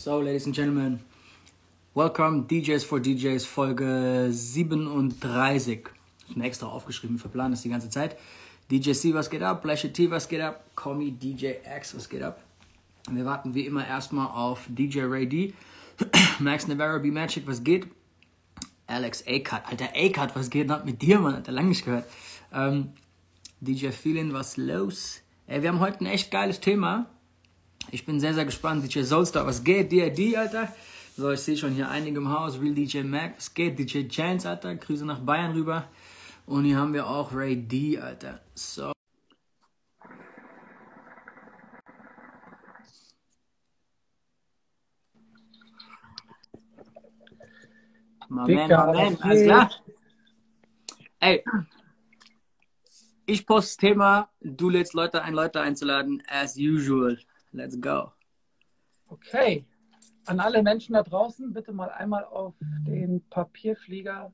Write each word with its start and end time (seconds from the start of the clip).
So, 0.00 0.18
ladies 0.18 0.46
and 0.46 0.54
gentlemen, 0.54 1.00
welcome 1.94 2.46
DJs 2.46 2.86
for 2.86 3.00
DJs 3.00 3.44
Folge 3.44 4.28
37. 4.30 5.90
Ich 6.26 6.36
mir 6.36 6.44
extra 6.44 6.68
aufgeschrieben, 6.68 7.18
verplant 7.18 7.52
ist 7.52 7.66
die 7.66 7.68
ganze 7.68 7.90
Zeit. 7.90 8.16
DJ 8.70 8.92
C, 8.92 9.12
was 9.12 9.28
geht 9.28 9.42
ab? 9.42 9.60
Flashy 9.60 9.92
T, 9.92 10.10
was 10.10 10.26
geht 10.26 10.40
ab? 10.40 10.64
Me 10.96 11.12
DJ 11.12 11.56
X, 11.76 11.94
was 11.94 12.08
geht 12.08 12.22
ab? 12.22 12.42
Wir 13.10 13.26
warten 13.26 13.54
wie 13.54 13.66
immer 13.66 13.86
erstmal 13.86 14.28
auf 14.28 14.62
DJ 14.68 15.02
Ray 15.02 15.28
D. 15.28 15.52
Max 16.38 16.66
Navarro, 16.66 16.98
B 17.00 17.10
Magic, 17.10 17.46
was 17.46 17.62
geht? 17.62 17.86
Alex 18.86 19.22
A-Cut, 19.26 19.66
alter 19.70 19.90
A-Cut, 19.94 20.34
was 20.34 20.48
geht 20.48 20.70
ab 20.70 20.86
mit 20.86 21.02
dir, 21.02 21.18
Mann? 21.18 21.36
Hat 21.36 21.46
er 21.46 21.52
lange 21.52 21.68
nicht 21.68 21.84
gehört. 21.84 22.06
Ähm, 22.54 22.94
DJ 23.60 23.88
Feeling, 23.88 24.32
was 24.32 24.56
los? 24.56 25.20
Ey, 25.46 25.60
wir 25.60 25.68
haben 25.68 25.80
heute 25.80 26.02
ein 26.02 26.06
echt 26.06 26.30
geiles 26.30 26.58
Thema. 26.60 27.10
Ich 27.92 28.06
bin 28.06 28.20
sehr, 28.20 28.34
sehr 28.34 28.44
gespannt. 28.44 28.84
DJ 28.84 29.02
Soulstar, 29.02 29.46
was 29.46 29.64
geht? 29.64 29.90
DID, 29.90 30.36
Alter. 30.36 30.72
So, 31.16 31.30
ich 31.32 31.40
sehe 31.40 31.56
schon 31.56 31.72
hier 31.72 31.88
einige 31.88 32.18
im 32.18 32.28
Haus. 32.28 32.60
Real 32.60 32.74
DJ 32.74 33.02
Mac, 33.02 33.36
was 33.36 33.52
geht? 33.52 33.78
DJ 33.78 34.06
Chance, 34.06 34.48
Alter. 34.48 34.76
Grüße 34.76 35.04
nach 35.04 35.18
Bayern 35.18 35.52
rüber. 35.52 35.88
Und 36.46 36.64
hier 36.64 36.76
haben 36.76 36.94
wir 36.94 37.06
auch 37.06 37.34
Ray 37.34 37.56
D, 37.56 37.98
Alter. 37.98 38.40
So. 38.54 38.92
My 48.28 48.54
man, 48.54 48.68
my 48.68 48.68
man, 48.68 49.16
alles 49.22 49.42
klar? 49.42 49.70
Ey, 51.18 51.44
ich 53.26 53.44
poste 53.44 53.70
das 53.70 53.76
Thema, 53.76 54.28
du 54.40 54.70
lädst 54.70 54.94
Leute 54.94 55.22
ein, 55.22 55.34
Leute 55.34 55.60
einzuladen, 55.60 56.22
as 56.28 56.56
usual. 56.56 57.18
Let's 57.52 57.80
go. 57.80 58.12
Okay. 59.08 59.66
An 60.26 60.38
alle 60.38 60.62
Menschen 60.62 60.92
da 60.92 61.02
draußen, 61.02 61.52
bitte 61.52 61.72
mal 61.72 61.90
einmal 61.90 62.24
auf 62.24 62.54
den 62.86 63.22
Papierflieger 63.28 64.32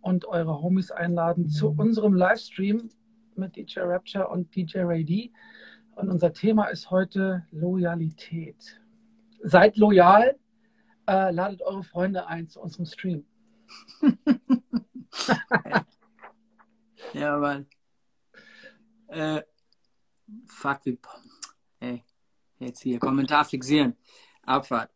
und 0.00 0.24
eure 0.24 0.62
Homies 0.62 0.90
einladen 0.90 1.48
zu 1.48 1.70
unserem 1.70 2.14
Livestream 2.14 2.88
mit 3.36 3.56
DJ 3.56 3.80
Rapture 3.80 4.28
und 4.28 4.54
DJ 4.54 4.80
Ray 4.80 5.04
D. 5.04 5.32
Und 5.96 6.08
unser 6.08 6.32
Thema 6.32 6.66
ist 6.66 6.90
heute 6.90 7.46
Loyalität. 7.50 8.80
Seid 9.42 9.76
loyal, 9.76 10.38
äh, 11.06 11.30
ladet 11.30 11.60
eure 11.62 11.84
Freunde 11.84 12.26
ein 12.26 12.48
zu 12.48 12.60
unserem 12.60 12.86
Stream. 12.86 13.26
ja, 17.12 17.38
Mann. 17.38 17.66
Äh, 19.08 19.42
fuck, 20.46 20.80
wie. 20.84 20.98
Ey. 21.80 22.02
Jetzt 22.64 22.82
hier, 22.82 22.98
Kommentar 22.98 23.44
fixieren. 23.44 23.96
Abfahrt. 24.42 24.90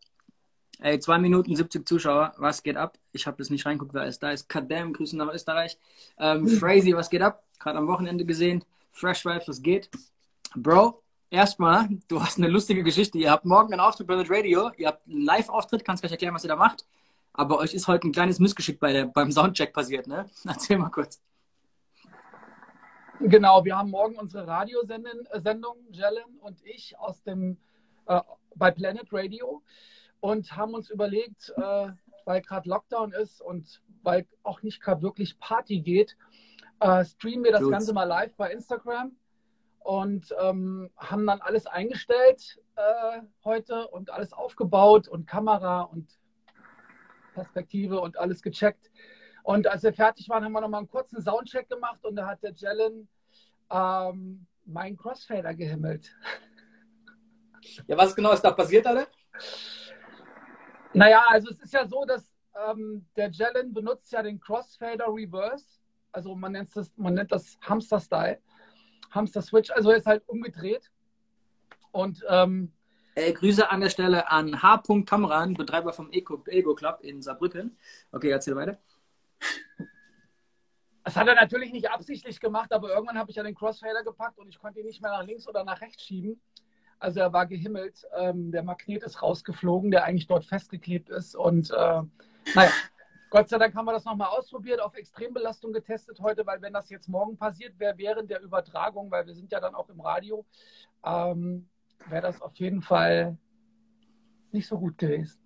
Ey, 0.81 0.99
2 1.01 1.19
Minuten 1.19 1.55
70 1.57 1.87
Zuschauer, 1.87 2.33
was 2.39 2.63
geht 2.63 2.77
ab? 2.77 2.99
Ich 3.13 3.27
habe 3.27 3.37
das 3.37 3.51
nicht 3.51 3.67
reinguckt, 3.67 3.93
wer 3.95 4.07
ist 4.07 4.23
da 4.23 4.31
ist. 4.31 4.49
Kadam, 4.49 4.93
Grüße 4.93 5.17
nach 5.17 5.33
Österreich. 5.33 5.77
Ähm, 6.19 6.47
Crazy, 6.59 6.95
was 6.95 7.11
geht 7.11 7.21
ab? 7.21 7.43
Gerade 7.59 7.79
am 7.79 7.89
Wochenende 7.89 8.25
gesehen. 8.25 8.65
Fresh 8.93 9.25
Vibes, 9.25 9.49
was 9.49 9.61
geht? 9.61 9.91
Bro, 10.55 11.03
erstmal, 11.31 11.89
du 12.07 12.23
hast 12.23 12.39
eine 12.39 12.49
lustige 12.49 12.85
Geschichte. 12.85 13.19
Ihr 13.19 13.31
habt 13.31 13.45
morgen 13.45 13.73
einen 13.73 13.81
Auftritt 13.81 14.07
bei 14.07 14.15
Planet 14.15 14.31
Radio. 14.31 14.71
Ihr 14.77 14.87
habt 14.89 15.07
einen 15.09 15.23
Live-Auftritt, 15.23 15.85
kannst 15.85 16.03
gleich 16.03 16.13
erklären, 16.13 16.35
was 16.35 16.45
ihr 16.45 16.49
da 16.49 16.57
macht. 16.57 16.87
Aber 17.33 17.59
euch 17.59 17.75
ist 17.75 17.89
heute 17.89 18.07
ein 18.09 18.13
kleines 18.13 18.39
Missgeschick 18.39 18.79
bei 18.79 18.93
der, 18.93 19.07
beim 19.07 19.33
Soundcheck 19.33 19.73
passiert, 19.73 20.07
ne? 20.07 20.27
Erzähl 20.45 20.79
mal 20.79 20.91
kurz. 20.91 21.21
Genau, 23.21 23.65
wir 23.65 23.77
haben 23.77 23.91
morgen 23.91 24.17
unsere 24.17 24.47
Radiosendung, 24.47 25.27
äh, 25.33 25.91
Jellen 25.91 26.39
und 26.41 26.65
ich, 26.65 26.97
aus 26.99 27.23
dem, 27.25 27.59
äh, 28.07 28.21
bei 28.55 28.71
Planet 28.71 29.13
Radio 29.13 29.63
und 30.21 30.57
haben 30.57 30.75
uns 30.75 30.89
überlegt, 30.89 31.53
äh, 31.57 31.89
weil 32.25 32.43
gerade 32.43 32.69
Lockdown 32.69 33.13
ist 33.13 33.41
und 33.41 33.83
weil 34.03 34.27
auch 34.45 34.63
nicht 34.63 34.81
gerade 34.81 35.03
wirklich 35.03 35.39
Party 35.41 35.81
geht, 35.81 36.17
äh, 36.79 37.05
streamen 37.05 37.45
wir 37.45 37.51
das 37.51 37.63
Gut. 37.63 37.73
Ganze 37.73 37.93
mal 37.93 38.05
live 38.05 38.37
bei 38.37 38.53
Instagram 38.53 39.17
und 39.81 40.33
ähm, 40.41 40.91
haben 40.97 41.27
dann 41.27 41.41
alles 41.41 41.67
eingestellt 41.67 42.61
äh, 42.77 43.21
heute 43.45 43.89
und 43.89 44.11
alles 44.11 44.33
aufgebaut 44.33 45.09
und 45.09 45.27
Kamera 45.27 45.83
und 45.83 46.07
Perspektive 47.35 48.01
und 48.01 48.17
alles 48.17 48.43
gecheckt. 48.43 48.91
Und 49.49 49.67
als 49.67 49.83
wir 49.83 49.95
fertig 49.95 50.29
waren, 50.29 50.45
haben 50.45 50.53
wir 50.53 50.61
nochmal 50.61 50.81
einen 50.81 50.91
kurzen 50.91 51.23
Soundcheck 51.23 51.71
gemacht 51.71 52.05
und 52.05 52.17
da 52.17 52.27
hat 52.27 52.43
der 52.43 52.53
Jellen 52.53 53.09
ähm, 53.71 54.47
meinen 54.67 54.95
Crossfader 54.95 55.55
gehimmelt. 55.55 56.15
Ja, 57.87 57.97
was 57.97 58.15
genau 58.15 58.33
ist 58.33 58.43
da 58.43 58.51
passiert, 58.51 58.87
Alter? 58.87 59.09
Naja, 60.93 61.25
also 61.29 61.49
es 61.49 61.61
ist 61.61 61.73
ja 61.73 61.87
so, 61.87 62.05
dass 62.05 62.31
ähm, 62.69 63.07
der 63.17 63.31
Jellen 63.31 63.73
benutzt 63.73 64.13
ja 64.13 64.23
den 64.23 64.39
Crossfader 64.39 65.07
Reverse. 65.07 65.81
Also 66.13 66.35
man 66.35 66.53
nennt 66.53 66.77
das, 66.77 66.93
man 66.99 67.15
nennt 67.15 67.33
das 67.33 67.59
Hamster-Style. 67.63 68.43
Hamster-Switch, 69.13 69.71
also 69.71 69.93
er 69.93 69.97
ist 69.97 70.07
halt 70.07 70.29
umgedreht. 70.29 70.91
Und 71.91 72.23
ähm, 72.29 72.71
äh, 73.15 73.33
Grüße 73.33 73.71
an 73.71 73.81
der 73.81 73.89
Stelle 73.89 74.31
an 74.31 74.63
H. 74.63 74.83
Kamran, 75.07 75.55
Betreiber 75.55 75.95
vom 75.95 76.13
Ego, 76.13 76.45
Ego 76.49 76.75
Club 76.75 76.99
in 77.01 77.23
Saarbrücken. 77.23 77.79
Okay, 78.13 78.29
erzähl 78.29 78.55
weiter. 78.55 78.79
Das 81.05 81.17
hat 81.17 81.27
er 81.27 81.35
natürlich 81.37 81.73
nicht 81.73 81.91
absichtlich 81.91 82.39
gemacht, 82.39 82.71
aber 82.71 82.91
irgendwann 82.91 83.17
habe 83.17 83.31
ich 83.31 83.37
ja 83.37 83.43
den 83.43 83.55
Crossfader 83.55 84.05
gepackt 84.05 84.39
und 84.39 84.49
ich 84.49 84.59
konnte 84.59 84.81
ihn 84.81 84.87
nicht 84.87 85.01
mehr 85.01 85.11
nach 85.11 85.25
links 85.25 85.49
oder 85.49 85.65
nach 85.65 85.81
rechts 85.81 86.03
schieben. 86.03 86.39
Also 86.99 87.21
er 87.21 87.33
war 87.33 87.47
gehimmelt. 87.47 88.07
Ähm, 88.15 88.53
der 88.53 88.63
Magnet 88.63 89.03
ist 89.03 89.23
rausgeflogen, 89.23 89.91
der 89.91 90.05
eigentlich 90.05 90.27
dort 90.27 90.45
festgeklebt 90.45 91.09
ist. 91.09 91.35
Und 91.35 91.71
äh, 91.71 92.03
naja, 92.55 92.71
Gott 93.31 93.49
sei 93.49 93.59
Dank 93.59 93.75
haben 93.75 93.85
wir 93.85 93.93
das 93.93 94.05
nochmal 94.05 94.29
ausprobiert, 94.29 94.81
auf 94.81 94.95
Extrembelastung 94.95 95.73
getestet 95.73 96.21
heute, 96.21 96.45
weil 96.47 96.61
wenn 96.63 96.73
das 96.73 96.91
jetzt 96.91 97.09
morgen 97.09 97.37
passiert 97.37 97.79
wäre, 97.79 97.97
während 97.97 98.31
der 98.31 98.43
Übertragung, 98.43 99.11
weil 99.11 99.27
wir 99.27 99.35
sind 99.35 99.53
ja 99.53 99.61
dann 99.61 99.75
auch 99.75 99.89
im 99.89 100.01
Radio, 100.01 100.45
ähm, 101.05 101.69
wäre 102.09 102.23
das 102.23 102.41
auf 102.43 102.55
jeden 102.57 102.83
Fall 102.83 103.37
nicht 104.51 104.67
so 104.67 104.79
gut 104.79 104.99
gewesen. 104.99 105.41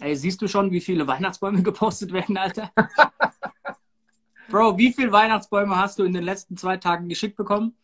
Ey, 0.00 0.16
siehst 0.16 0.42
du 0.42 0.48
schon, 0.48 0.70
wie 0.70 0.80
viele 0.80 1.06
Weihnachtsbäume 1.06 1.62
gepostet 1.64 2.12
werden, 2.12 2.36
Alter? 2.36 2.70
Bro, 4.48 4.76
wie 4.78 4.92
viele 4.92 5.12
Weihnachtsbäume 5.12 5.76
hast 5.76 5.98
du 5.98 6.04
in 6.04 6.12
den 6.12 6.24
letzten 6.24 6.56
zwei 6.56 6.76
Tagen 6.76 7.08
geschickt 7.08 7.36
bekommen? 7.36 7.74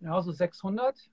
Ja, 0.00 0.20
so 0.22 0.32
600. 0.32 1.10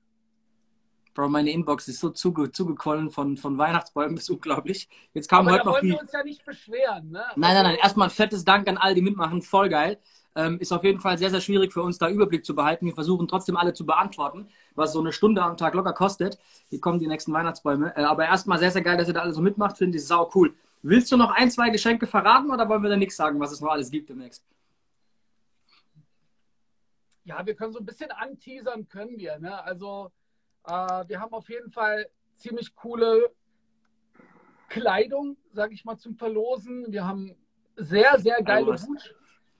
Bro, 1.13 1.29
meine 1.29 1.51
Inbox 1.51 1.87
ist 1.87 1.99
so 1.99 2.09
zuge 2.09 2.51
zugequollen 2.51 3.11
von, 3.11 3.37
von 3.37 3.57
Weihnachtsbäumen, 3.57 4.15
das 4.15 4.23
ist 4.29 4.29
unglaublich. 4.29 4.89
Jetzt 5.13 5.27
kam 5.29 5.47
Aber 5.47 5.57
heute 5.57 5.65
noch 5.65 5.73
wollen 5.73 5.89
wir 5.89 5.99
uns 5.99 6.11
ja 6.11 6.23
nicht 6.23 6.43
beschweren, 6.45 7.11
ne? 7.11 7.23
Nein, 7.35 7.53
nein, 7.53 7.63
nein. 7.63 7.75
Erstmal 7.75 8.07
ein 8.07 8.11
fettes 8.11 8.43
Dank 8.43 8.67
an 8.67 8.77
all 8.77 8.95
die 8.95 9.01
mitmachen. 9.01 9.41
Voll 9.41 9.69
geil. 9.69 9.99
Ähm, 10.35 10.59
ist 10.59 10.71
auf 10.71 10.83
jeden 10.83 10.99
Fall 10.99 11.17
sehr, 11.19 11.29
sehr 11.29 11.41
schwierig 11.41 11.71
für 11.71 11.83
uns, 11.83 11.99
da 11.99 12.09
Überblick 12.09 12.43
zu 12.43 12.55
behalten. 12.55 12.87
Wir 12.87 12.95
versuchen 12.95 13.27
trotzdem 13.27 13.55
alle 13.55 13.73
zu 13.73 13.85
beantworten, 13.85 14.47
was 14.75 14.93
so 14.93 14.99
eine 14.99 15.11
Stunde 15.11 15.41
am 15.41 15.57
Tag 15.57 15.73
locker 15.73 15.93
kostet. 15.93 16.37
Hier 16.69 16.79
kommen 16.79 16.99
die 16.99 17.07
nächsten 17.07 17.33
Weihnachtsbäume. 17.33 17.95
Äh, 17.95 18.03
aber 18.03 18.25
erstmal 18.25 18.59
sehr, 18.59 18.71
sehr 18.71 18.81
geil, 18.81 18.97
dass 18.97 19.07
ihr 19.07 19.13
da 19.13 19.21
alle 19.21 19.33
so 19.33 19.41
mitmacht. 19.41 19.77
Finde 19.77 19.97
ich 19.97 20.05
sau 20.05 20.29
cool. 20.35 20.53
Willst 20.81 21.11
du 21.11 21.17
noch 21.17 21.31
ein, 21.31 21.49
zwei 21.49 21.69
Geschenke 21.69 22.07
verraten 22.07 22.51
oder 22.51 22.67
wollen 22.67 22.83
wir 22.83 22.89
da 22.89 22.97
nichts 22.97 23.15
sagen, 23.15 23.39
was 23.39 23.51
es 23.51 23.61
noch 23.61 23.71
alles 23.71 23.89
gibt 23.89 24.09
demnächst? 24.09 24.45
Ja, 27.23 27.45
wir 27.45 27.55
können 27.55 27.71
so 27.71 27.79
ein 27.79 27.85
bisschen 27.85 28.11
anteasern, 28.11 28.87
können 28.89 29.17
wir. 29.17 29.39
Ne? 29.39 29.63
Also 29.63 30.11
äh, 30.65 30.71
wir 31.07 31.21
haben 31.21 31.33
auf 31.33 31.47
jeden 31.47 31.71
Fall 31.71 32.09
ziemlich 32.35 32.75
coole 32.75 33.31
Kleidung, 34.67 35.37
sage 35.53 35.73
ich 35.73 35.85
mal, 35.85 35.97
zum 35.97 36.15
Verlosen. 36.15 36.91
Wir 36.91 37.07
haben 37.07 37.35
sehr, 37.75 38.19
sehr 38.19 38.41
geile, 38.43 38.75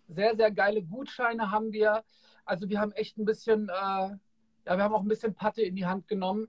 sehr, 0.08 0.36
sehr 0.36 0.52
geile 0.52 0.84
Gutscheine 0.84 1.52
haben 1.52 1.72
wir. 1.72 2.04
Also 2.46 2.68
wir 2.68 2.80
haben 2.80 2.92
echt 2.94 3.18
ein 3.18 3.26
bisschen, 3.26 3.70
äh, 3.70 4.10
ja, 4.66 4.78
wir 4.78 4.84
haben 4.84 4.94
auch 4.94 5.02
ein 5.02 5.08
bisschen 5.08 5.34
Patte 5.34 5.62
in 5.62 5.76
die 5.76 5.86
Hand 5.86 6.08
genommen, 6.08 6.48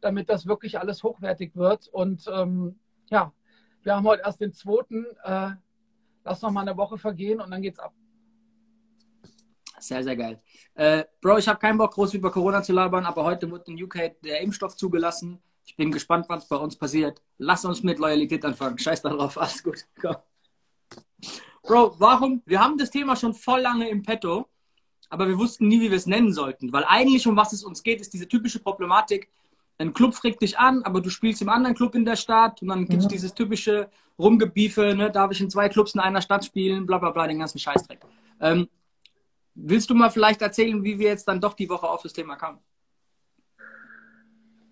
damit 0.00 0.28
das 0.28 0.46
wirklich 0.46 0.78
alles 0.78 1.02
hochwertig 1.02 1.56
wird. 1.56 1.88
Und 1.88 2.26
ähm, 2.32 2.78
ja, 3.10 3.32
wir 3.82 3.96
haben 3.96 4.06
heute 4.06 4.22
erst 4.24 4.40
den 4.40 4.52
zweiten. 4.52 5.06
Äh, 5.24 5.50
lass 6.24 6.42
noch 6.42 6.50
mal 6.50 6.62
eine 6.62 6.76
Woche 6.76 6.98
vergehen 6.98 7.40
und 7.40 7.50
dann 7.50 7.62
geht's 7.62 7.78
ab. 7.78 7.94
Sehr, 9.78 10.02
sehr 10.02 10.16
geil. 10.16 10.40
Äh, 10.74 11.04
Bro, 11.20 11.38
ich 11.38 11.48
habe 11.48 11.58
keinen 11.58 11.76
Bock, 11.76 11.92
groß 11.92 12.14
über 12.14 12.30
Corona 12.30 12.62
zu 12.62 12.72
labern, 12.72 13.04
aber 13.04 13.24
heute 13.24 13.50
wird 13.50 13.68
in 13.68 13.82
UK 13.82 14.20
der 14.22 14.40
Impfstoff 14.40 14.76
zugelassen. 14.76 15.42
Ich 15.66 15.76
bin 15.76 15.90
gespannt, 15.90 16.26
was 16.28 16.48
bei 16.48 16.56
uns 16.56 16.76
passiert. 16.76 17.22
Lass 17.38 17.64
uns 17.64 17.82
mit 17.82 17.98
Loyalität 17.98 18.44
anfangen. 18.44 18.78
Scheiß 18.78 19.02
darauf, 19.02 19.38
alles 19.38 19.62
gut. 19.62 19.86
Komm. 20.00 20.16
Bro, 21.62 21.98
warum? 21.98 22.42
Wir 22.44 22.60
haben 22.62 22.78
das 22.78 22.90
Thema 22.90 23.16
schon 23.16 23.34
voll 23.34 23.60
lange 23.60 23.88
im 23.88 24.02
Petto, 24.02 24.48
aber 25.08 25.28
wir 25.28 25.38
wussten 25.38 25.68
nie, 25.68 25.80
wie 25.80 25.90
wir 25.90 25.96
es 25.96 26.06
nennen 26.06 26.32
sollten. 26.32 26.72
Weil 26.72 26.84
eigentlich, 26.84 27.26
um 27.26 27.36
was 27.36 27.52
es 27.52 27.64
uns 27.64 27.82
geht, 27.82 28.00
ist 28.00 28.12
diese 28.12 28.28
typische 28.28 28.58
Problematik, 28.58 29.28
ein 29.78 29.92
Club 29.92 30.14
fragt 30.14 30.40
dich 30.40 30.58
an, 30.58 30.82
aber 30.84 31.00
du 31.00 31.10
spielst 31.10 31.42
im 31.42 31.48
anderen 31.48 31.74
Club 31.74 31.94
in 31.94 32.04
der 32.04 32.16
Stadt 32.16 32.62
und 32.62 32.68
dann 32.68 32.86
gibt 32.86 33.00
es 33.00 33.04
mhm. 33.06 33.10
dieses 33.10 33.34
typische 33.34 33.88
Rumgebiefe, 34.18 34.94
ne? 34.94 35.10
darf 35.10 35.32
ich 35.32 35.40
in 35.40 35.50
zwei 35.50 35.68
Clubs 35.68 35.94
in 35.94 36.00
einer 36.00 36.22
Stadt 36.22 36.44
spielen, 36.44 36.86
bla 36.86 36.98
bla 36.98 37.10
bla, 37.10 37.26
den 37.26 37.40
ganzen 37.40 37.58
Scheißdreck. 37.58 38.00
Ähm, 38.40 38.68
Willst 39.54 39.88
du 39.88 39.94
mal 39.94 40.10
vielleicht 40.10 40.42
erzählen, 40.42 40.82
wie 40.82 40.98
wir 40.98 41.08
jetzt 41.08 41.28
dann 41.28 41.40
doch 41.40 41.54
die 41.54 41.68
Woche 41.68 41.88
auf 41.88 42.02
das 42.02 42.12
Thema 42.12 42.34
kamen? 42.34 42.58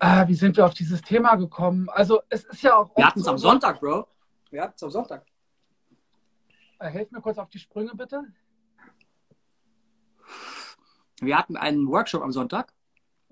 Äh, 0.00 0.26
wie 0.26 0.34
sind 0.34 0.56
wir 0.56 0.66
auf 0.66 0.74
dieses 0.74 1.00
Thema 1.02 1.36
gekommen? 1.36 1.88
Also 1.88 2.20
es 2.28 2.44
ist 2.44 2.62
ja 2.62 2.76
auch. 2.76 2.94
Wir 2.96 3.06
hatten 3.06 3.20
es 3.20 3.28
am 3.28 3.38
Sonntag, 3.38 3.78
Bro. 3.78 4.08
Wir 4.50 4.62
hatten 4.62 4.74
es 4.74 4.82
am 4.82 4.90
Sonntag. 4.90 5.24
Äh, 6.80 6.88
helf 6.88 7.12
mir 7.12 7.20
kurz 7.20 7.38
auf 7.38 7.48
die 7.48 7.60
Sprünge, 7.60 7.92
bitte. 7.94 8.24
Wir 11.22 11.38
hatten 11.38 11.56
einen 11.56 11.86
Workshop 11.88 12.22
am 12.22 12.32
Sonntag 12.32 12.72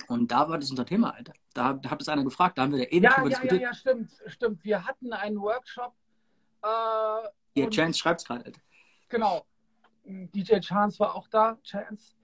und 0.07 0.31
da 0.31 0.49
war 0.49 0.59
das 0.59 0.71
unser 0.71 0.87
Thema, 0.87 1.11
Alter. 1.15 1.33
Da, 1.55 1.73
da 1.73 1.91
hat 1.91 2.01
es 2.01 2.09
einer 2.09 2.23
gefragt, 2.23 2.57
da 2.57 2.63
haben 2.63 2.73
wir 2.73 2.79
da 2.79 2.85
ewig 2.85 3.03
Ja, 3.03 3.11
drüber 3.17 3.29
ja, 3.31 3.37
ja, 3.37 3.41
diskutiert. 3.43 3.63
ja, 3.63 3.75
stimmt, 3.75 4.11
stimmt. 4.27 4.65
Wir 4.65 4.87
hatten 4.87 5.13
einen 5.13 5.41
Workshop. 5.41 5.93
Äh, 6.63 7.63
und- 7.65 7.75
Chance 7.75 7.99
schreibt 7.99 8.21
es 8.21 8.27
gerade, 8.27 8.45
Alter. 8.45 8.61
Genau. 9.09 9.45
DJ 10.05 10.61
Chance 10.61 11.01
war 11.01 11.17
auch 11.17 11.27
da, 11.29 11.59
Chance. 11.65 12.15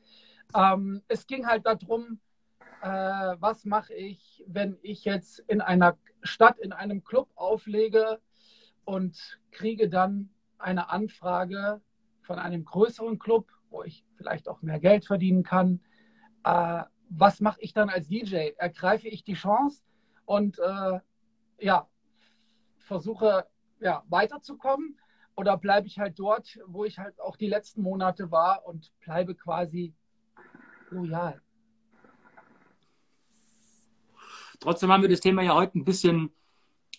Ähm, 0.54 1.02
es 1.08 1.26
ging 1.26 1.44
halt 1.46 1.66
darum, 1.66 2.20
äh, 2.82 2.88
was 3.40 3.64
mache 3.64 3.92
ich, 3.94 4.44
wenn 4.46 4.78
ich 4.82 5.04
jetzt 5.04 5.40
in 5.48 5.60
einer 5.60 5.98
Stadt, 6.22 6.58
in 6.60 6.72
einem 6.72 7.02
Club 7.02 7.28
auflege 7.34 8.20
und 8.84 9.40
kriege 9.50 9.88
dann 9.88 10.30
eine 10.58 10.90
Anfrage 10.90 11.80
von 12.22 12.38
einem 12.38 12.64
größeren 12.64 13.18
Club, 13.18 13.48
wo 13.76 13.82
ich 13.82 14.04
vielleicht 14.16 14.48
auch 14.48 14.62
mehr 14.62 14.80
Geld 14.80 15.04
verdienen 15.04 15.42
kann. 15.42 15.80
Äh, 16.44 16.84
was 17.10 17.40
mache 17.40 17.60
ich 17.60 17.72
dann 17.72 17.90
als 17.90 18.08
DJ? 18.08 18.52
Ergreife 18.56 19.06
ich 19.06 19.22
die 19.22 19.34
Chance 19.34 19.82
und 20.24 20.58
äh, 20.58 20.98
ja, 21.60 21.88
versuche 22.78 23.46
ja, 23.80 24.02
weiterzukommen? 24.08 24.98
Oder 25.36 25.58
bleibe 25.58 25.86
ich 25.86 25.98
halt 25.98 26.18
dort, 26.18 26.58
wo 26.66 26.86
ich 26.86 26.98
halt 26.98 27.20
auch 27.20 27.36
die 27.36 27.48
letzten 27.48 27.82
Monate 27.82 28.30
war 28.30 28.64
und 28.66 28.90
bleibe 29.00 29.34
quasi 29.34 29.94
loyal? 30.90 31.42
Trotzdem 34.58 34.90
haben 34.90 35.02
wir 35.02 35.10
das 35.10 35.20
Thema 35.20 35.42
ja 35.42 35.54
heute 35.54 35.78
ein 35.78 35.84
bisschen, 35.84 36.32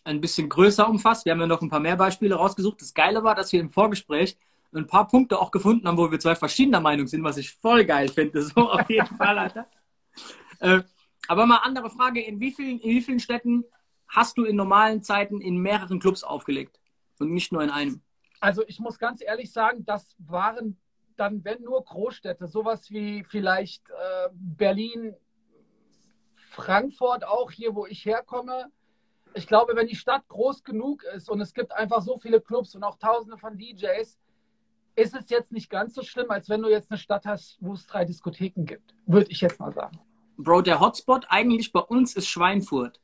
ein 0.04 0.22
bisschen 0.22 0.48
größer 0.48 0.88
umfasst. 0.88 1.26
Wir 1.26 1.32
haben 1.32 1.40
ja 1.40 1.48
noch 1.48 1.64
ein 1.64 1.70
paar 1.70 1.80
mehr 1.80 1.96
Beispiele 1.96 2.36
rausgesucht. 2.36 2.80
Das 2.82 2.94
Geile 2.94 3.24
war, 3.24 3.34
dass 3.34 3.52
wir 3.52 3.60
im 3.60 3.72
Vorgespräch 3.72 4.38
ein 4.78 4.88
paar 4.88 5.08
Punkte 5.08 5.40
auch 5.40 5.52
gefunden 5.52 5.88
haben, 5.88 5.98
wo 5.98 6.12
wir 6.12 6.20
zwei 6.20 6.36
verschiedener 6.36 6.80
Meinung 6.80 7.08
sind, 7.08 7.24
was 7.24 7.38
ich 7.38 7.52
voll 7.52 7.86
geil 7.86 8.10
finde. 8.10 8.42
So 8.56 8.72
auf 8.72 8.90
jeden 8.90 9.16
Fall, 9.18 9.38
Alter. 9.38 9.68
Äh, 10.60 10.82
aber 11.28 11.46
mal 11.46 11.58
andere 11.58 11.90
Frage. 11.90 12.22
In 12.22 12.40
wie, 12.40 12.52
vielen, 12.52 12.80
in 12.80 12.90
wie 12.90 13.02
vielen 13.02 13.20
Städten 13.20 13.66
hast 14.08 14.38
du 14.38 14.46
in 14.46 14.56
normalen 14.56 15.04
Zeiten 15.04 15.42
in 15.42 15.58
mehreren 15.58 16.00
Clubs 16.00 16.24
aufgelegt? 16.24 16.80
Und 17.20 17.32
nicht 17.32 17.52
nur 17.52 17.64
in 17.64 17.70
einem? 17.70 18.02
Also 18.40 18.64
ich 18.68 18.80
muss 18.80 19.00
ganz 19.00 19.22
ehrlich 19.22 19.52
sagen, 19.52 19.86
das 19.86 20.16
waren 20.20 20.80
dann, 21.16 21.44
wenn 21.44 21.64
nur 21.64 21.84
Großstädte, 21.84 22.48
sowas 22.48 22.90
wie 22.92 23.24
vielleicht 23.24 23.90
äh, 23.90 24.30
Berlin, 24.34 25.16
Frankfurt 26.52 27.26
auch 27.26 27.52
hier, 27.52 27.76
wo 27.76 27.86
ich 27.86 28.06
herkomme. 28.06 28.72
Ich 29.34 29.48
glaube, 29.48 29.76
wenn 29.76 29.88
die 29.88 29.96
Stadt 29.96 30.28
groß 30.28 30.64
genug 30.64 31.04
ist 31.04 31.30
und 31.30 31.42
es 31.42 31.54
gibt 31.54 31.72
einfach 31.72 32.02
so 32.02 32.18
viele 32.18 32.42
Clubs 32.42 32.76
und 32.76 32.84
auch 32.84 32.98
tausende 32.98 33.38
von 33.38 33.58
DJs, 33.58 34.18
ist 34.98 35.16
es 35.16 35.30
jetzt 35.30 35.52
nicht 35.52 35.70
ganz 35.70 35.94
so 35.94 36.02
schlimm, 36.04 36.30
als 36.30 36.50
wenn 36.50 36.62
du 36.62 36.70
jetzt 36.70 36.92
eine 36.92 36.98
Stadt 36.98 37.26
hast, 37.26 37.58
wo 37.62 37.74
es 37.74 37.86
drei 37.86 38.04
Diskotheken 38.04 38.64
gibt. 38.66 38.94
Würde 39.06 39.30
ich 39.32 39.40
jetzt 39.42 39.60
mal 39.60 39.72
sagen. 39.72 40.00
Bro, 40.38 40.64
der 40.64 40.80
Hotspot 40.80 41.26
eigentlich 41.30 41.72
bei 41.72 41.80
uns 41.80 42.16
ist 42.16 42.28
Schweinfurt, 42.28 43.00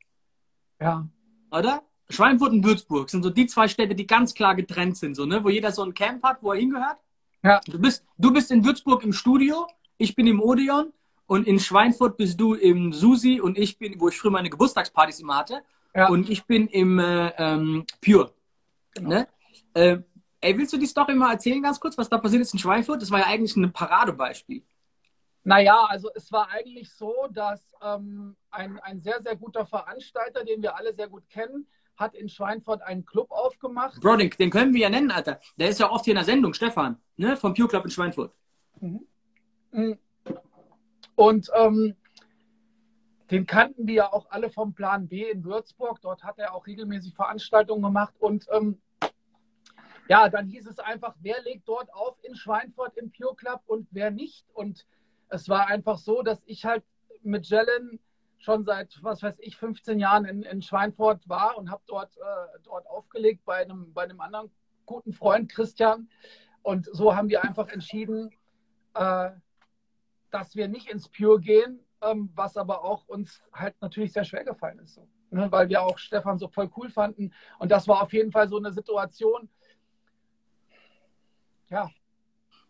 Ja. 0.81 1.07
oder? 1.51 1.83
Schweinfurt 2.09 2.51
und 2.51 2.65
Würzburg 2.65 3.09
sind 3.09 3.23
so 3.23 3.29
die 3.29 3.45
zwei 3.47 3.67
Städte, 3.67 3.95
die 3.95 4.05
ganz 4.05 4.33
klar 4.33 4.55
getrennt 4.55 4.97
sind, 4.97 5.15
so, 5.15 5.25
ne? 5.25 5.43
wo 5.43 5.49
jeder 5.49 5.71
so 5.71 5.83
ein 5.83 5.93
Camp 5.93 6.23
hat, 6.23 6.39
wo 6.41 6.51
er 6.51 6.59
hingehört. 6.59 6.97
Ja. 7.43 7.61
Du 7.67 7.79
bist, 7.79 8.05
du 8.17 8.31
bist 8.33 8.51
in 8.51 8.65
Würzburg 8.65 9.03
im 9.03 9.13
Studio, 9.13 9.67
ich 9.97 10.15
bin 10.15 10.27
im 10.27 10.41
Odeon 10.41 10.91
und 11.27 11.47
in 11.47 11.59
Schweinfurt 11.59 12.17
bist 12.17 12.39
du 12.39 12.55
im 12.55 12.91
Susi 12.91 13.39
und 13.39 13.57
ich 13.57 13.77
bin, 13.77 13.99
wo 13.99 14.09
ich 14.09 14.17
früher 14.17 14.31
meine 14.31 14.49
Geburtstagspartys 14.49 15.19
immer 15.19 15.37
hatte, 15.37 15.61
Ja. 15.95 16.09
und 16.09 16.29
ich 16.29 16.43
bin 16.45 16.67
im 16.67 16.99
äh, 16.99 17.29
ähm, 17.37 17.85
Pure. 18.03 18.33
Genau. 18.95 19.09
Ne? 19.09 19.27
Äh, 19.73 19.97
ey, 20.43 20.57
willst 20.57 20.73
du 20.73 20.77
die 20.77 20.85
Story 20.85 21.15
mal 21.15 21.31
erzählen 21.31 21.61
ganz 21.61 21.79
kurz, 21.79 21.97
was 21.97 22.09
da 22.09 22.17
passiert 22.17 22.41
ist 22.41 22.53
in 22.53 22.59
Schweinfurt? 22.59 23.01
Das 23.01 23.11
war 23.11 23.19
ja 23.19 23.27
eigentlich 23.27 23.55
ein 23.55 23.71
Paradebeispiel. 23.71 24.63
Naja, 25.45 25.85
also 25.89 26.09
es 26.15 26.31
war 26.31 26.49
eigentlich 26.51 26.91
so, 26.93 27.13
dass 27.31 27.73
ähm, 27.81 28.35
ein, 28.51 28.79
ein 28.79 29.01
sehr, 29.01 29.21
sehr 29.21 29.35
guter 29.35 29.65
Veranstalter, 29.65 30.45
den 30.45 30.61
wir 30.61 30.75
alle 30.77 30.93
sehr 30.93 31.07
gut 31.07 31.29
kennen, 31.29 31.67
hat 31.97 32.15
in 32.15 32.29
Schweinfurt 32.29 32.81
einen 32.81 33.05
Club 33.05 33.29
aufgemacht. 33.31 33.99
Bro, 34.01 34.17
den, 34.17 34.29
den 34.29 34.49
können 34.49 34.73
wir 34.73 34.81
ja 34.81 34.89
nennen, 34.89 35.11
Alter. 35.11 35.39
Der 35.57 35.69
ist 35.69 35.79
ja 35.79 35.89
oft 35.89 36.05
hier 36.05 36.13
in 36.13 36.17
der 36.17 36.25
Sendung, 36.25 36.53
Stefan, 36.53 36.97
ne? 37.17 37.35
vom 37.37 37.53
Pure 37.53 37.67
Club 37.67 37.85
in 37.85 37.91
Schweinfurt. 37.91 38.33
Mhm. 38.79 39.97
Und 41.15 41.49
ähm, 41.55 41.95
den 43.31 43.45
kannten 43.45 43.87
wir 43.87 43.93
ja 43.93 44.13
auch 44.13 44.27
alle 44.29 44.49
vom 44.49 44.73
Plan 44.73 45.07
B 45.07 45.29
in 45.29 45.43
Würzburg. 45.43 45.99
Dort 46.01 46.23
hat 46.23 46.39
er 46.39 46.53
auch 46.53 46.67
regelmäßig 46.67 47.15
Veranstaltungen 47.15 47.81
gemacht. 47.81 48.13
Und 48.19 48.45
ähm, 48.51 48.81
ja, 50.09 50.29
dann 50.29 50.47
hieß 50.47 50.67
es 50.67 50.79
einfach, 50.79 51.15
wer 51.21 51.41
legt 51.43 51.67
dort 51.67 51.93
auf 51.93 52.17
in 52.23 52.35
Schweinfurt 52.35 52.97
im 52.97 53.11
Pure 53.11 53.35
Club 53.35 53.61
und 53.65 53.87
wer 53.91 54.11
nicht. 54.11 54.45
Und 54.53 54.85
es 55.29 55.49
war 55.49 55.67
einfach 55.67 55.97
so, 55.97 56.21
dass 56.21 56.41
ich 56.45 56.65
halt 56.65 56.83
mit 57.23 57.47
Jellen 57.47 57.99
schon 58.37 58.65
seit, 58.65 59.01
was 59.01 59.23
weiß 59.23 59.39
ich, 59.39 59.55
15 59.57 59.99
Jahren 59.99 60.25
in, 60.25 60.43
in 60.43 60.61
Schweinfurt 60.61 61.27
war 61.29 61.57
und 61.57 61.71
habe 61.71 61.81
dort, 61.87 62.17
äh, 62.17 62.59
dort 62.63 62.85
aufgelegt 62.87 63.45
bei 63.45 63.57
einem, 63.57 63.93
bei 63.93 64.03
einem 64.03 64.19
anderen 64.19 64.51
guten 64.85 65.13
Freund, 65.13 65.49
Christian. 65.49 66.09
Und 66.61 66.89
so 66.91 67.15
haben 67.15 67.29
wir 67.29 67.43
einfach 67.43 67.69
entschieden, 67.69 68.31
äh, 68.95 69.29
dass 70.29 70.55
wir 70.55 70.67
nicht 70.67 70.89
ins 70.89 71.07
Pure 71.07 71.39
gehen, 71.39 71.79
ähm, 72.01 72.31
was 72.35 72.57
aber 72.57 72.83
auch 72.83 73.07
uns 73.07 73.41
halt 73.53 73.75
natürlich 73.81 74.11
sehr 74.11 74.25
schwer 74.25 74.43
gefallen 74.43 74.79
ist. 74.79 74.95
So, 74.95 75.07
ne? 75.29 75.51
Weil 75.51 75.69
wir 75.69 75.81
auch 75.81 75.97
Stefan 75.97 76.37
so 76.37 76.47
voll 76.47 76.69
cool 76.75 76.89
fanden. 76.89 77.33
Und 77.59 77.71
das 77.71 77.87
war 77.87 78.01
auf 78.01 78.11
jeden 78.13 78.31
Fall 78.31 78.49
so 78.49 78.57
eine 78.57 78.73
Situation. 78.73 79.49
Ja, 81.73 81.89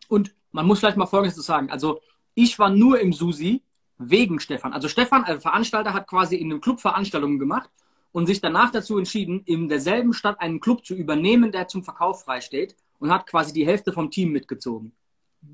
Und 0.08 0.34
man 0.54 0.66
muss 0.66 0.80
vielleicht 0.80 0.96
mal 0.96 1.08
Folgendes 1.08 1.36
sagen. 1.46 1.70
Also, 1.70 2.00
ich 2.36 2.58
war 2.58 2.70
nur 2.70 3.02
im 3.02 3.12
Susi 3.12 3.62
wegen 3.98 4.40
Stefan. 4.40 4.72
Also, 4.72 4.88
Stefan, 4.88 5.26
als 5.26 5.42
Veranstalter, 5.42 5.94
hat 5.94 6.08
quasi 6.08 6.38
in 6.38 6.50
einem 6.50 6.62
Club 6.62 6.80
Veranstaltungen 6.80 7.38
gemacht 7.38 7.70
und 8.14 8.28
sich 8.28 8.40
danach 8.40 8.72
dazu 8.72 8.98
entschieden, 8.98 9.42
in 9.44 9.68
derselben 9.68 10.14
Stadt 10.14 10.40
einen 10.40 10.62
Club 10.62 10.86
zu 10.86 10.96
übernehmen, 10.96 11.52
der 11.52 11.68
zum 11.68 11.84
Verkauf 11.84 12.24
freisteht 12.24 12.78
und 13.00 13.12
hat 13.12 13.28
quasi 13.28 13.52
die 13.52 13.66
Hälfte 13.66 13.92
vom 13.92 14.10
Team 14.10 14.32
mitgezogen. 14.32 14.94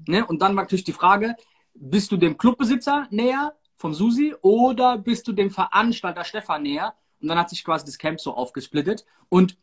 Ne? 0.07 0.23
Und 0.27 0.43
dann 0.43 0.55
war 0.55 0.63
natürlich 0.65 0.83
die 0.83 0.93
Frage, 0.93 1.35
bist 1.73 2.11
du 2.11 2.17
dem 2.17 2.37
Clubbesitzer 2.37 3.07
näher 3.09 3.55
vom 3.77 3.95
Susi 3.95 4.35
oder 4.41 4.99
bist 4.99 5.27
du 5.27 5.31
dem 5.31 5.49
Veranstalter 5.49 6.23
Stefan 6.23 6.61
näher? 6.61 6.93
Und 7.19 7.29
dann 7.29 7.39
hat 7.39 7.49
sich 7.49 7.63
quasi 7.63 7.83
das 7.83 7.97
Camp 7.97 8.19
so 8.19 8.35
aufgesplittet. 8.35 9.05
Und 9.27 9.57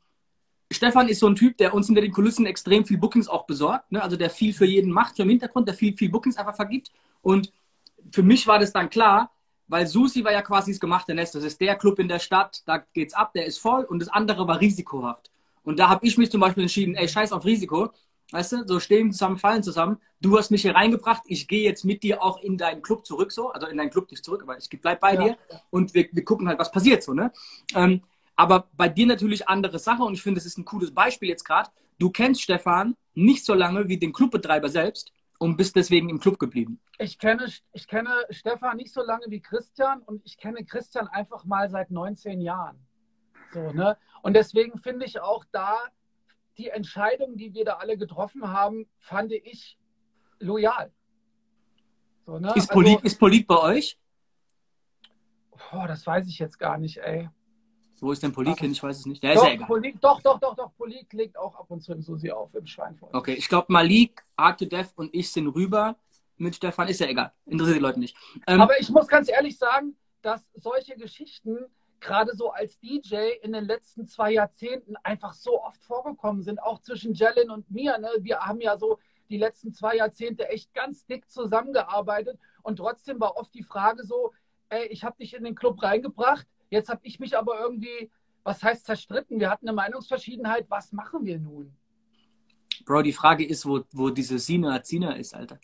Stefan 0.71 1.09
ist 1.09 1.21
so 1.21 1.29
ein 1.29 1.37
Typ, 1.37 1.57
der 1.59 1.75
uns 1.75 1.87
hinter 1.87 2.01
den 2.01 2.13
Kulissen 2.13 2.45
extrem 2.47 2.85
viel 2.85 2.99
Bookings 2.99 3.29
auch 3.29 3.47
besorgt. 3.47 3.93
Ne? 3.93 4.03
Also 4.03 4.17
der 4.17 4.31
viel 4.31 4.53
für 4.53 4.65
jeden 4.67 4.91
macht, 4.91 5.17
so 5.17 5.23
im 5.23 5.29
Hintergrund, 5.29 5.69
der 5.69 5.75
viel, 5.75 5.97
viel 5.97 6.11
Bookings 6.11 6.37
einfach 6.37 6.57
vergibt. 6.57 6.91
Und 7.23 7.53
für 8.11 8.23
mich 8.23 8.47
war 8.47 8.59
das 8.59 8.73
dann 8.73 8.91
klar, 8.91 9.31
weil 9.69 9.87
Susi 9.87 10.25
war 10.25 10.33
ja 10.33 10.43
quasi 10.43 10.73
das 10.73 10.81
gemachte 10.81 11.15
Nest. 11.15 11.35
Das 11.35 11.45
ist 11.45 11.61
der 11.61 11.77
Club 11.77 11.99
in 11.99 12.09
der 12.09 12.19
Stadt, 12.19 12.63
da 12.67 12.79
geht's 12.79 13.15
ab, 13.15 13.33
der 13.33 13.47
ist 13.47 13.59
voll 13.59 13.85
und 13.85 14.01
das 14.01 14.09
andere 14.09 14.47
war 14.47 14.61
risikohaft. 14.61 15.31
Und 15.63 15.79
da 15.79 15.89
habe 15.89 16.07
ich 16.07 16.17
mich 16.19 16.31
zum 16.31 16.41
Beispiel 16.41 16.63
entschieden, 16.63 16.95
ey, 16.95 17.09
scheiß 17.09 17.33
auf 17.33 17.45
Risiko. 17.45 17.91
Weißt 18.33 18.53
du, 18.53 18.67
so 18.67 18.81
stehen 18.81 19.13
zusammen, 19.13 19.39
fallen 19.39 19.63
zusammen. 19.63 19.99
Du 20.21 20.37
hast 20.37 20.51
mich 20.51 20.63
hier 20.63 20.75
reingebracht, 20.75 21.23
ich 21.27 21.47
gehe 21.47 21.63
jetzt 21.63 21.85
mit 21.85 22.03
dir 22.03 22.23
auch 22.23 22.41
in 22.41 22.59
deinen 22.59 22.83
Club 22.83 23.07
zurück, 23.07 23.31
so. 23.31 23.51
Also 23.51 23.69
in 23.69 23.77
deinen 23.77 23.91
Club 23.91 24.11
nicht 24.11 24.25
zurück, 24.25 24.43
aber 24.43 24.59
ich 24.59 24.69
bleib 24.81 25.01
bei 25.01 25.15
Ja. 25.15 25.23
dir 25.23 25.37
und 25.71 25.95
wir, 25.95 26.09
wir 26.11 26.25
gucken 26.25 26.49
halt, 26.49 26.59
was 26.59 26.73
passiert, 26.73 27.05
so, 27.05 27.15
ne? 27.15 27.33
Ähm, 27.75 28.03
aber 28.37 28.69
bei 28.75 28.89
dir 28.89 29.07
natürlich 29.07 29.49
andere 29.49 29.79
Sache 29.79 30.03
und 30.03 30.15
ich 30.15 30.23
finde, 30.23 30.39
das 30.39 30.47
ist 30.47 30.59
ein 30.59 30.65
cooles 30.65 30.93
Beispiel 30.95 31.29
jetzt 31.29 31.45
gerade. 31.45 31.71
Du 31.99 32.11
kennst 32.11 32.43
Stefan 32.43 32.95
nicht 33.15 33.45
so 33.45 33.55
lange 33.55 33.89
wie 33.89 33.99
den 33.99 34.13
Clubbetreiber 34.13 34.69
selbst 34.69 35.13
und 35.39 35.57
bist 35.57 35.75
deswegen 35.77 36.09
im 36.11 36.21
Club 36.21 36.39
geblieben. 36.39 36.81
ich 36.99 37.19
kenne, 37.19 37.47
ich 37.73 37.87
kenne 37.89 38.11
Stefan 38.31 38.77
nicht 38.77 38.93
so 38.93 39.03
lange 39.03 39.27
wie 39.29 39.41
Christian 39.41 40.01
und 40.03 40.23
ich 40.25 40.37
kenne 40.37 40.65
Christian 40.65 41.09
einfach 41.09 41.45
mal 41.45 41.69
seit 41.71 41.91
19 41.91 42.41
Jahren. 42.41 42.79
So, 43.53 43.73
ne? 43.73 43.97
Und 44.23 44.35
deswegen 44.35 44.79
finde 44.79 45.07
ich 45.07 45.21
auch 45.21 45.45
da 45.53 45.79
die 46.59 46.69
Entscheidung, 46.69 47.37
die 47.37 47.53
wir 47.55 47.65
da 47.65 47.75
alle 47.75 47.97
getroffen 47.99 48.51
haben, 48.51 48.87
fand 48.99 49.33
ich 49.33 49.79
loyal. 50.39 50.91
So, 52.25 52.39
ne? 52.39 52.49
Ist 52.49 52.71
Also- 52.71 52.73
Polit, 52.73 53.01
ist 53.03 53.19
Polit 53.19 53.47
bei 53.47 53.59
euch? 53.59 53.99
Boah, 55.71 55.87
das 55.87 56.07
weiß 56.07 56.27
ich 56.29 56.39
jetzt 56.39 56.59
gar 56.59 56.79
nicht, 56.79 56.99
ey. 56.99 57.29
Wo 58.01 58.13
ist 58.13 58.23
denn 58.23 58.33
Polit 58.33 58.59
hin? 58.59 58.73
Ich 58.73 58.83
weiß 58.83 58.99
es 58.99 59.07
nicht. 59.07 59.23
Der 59.23 59.33
ist 59.33 59.39
Doch, 59.39 59.47
ja 59.47 59.55
egal. 59.55 59.67
Polit, 59.67 59.97
doch, 60.01 60.21
doch, 60.21 60.39
doch, 60.39 60.55
doch. 60.55 60.71
Polit 60.77 61.13
legt 61.13 61.39
auch 61.39 61.55
ab 61.55 61.67
und 61.69 61.81
zu 61.83 61.93
im 61.93 62.03
Susi 62.03 62.31
auf, 62.31 62.55
im 62.55 62.67
Schweinfurt. 62.67 63.15
Okay, 63.15 63.35
ich 63.35 63.49
glaube, 63.49 63.67
Malik, 63.73 64.23
Art 64.37 64.59
to 64.59 64.67
Death 64.67 64.93
und 64.97 65.15
ich 65.15 65.31
sind 65.31 65.49
rüber 65.49 65.97
mit 66.37 66.55
Stefan. 66.55 66.89
Ist 66.89 67.01
ja 67.01 67.07
egal. 67.09 67.33
Interessiert 67.47 67.79
die 67.79 67.83
Leute 67.83 68.01
nicht. 68.01 68.17
Ähm, 68.47 68.61
Aber 68.61 68.79
ich 68.79 68.91
muss 68.91 69.07
ganz 69.07 69.29
ehrlich 69.31 69.57
sagen, 69.57 69.97
dass 70.23 70.51
solche 70.55 70.97
Geschichten 70.97 71.67
gerade 72.01 72.37
so 72.37 72.51
als 72.51 72.79
DJ 72.81 73.17
in 73.43 73.53
den 73.53 73.65
letzten 73.65 74.07
zwei 74.07 74.33
Jahrzehnten 74.33 74.97
einfach 75.03 75.33
so 75.33 75.63
oft 75.63 75.83
vorgekommen 75.85 76.43
sind, 76.43 76.63
auch 76.63 76.81
zwischen 76.81 77.15
Jellin 77.15 77.51
und 77.51 77.71
mir. 77.71 77.99
Ne? 77.99 78.09
Wir 78.21 78.41
haben 78.41 78.61
ja 78.61 78.77
so 78.77 78.99
die 79.29 79.39
letzten 79.39 79.73
zwei 79.73 79.97
Jahrzehnte 79.97 80.49
echt 80.49 80.73
ganz 80.75 81.07
dick 81.07 81.29
zusammengearbeitet 81.31 82.39
und 82.63 82.77
trotzdem 82.77 83.19
war 83.21 83.37
oft 83.37 83.53
die 83.55 83.63
Frage 83.63 84.05
so, 84.05 84.33
ey, 84.69 84.87
ich 84.87 85.05
habe 85.05 85.17
dich 85.17 85.35
in 85.35 85.45
den 85.45 85.55
Club 85.55 85.83
reingebracht, 85.83 86.47
jetzt 86.71 86.89
habe 86.89 87.01
ich 87.05 87.19
mich 87.21 87.37
aber 87.37 87.59
irgendwie, 87.61 88.11
was 88.45 88.63
heißt 88.63 88.87
zerstritten? 88.87 89.41
Wir 89.41 89.51
hatten 89.51 89.69
eine 89.69 89.75
Meinungsverschiedenheit, 89.75 90.67
was 90.69 90.93
machen 90.93 91.25
wir 91.25 91.39
nun? 91.39 91.75
Bro, 92.85 93.03
die 93.03 93.13
Frage 93.13 93.45
ist, 93.45 93.67
wo, 93.67 93.85
wo 93.93 94.11
diese 94.11 94.39
Sina 94.39 94.83
Zina 94.83 95.13
ist, 95.13 95.35
Alter. 95.35 95.59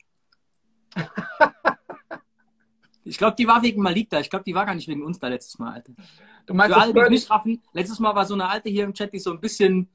ich 3.04 3.18
glaube, 3.18 3.36
die 3.36 3.46
war 3.46 3.62
wegen 3.62 3.82
Malik 3.82 4.10
da. 4.10 4.20
Ich 4.20 4.30
glaube, 4.30 4.44
die 4.44 4.54
war 4.54 4.66
gar 4.66 4.74
nicht 4.74 4.88
wegen 4.88 5.02
uns 5.02 5.18
da 5.18 5.28
letztes 5.28 5.58
Mal, 5.58 5.74
Alter. 5.74 5.92
Du 6.46 6.54
meinst, 6.54 6.74
Für 6.74 6.80
alle, 6.80 6.92
die 6.92 7.00
es 7.00 7.10
nicht 7.10 7.30
raffen, 7.30 7.62
letztes 7.72 8.00
Mal 8.00 8.14
war 8.14 8.24
so 8.24 8.34
eine 8.34 8.48
Alte 8.48 8.68
hier 8.68 8.84
im 8.84 8.94
Chat, 8.94 9.12
die 9.12 9.18
so 9.18 9.30
ein 9.30 9.40
bisschen, 9.40 9.88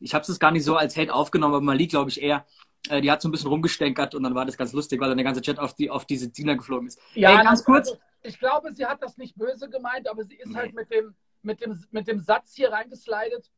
ich 0.00 0.14
habe 0.14 0.24
es 0.30 0.38
gar 0.38 0.50
nicht 0.50 0.64
so 0.64 0.76
als 0.76 0.96
Hate 0.96 1.14
aufgenommen, 1.14 1.54
aber 1.54 1.64
Malik, 1.64 1.90
glaube 1.90 2.10
ich, 2.10 2.20
eher. 2.20 2.44
Äh, 2.88 3.00
die 3.00 3.10
hat 3.10 3.22
so 3.22 3.28
ein 3.28 3.32
bisschen 3.32 3.48
rumgestänkert 3.48 4.14
und 4.14 4.22
dann 4.22 4.34
war 4.34 4.44
das 4.44 4.56
ganz 4.56 4.72
lustig, 4.72 5.00
weil 5.00 5.08
dann 5.08 5.18
der 5.18 5.24
ganze 5.24 5.42
Chat 5.42 5.58
auf, 5.58 5.74
die, 5.74 5.90
auf 5.90 6.04
diese 6.04 6.30
Zina 6.30 6.54
geflogen 6.54 6.88
ist. 6.88 7.00
Ja, 7.14 7.30
Ey, 7.30 7.44
ganz 7.44 7.64
kurz. 7.64 7.96
Ich 8.26 8.38
glaube, 8.38 8.74
sie 8.74 8.84
hat 8.84 9.02
das 9.02 9.16
nicht 9.16 9.36
böse 9.36 9.68
gemeint, 9.68 10.08
aber 10.08 10.24
sie 10.24 10.36
ist 10.36 10.48
nee. 10.48 10.56
halt 10.56 10.74
mit 10.74 10.90
dem, 10.90 11.14
mit, 11.42 11.60
dem, 11.60 11.78
mit 11.90 12.08
dem 12.08 12.18
Satz 12.18 12.54
hier 12.54 12.72
reingeslidet. 12.72 13.50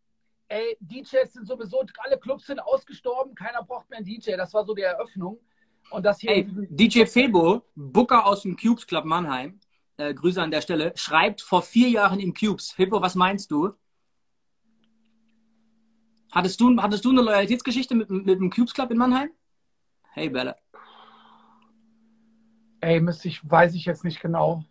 Ey, 0.48 0.76
DJs 0.80 1.32
sind 1.32 1.46
sowieso, 1.46 1.84
alle 1.98 2.18
Clubs 2.18 2.46
sind 2.46 2.60
ausgestorben, 2.60 3.34
keiner 3.34 3.62
braucht 3.62 3.88
mehr 3.90 3.98
einen 3.98 4.06
DJ. 4.06 4.36
Das 4.36 4.52
war 4.54 4.64
so 4.64 4.74
die 4.74 4.82
Eröffnung. 4.82 5.38
Und 5.90 6.04
das 6.04 6.20
hier. 6.20 6.30
Ey, 6.30 6.46
DJ 6.48 7.04
Febo, 7.06 7.62
Booker 7.74 8.26
aus 8.26 8.42
dem 8.42 8.56
Cubes 8.56 8.86
Club 8.86 9.04
Mannheim, 9.04 9.58
äh, 9.96 10.12
Grüße 10.12 10.40
an 10.40 10.50
der 10.50 10.60
Stelle, 10.60 10.92
schreibt 10.96 11.40
vor 11.40 11.62
vier 11.62 11.88
Jahren 11.88 12.20
im 12.20 12.34
Cubes. 12.34 12.72
Febo, 12.72 13.00
was 13.00 13.14
meinst 13.14 13.50
du? 13.50 13.72
Hattest 16.30 16.60
du, 16.60 16.76
hattest 16.80 17.04
du 17.06 17.10
eine 17.10 17.22
Loyalitätsgeschichte 17.22 17.94
mit, 17.94 18.10
mit 18.10 18.38
dem 18.38 18.50
Cubes 18.50 18.74
Club 18.74 18.90
in 18.90 18.98
Mannheim? 18.98 19.30
Hey, 20.12 20.28
Bella. 20.28 20.56
Ey, 22.80 23.00
müsste 23.00 23.28
ich, 23.28 23.48
weiß 23.48 23.74
ich 23.74 23.84
jetzt 23.84 24.04
nicht 24.04 24.20
genau. 24.20 24.64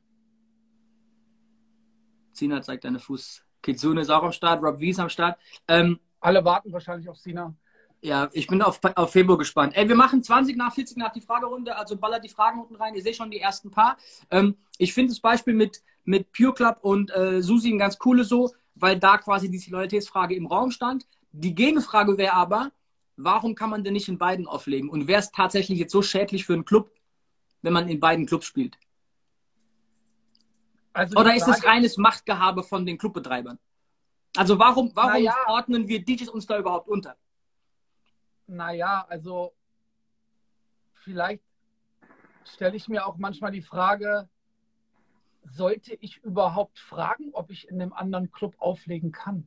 Sina 2.32 2.62
zeigt 2.62 2.86
deine 2.86 3.00
Fuß. 3.00 3.44
Kitsune 3.62 4.02
ist 4.02 4.10
auch 4.10 4.24
am 4.24 4.32
Start, 4.32 4.64
Rob 4.64 4.80
Wies 4.80 5.00
am 5.00 5.10
Start. 5.10 5.38
Ähm, 5.68 6.00
Alle 6.20 6.46
warten 6.46 6.72
wahrscheinlich 6.72 7.10
auf 7.10 7.18
Sina. 7.18 7.54
Ja, 8.02 8.30
ich 8.32 8.48
bin 8.48 8.62
auf, 8.62 8.80
auf 8.96 9.12
Februar 9.12 9.38
gespannt. 9.38 9.76
Ey, 9.76 9.90
wir 9.90 9.96
machen 9.96 10.22
20 10.24 10.56
nach 10.56 10.74
40 10.74 10.98
nach 10.98 11.12
die 11.12 11.22
Fragerunde, 11.22 11.76
also 11.76 11.98
ballert 11.98 12.24
die 12.24 12.30
Fragen 12.30 12.62
unten 12.62 12.76
rein. 12.76 12.94
Ihr 12.96 13.02
seht 13.02 13.16
schon 13.16 13.32
die 13.32 13.40
ersten 13.40 13.72
paar. 13.72 13.98
Ähm, 14.30 14.56
ich 14.78 14.94
finde 14.94 15.12
das 15.12 15.20
Beispiel 15.20 15.56
mit, 15.56 15.82
mit 16.06 16.32
Pure 16.32 16.54
Club 16.54 16.78
und 16.82 17.14
äh, 17.16 17.42
Susi 17.42 17.72
ein 17.72 17.80
ganz 17.80 17.98
cooles 17.98 18.30
so, 18.30 18.54
weil 18.76 19.00
da 19.00 19.18
quasi 19.18 19.50
diese 19.50 19.72
Loyalitätsfrage 19.72 20.36
im 20.36 20.46
Raum 20.46 20.72
stand. 20.72 21.08
Die 21.32 21.56
Gegenfrage 21.56 22.18
wäre 22.18 22.34
aber, 22.34 22.72
warum 23.18 23.56
kann 23.56 23.72
man 23.72 23.84
denn 23.84 23.94
nicht 23.94 24.08
in 24.08 24.20
beiden 24.20 24.46
auflegen? 24.48 24.90
Und 24.90 25.08
wäre 25.08 25.20
es 25.20 25.32
tatsächlich 25.32 25.80
jetzt 25.80 25.92
so 25.92 26.04
schädlich 26.04 26.46
für 26.46 26.54
einen 26.54 26.66
Club, 26.66 26.92
wenn 27.68 27.74
man 27.74 27.90
in 27.90 28.00
beiden 28.00 28.26
Clubs 28.26 28.46
spielt? 28.46 28.80
Also 30.94 31.20
Oder 31.20 31.36
ist 31.36 31.50
es 31.50 31.66
reines 31.66 31.98
Machtgehabe 31.98 32.64
von 32.64 32.86
den 32.86 32.98
Clubbetreibern? 32.98 33.60
Also 34.38 34.58
warum, 34.58 34.92
warum 34.96 35.22
ja. 35.22 35.36
ordnen 35.48 35.90
wir 35.90 36.02
DJs 36.02 36.30
uns 36.30 36.46
da 36.48 36.58
überhaupt 36.58 36.88
unter? 36.88 37.18
Naja, 38.48 39.06
also 39.10 39.54
vielleicht 40.94 41.44
stelle 42.46 42.78
ich 42.78 42.88
mir 42.88 43.06
auch 43.06 43.18
manchmal 43.18 43.52
die 43.52 43.62
Frage, 43.62 44.30
sollte 45.44 45.94
ich 46.00 46.24
überhaupt 46.24 46.80
fragen, 46.80 47.32
ob 47.34 47.52
ich 47.52 47.68
in 47.68 47.82
einem 47.82 47.92
anderen 47.92 48.32
Club 48.32 48.56
auflegen 48.60 49.12
kann? 49.12 49.46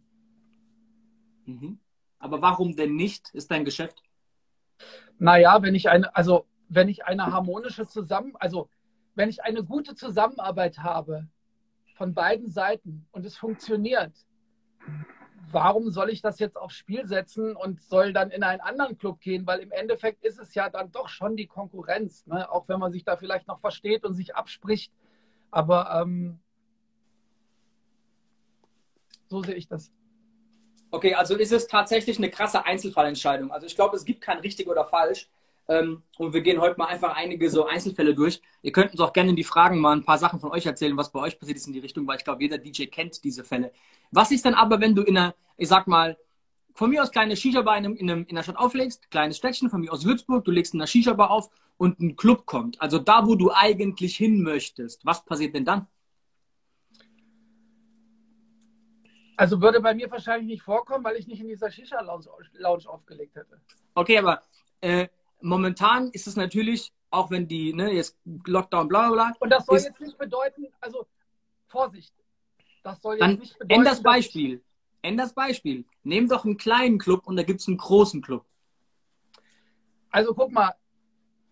Mhm. 1.46 1.80
Aber 2.18 2.42
warum 2.42 2.76
denn 2.76 2.96
nicht? 2.96 3.30
Ist 3.30 3.50
dein 3.50 3.64
Geschäft? 3.64 4.02
Naja, 5.18 5.62
wenn 5.62 5.74
ich 5.74 5.88
eine, 5.88 6.14
also 6.14 6.49
wenn 6.70 6.88
ich 6.88 7.04
eine 7.04 7.26
harmonische 7.26 7.86
Zusammen, 7.86 8.34
also 8.38 8.70
wenn 9.16 9.28
ich 9.28 9.42
eine 9.42 9.64
gute 9.64 9.94
Zusammenarbeit 9.94 10.78
habe 10.78 11.26
von 11.96 12.14
beiden 12.14 12.48
Seiten 12.48 13.06
und 13.10 13.26
es 13.26 13.36
funktioniert, 13.36 14.12
warum 15.50 15.90
soll 15.90 16.10
ich 16.10 16.22
das 16.22 16.38
jetzt 16.38 16.56
aufs 16.56 16.76
Spiel 16.76 17.06
setzen 17.06 17.56
und 17.56 17.82
soll 17.82 18.12
dann 18.12 18.30
in 18.30 18.44
einen 18.44 18.60
anderen 18.60 18.96
Club 18.96 19.20
gehen? 19.20 19.46
Weil 19.48 19.58
im 19.58 19.72
Endeffekt 19.72 20.24
ist 20.24 20.38
es 20.38 20.54
ja 20.54 20.70
dann 20.70 20.92
doch 20.92 21.08
schon 21.08 21.36
die 21.36 21.48
Konkurrenz, 21.48 22.24
ne? 22.26 22.50
auch 22.50 22.68
wenn 22.68 22.78
man 22.78 22.92
sich 22.92 23.04
da 23.04 23.16
vielleicht 23.16 23.48
noch 23.48 23.58
versteht 23.58 24.04
und 24.04 24.14
sich 24.14 24.36
abspricht. 24.36 24.92
Aber 25.50 26.00
ähm, 26.00 26.38
so 29.26 29.42
sehe 29.42 29.56
ich 29.56 29.66
das. 29.66 29.90
Okay, 30.92 31.14
also 31.14 31.36
ist 31.36 31.52
es 31.52 31.66
tatsächlich 31.66 32.18
eine 32.18 32.30
krasse 32.30 32.64
Einzelfallentscheidung. 32.64 33.50
Also 33.50 33.66
ich 33.66 33.74
glaube, 33.74 33.96
es 33.96 34.04
gibt 34.04 34.20
kein 34.20 34.38
richtig 34.38 34.68
oder 34.68 34.84
falsch. 34.84 35.28
Ähm, 35.70 36.02
und 36.18 36.34
wir 36.34 36.40
gehen 36.40 36.60
heute 36.60 36.76
mal 36.76 36.86
einfach 36.86 37.14
einige 37.14 37.48
so 37.48 37.64
Einzelfälle 37.64 38.12
durch. 38.12 38.42
Ihr 38.60 38.72
könnt 38.72 38.90
uns 38.90 39.00
auch 39.00 39.12
gerne 39.12 39.30
in 39.30 39.36
die 39.36 39.44
Fragen 39.44 39.78
mal 39.78 39.92
ein 39.92 40.04
paar 40.04 40.18
Sachen 40.18 40.40
von 40.40 40.50
euch 40.50 40.66
erzählen, 40.66 40.96
was 40.96 41.12
bei 41.12 41.20
euch 41.20 41.38
passiert 41.38 41.58
ist 41.58 41.68
in 41.68 41.72
die 41.72 41.78
Richtung, 41.78 42.08
weil 42.08 42.16
ich 42.16 42.24
glaube, 42.24 42.42
jeder 42.42 42.58
DJ 42.58 42.86
kennt 42.86 43.22
diese 43.22 43.44
Fälle. 43.44 43.70
Was 44.10 44.32
ist 44.32 44.44
denn 44.44 44.54
aber, 44.54 44.80
wenn 44.80 44.96
du 44.96 45.02
in 45.02 45.16
einer, 45.16 45.32
ich 45.56 45.68
sag 45.68 45.86
mal, 45.86 46.18
von 46.74 46.90
mir 46.90 47.00
aus 47.00 47.12
kleine 47.12 47.36
Shisha-Bar 47.36 47.78
in, 47.78 47.96
in, 47.96 48.08
in 48.08 48.34
der 48.34 48.42
Stadt 48.42 48.56
auflegst, 48.56 49.12
kleines 49.12 49.36
Städtchen, 49.36 49.70
von 49.70 49.80
mir 49.80 49.92
aus 49.92 50.04
Würzburg, 50.04 50.44
du 50.44 50.50
legst 50.50 50.74
in 50.74 50.80
der 50.80 50.88
Shisha-Bar 50.88 51.30
auf 51.30 51.50
und 51.76 52.00
ein 52.00 52.16
Club 52.16 52.46
kommt, 52.46 52.80
also 52.82 52.98
da, 52.98 53.26
wo 53.28 53.36
du 53.36 53.52
eigentlich 53.52 54.16
hin 54.16 54.42
möchtest, 54.42 55.06
was 55.06 55.24
passiert 55.24 55.54
denn 55.54 55.64
dann? 55.64 55.86
Also 59.36 59.62
würde 59.62 59.80
bei 59.80 59.94
mir 59.94 60.10
wahrscheinlich 60.10 60.48
nicht 60.48 60.62
vorkommen, 60.62 61.04
weil 61.04 61.16
ich 61.16 61.28
nicht 61.28 61.40
in 61.40 61.48
dieser 61.48 61.70
Shisha-Lounge 61.70 62.88
aufgelegt 62.88 63.36
hätte. 63.36 63.60
Okay, 63.94 64.18
aber 64.18 64.42
äh, 64.80 65.08
momentan 65.40 66.10
ist 66.10 66.26
es 66.26 66.36
natürlich, 66.36 66.92
auch 67.10 67.30
wenn 67.30 67.48
die, 67.48 67.72
ne, 67.72 67.92
jetzt 67.92 68.16
Lockdown, 68.24 68.88
bla 68.88 69.08
bla 69.08 69.12
bla. 69.12 69.32
Und 69.40 69.50
das 69.50 69.66
soll 69.66 69.76
ist, 69.76 69.84
jetzt 69.84 70.00
nicht 70.00 70.18
bedeuten, 70.18 70.66
also 70.80 71.06
Vorsicht, 71.68 72.14
das 72.82 73.00
soll 73.00 73.14
jetzt 73.14 73.22
dann 73.22 73.38
nicht 73.38 73.58
bedeuten. 73.58 73.80
Änd 73.80 73.86
das 73.86 74.02
Beispiel. 74.02 74.62
Änd 75.02 75.18
das 75.18 75.32
Beispiel. 75.32 75.84
Nehm 76.02 76.28
doch 76.28 76.44
einen 76.44 76.56
kleinen 76.56 76.98
Club 76.98 77.26
und 77.26 77.36
da 77.36 77.42
gibt 77.42 77.60
es 77.60 77.68
einen 77.68 77.78
großen 77.78 78.22
Club. 78.22 78.44
Also 80.10 80.34
guck 80.34 80.50
mal, 80.52 80.74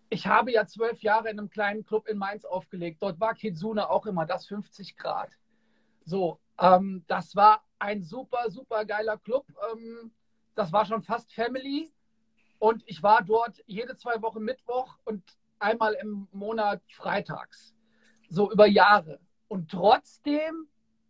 ich 0.09 0.27
habe 0.27 0.51
ja 0.51 0.65
zwölf 0.65 1.01
Jahre 1.01 1.29
in 1.29 1.39
einem 1.39 1.49
kleinen 1.49 1.85
Club 1.85 2.07
in 2.07 2.17
Mainz 2.17 2.45
aufgelegt. 2.45 3.01
Dort 3.01 3.19
war 3.19 3.33
Kitsune 3.35 3.89
auch 3.89 4.05
immer 4.05 4.25
das 4.25 4.47
50 4.47 4.97
Grad. 4.97 5.29
So, 6.05 6.39
ähm, 6.59 7.03
das 7.07 7.35
war 7.35 7.63
ein 7.77 8.03
super, 8.03 8.49
super 8.49 8.85
geiler 8.85 9.17
Club. 9.17 9.45
Ähm, 9.71 10.11
das 10.55 10.71
war 10.73 10.85
schon 10.85 11.03
fast 11.03 11.33
Family. 11.33 11.91
Und 12.59 12.83
ich 12.85 13.01
war 13.01 13.23
dort 13.23 13.63
jede 13.65 13.95
zwei 13.95 14.21
Wochen 14.21 14.43
Mittwoch 14.43 14.97
und 15.05 15.23
einmal 15.59 15.93
im 15.93 16.27
Monat 16.31 16.81
freitags. 16.91 17.73
So 18.29 18.51
über 18.51 18.67
Jahre. 18.67 19.19
Und 19.47 19.71
trotzdem 19.71 20.67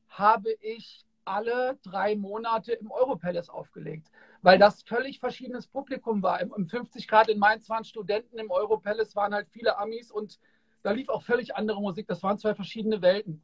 habe 0.07 0.51
ich 0.61 1.05
alle 1.25 1.77
drei 1.83 2.15
Monate 2.15 2.73
im 2.73 2.91
Europalace 2.91 3.49
aufgelegt, 3.49 4.09
weil 4.41 4.57
das 4.57 4.83
völlig 4.83 5.19
verschiedenes 5.19 5.67
Publikum 5.67 6.23
war. 6.23 6.41
Im, 6.41 6.67
50 6.67 7.07
Grad 7.07 7.29
in 7.29 7.39
Mainz 7.39 7.69
waren 7.69 7.83
Studenten, 7.83 8.39
im 8.39 8.49
Europalace 8.49 9.15
waren 9.15 9.33
halt 9.33 9.47
viele 9.49 9.77
Amis 9.77 10.11
und 10.11 10.39
da 10.81 10.91
lief 10.91 11.09
auch 11.09 11.23
völlig 11.23 11.55
andere 11.55 11.81
Musik. 11.81 12.07
Das 12.07 12.23
waren 12.23 12.37
zwei 12.37 12.55
verschiedene 12.55 13.01
Welten. 13.01 13.43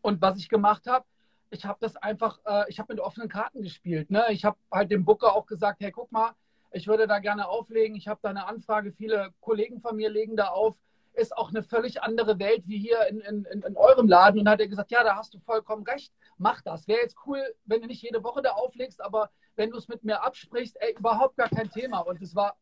Und 0.00 0.22
was 0.22 0.38
ich 0.38 0.48
gemacht 0.48 0.86
habe, 0.86 1.04
ich 1.50 1.64
habe 1.64 1.78
das 1.80 1.96
einfach, 1.96 2.40
äh, 2.46 2.64
ich 2.68 2.78
habe 2.78 2.94
mit 2.94 3.00
offenen 3.00 3.28
Karten 3.28 3.62
gespielt. 3.62 4.10
Ne? 4.10 4.24
Ich 4.30 4.44
habe 4.44 4.56
halt 4.72 4.90
dem 4.90 5.04
Booker 5.04 5.34
auch 5.34 5.46
gesagt, 5.46 5.80
hey, 5.80 5.90
guck 5.90 6.10
mal, 6.10 6.32
ich 6.72 6.86
würde 6.86 7.06
da 7.06 7.18
gerne 7.18 7.48
auflegen. 7.48 7.96
Ich 7.96 8.08
habe 8.08 8.20
da 8.22 8.30
eine 8.30 8.46
Anfrage, 8.46 8.92
viele 8.92 9.32
Kollegen 9.40 9.80
von 9.80 9.96
mir 9.96 10.10
legen 10.10 10.36
da 10.36 10.48
auf. 10.48 10.76
Ist 11.12 11.36
auch 11.36 11.50
eine 11.50 11.62
völlig 11.62 12.02
andere 12.02 12.38
Welt 12.38 12.62
wie 12.66 12.78
hier 12.78 13.06
in, 13.08 13.20
in, 13.20 13.44
in 13.44 13.76
eurem 13.76 14.06
Laden. 14.06 14.40
Und 14.40 14.48
hat 14.48 14.60
er 14.60 14.68
gesagt, 14.68 14.92
ja, 14.92 15.02
da 15.02 15.16
hast 15.16 15.34
du 15.34 15.40
vollkommen 15.40 15.82
recht, 15.82 16.12
mach 16.38 16.62
das. 16.62 16.86
Wäre 16.86 17.00
jetzt 17.00 17.16
cool, 17.26 17.42
wenn 17.64 17.80
du 17.80 17.88
nicht 17.88 18.02
jede 18.02 18.22
Woche 18.22 18.42
da 18.42 18.52
auflegst, 18.52 19.00
aber 19.00 19.30
wenn 19.56 19.70
du 19.70 19.76
es 19.76 19.88
mit 19.88 20.04
mir 20.04 20.22
absprichst, 20.22 20.76
ey, 20.80 20.94
überhaupt 20.96 21.36
gar 21.36 21.48
kein 21.48 21.68
Thema. 21.70 21.98
Und 22.00 22.22
das 22.22 22.34
war, 22.34 22.56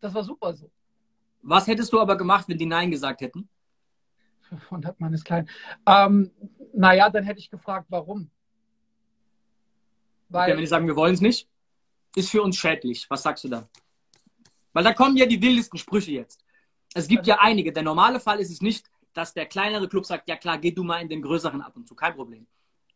das 0.00 0.14
war 0.14 0.22
super 0.22 0.54
so. 0.54 0.70
Was 1.42 1.66
hättest 1.66 1.92
du 1.92 2.00
aber 2.00 2.16
gemacht, 2.16 2.48
wenn 2.48 2.58
die 2.58 2.66
Nein 2.66 2.90
gesagt 2.90 3.20
hätten? 3.20 3.48
500 4.42 5.00
Mann 5.00 5.12
ist 5.12 5.24
klein. 5.24 5.48
Ähm, 5.86 6.30
naja, 6.72 7.10
dann 7.10 7.24
hätte 7.24 7.40
ich 7.40 7.50
gefragt, 7.50 7.86
warum. 7.88 8.30
Weil, 10.28 10.44
okay, 10.44 10.52
wenn 10.52 10.60
die 10.60 10.66
sagen, 10.66 10.86
wir 10.86 10.96
wollen 10.96 11.14
es 11.14 11.20
nicht? 11.20 11.48
Ist 12.16 12.30
für 12.30 12.42
uns 12.42 12.56
schädlich. 12.56 13.08
Was 13.08 13.22
sagst 13.22 13.44
du 13.44 13.48
da? 13.48 13.68
Weil 14.72 14.84
da 14.84 14.92
kommen 14.92 15.16
ja 15.16 15.26
die 15.26 15.40
wildesten 15.40 15.78
Sprüche 15.78 16.12
jetzt. 16.12 16.44
Es 16.94 17.08
gibt 17.08 17.26
ja 17.26 17.38
einige. 17.40 17.72
Der 17.72 17.82
normale 17.82 18.20
Fall 18.20 18.40
ist 18.40 18.50
es 18.50 18.60
nicht, 18.60 18.90
dass 19.12 19.34
der 19.34 19.46
kleinere 19.46 19.88
Club 19.88 20.06
sagt, 20.06 20.28
ja 20.28 20.36
klar, 20.36 20.58
geh 20.58 20.70
du 20.70 20.82
mal 20.82 21.00
in 21.00 21.08
den 21.08 21.22
größeren 21.22 21.60
ab 21.60 21.76
und 21.76 21.86
zu, 21.86 21.94
kein 21.94 22.14
Problem. 22.14 22.46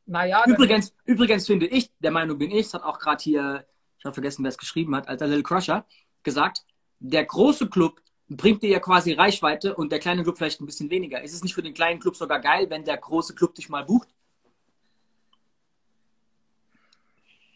Naja, 0.06 0.44
übrigens, 0.46 0.94
übrigens 1.04 1.46
finde 1.46 1.66
ich, 1.66 1.90
der 1.98 2.10
Meinung 2.10 2.38
bin 2.38 2.50
ich, 2.50 2.66
das 2.66 2.74
hat 2.74 2.84
auch 2.84 2.98
gerade 2.98 3.22
hier, 3.22 3.66
ich 3.98 4.04
habe 4.04 4.14
vergessen, 4.14 4.44
wer 4.44 4.50
es 4.50 4.58
geschrieben 4.58 4.94
hat, 4.94 5.08
alter 5.08 5.26
Lil 5.26 5.42
Crusher, 5.42 5.84
gesagt, 6.22 6.64
der 7.00 7.24
große 7.24 7.68
Club 7.68 8.00
bringt 8.28 8.62
dir 8.62 8.70
ja 8.70 8.80
quasi 8.80 9.12
Reichweite 9.12 9.74
und 9.74 9.90
der 9.92 9.98
kleine 9.98 10.22
Club 10.22 10.38
vielleicht 10.38 10.60
ein 10.60 10.66
bisschen 10.66 10.90
weniger. 10.90 11.22
Ist 11.22 11.34
es 11.34 11.42
nicht 11.42 11.54
für 11.54 11.62
den 11.62 11.74
kleinen 11.74 12.00
Club 12.00 12.16
sogar 12.16 12.40
geil, 12.40 12.70
wenn 12.70 12.84
der 12.84 12.96
große 12.96 13.34
Club 13.34 13.54
dich 13.54 13.68
mal 13.68 13.84
bucht? 13.84 14.08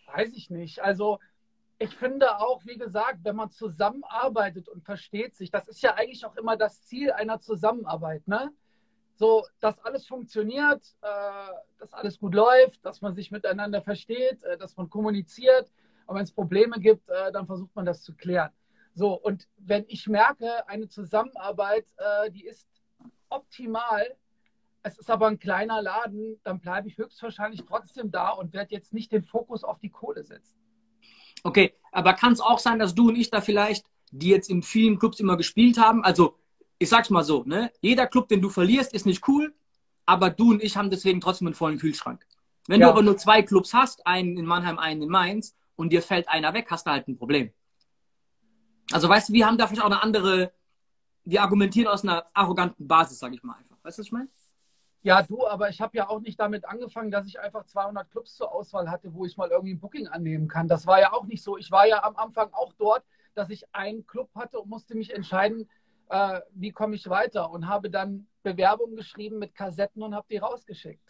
Weiß 0.07 0.33
ich 0.35 0.51
nicht. 0.51 0.81
Also 0.81 1.21
ich 1.83 1.97
finde 1.97 2.39
auch, 2.39 2.65
wie 2.67 2.77
gesagt, 2.77 3.21
wenn 3.23 3.37
man 3.37 3.51
zusammenarbeitet 3.51 4.69
und 4.69 4.85
versteht 4.85 5.35
sich, 5.35 5.51
das 5.51 5.67
ist 5.67 5.81
ja 5.83 5.95
eigentlich 5.95 6.27
auch 6.27 6.37
immer 6.37 6.57
das 6.59 6.83
Ziel 6.83 7.11
einer 7.11 7.41
Zusammenarbeit, 7.41 8.29
ne? 8.29 8.53
so, 9.15 9.47
dass 9.61 9.79
alles 9.83 10.07
funktioniert, 10.07 10.83
äh, 11.01 11.53
dass 11.79 11.95
alles 11.95 12.19
gut 12.19 12.35
läuft, 12.35 12.85
dass 12.85 13.01
man 13.01 13.15
sich 13.15 13.31
miteinander 13.31 13.81
versteht, 13.81 14.43
äh, 14.43 14.59
dass 14.59 14.77
man 14.77 14.91
kommuniziert. 14.91 15.73
Und 16.07 16.17
wenn 16.17 16.25
es 16.25 16.33
Probleme 16.33 16.79
gibt, 16.81 17.09
äh, 17.09 17.33
dann 17.33 17.47
versucht 17.47 17.75
man 17.75 17.87
das 17.87 18.03
zu 18.03 18.15
klären. 18.15 18.51
So, 18.95 19.15
und 19.15 19.49
wenn 19.57 19.85
ich 19.89 20.07
merke, 20.07 20.69
eine 20.69 20.89
Zusammenarbeit, 20.89 21.87
äh, 21.97 22.31
die 22.31 22.45
ist 22.45 22.69
optimal, 23.31 24.17
es 24.83 24.99
ist 24.99 25.11
aber 25.11 25.29
ein 25.29 25.39
kleiner 25.39 25.81
Laden, 25.81 26.41
dann 26.43 26.61
bleibe 26.61 26.89
ich 26.89 26.99
höchstwahrscheinlich 26.99 27.65
trotzdem 27.67 28.11
da 28.11 28.31
und 28.31 28.53
werde 28.53 28.75
jetzt 28.75 28.93
nicht 28.93 29.13
den 29.13 29.23
Fokus 29.23 29.65
auf 29.65 29.79
die 29.79 29.91
Kohle 29.91 30.25
setzen. 30.25 30.59
Okay, 31.43 31.75
aber 31.93 32.15
kann 32.15 32.33
es 32.33 32.41
auch 32.41 32.59
sein, 32.59 32.79
dass 32.79 32.95
du 32.95 33.09
und 33.09 33.17
ich 33.17 33.31
da 33.31 33.41
vielleicht, 33.41 33.87
die 34.11 34.29
jetzt 34.29 34.51
in 34.51 34.63
vielen 34.63 34.99
Clubs 34.99 35.21
immer 35.21 35.37
gespielt 35.37 35.79
haben, 35.79 36.05
also 36.05 36.37
ich 36.79 36.89
sag's 36.89 37.11
mal 37.11 37.23
so, 37.23 37.45
ne? 37.45 37.71
Jeder 37.81 38.07
Club, 38.07 38.29
den 38.29 38.41
du 38.41 38.49
verlierst, 38.49 38.95
ist 38.95 39.07
nicht 39.07 39.27
cool, 39.29 39.55
aber 40.07 40.31
du 40.31 40.51
und 40.51 40.63
ich 40.63 40.77
haben 40.77 40.91
deswegen 40.91 41.21
trotzdem 41.21 41.49
einen 41.49 41.55
vollen 41.55 41.79
Kühlschrank. 41.79 42.27
Wenn 42.67 42.81
ja. 42.81 42.87
du 42.87 42.93
aber 42.93 43.03
nur 43.03 43.17
zwei 43.17 43.43
Clubs 43.43 43.75
hast, 43.75 44.07
einen 44.07 44.37
in 44.37 44.47
Mannheim, 44.47 44.79
einen 44.79 45.03
in 45.03 45.09
Mainz, 45.09 45.55
und 45.77 45.93
dir 45.93 46.03
fällt 46.03 46.29
einer 46.29 46.53
weg, 46.53 46.67
hast 46.71 46.87
du 46.87 46.91
halt 46.91 47.09
ein 47.09 47.17
Problem. 47.17 47.51
Also 48.93 49.09
weißt 49.09 49.31
du, 49.31 49.33
wir 49.33 49.47
haben 49.47 49.57
da 49.57 49.67
vielleicht 49.67 49.83
auch 49.83 49.87
eine 49.87 50.03
andere, 50.03 50.53
wir 51.25 51.43
argumentieren 51.43 51.89
aus 51.89 52.03
einer 52.03 52.27
arroganten 52.35 52.87
Basis, 52.87 53.19
sag 53.19 53.33
ich 53.33 53.43
mal 53.43 53.55
einfach. 53.55 53.77
Weißt 53.83 53.99
du, 53.99 54.01
was 54.03 54.07
ich 54.07 54.13
meine? 54.13 54.29
Ja, 55.03 55.23
du, 55.23 55.47
aber 55.47 55.71
ich 55.71 55.81
habe 55.81 55.97
ja 55.97 56.09
auch 56.11 56.21
nicht 56.21 56.39
damit 56.39 56.67
angefangen, 56.67 57.11
dass 57.11 57.27
ich 57.27 57.41
einfach 57.41 57.65
200 57.65 58.11
Clubs 58.11 58.35
zur 58.35 58.53
Auswahl 58.53 58.91
hatte, 58.91 59.15
wo 59.15 59.25
ich 59.25 59.37
mal 59.39 59.51
irgendwie 59.51 59.73
ein 59.73 59.81
Booking 59.81 60.09
annehmen 60.09 60.47
kann. 60.47 60.69
Das 60.69 60.87
war 60.87 61.01
ja 61.01 61.13
auch 61.15 61.25
nicht 61.25 61.43
so. 61.43 61.57
Ich 61.57 61.71
war 61.71 61.87
ja 61.87 62.03
am 62.05 62.17
Anfang 62.17 62.51
auch 62.53 62.75
dort, 62.75 63.03
dass 63.35 63.49
ich 63.49 63.65
einen 63.73 64.07
Club 64.07 64.29
hatte 64.35 64.61
und 64.61 64.69
musste 64.69 64.95
mich 64.95 65.15
entscheiden, 65.15 65.69
äh, 66.11 66.41
wie 66.53 66.71
komme 66.73 66.97
ich 66.97 67.09
weiter 67.09 67.51
und 67.51 67.67
habe 67.67 67.89
dann 67.89 68.27
Bewerbungen 68.43 68.97
geschrieben 68.97 69.39
mit 69.39 69.55
Kassetten 69.55 70.03
und 70.03 70.15
habe 70.15 70.27
die 70.31 70.37
rausgeschickt. 70.37 71.01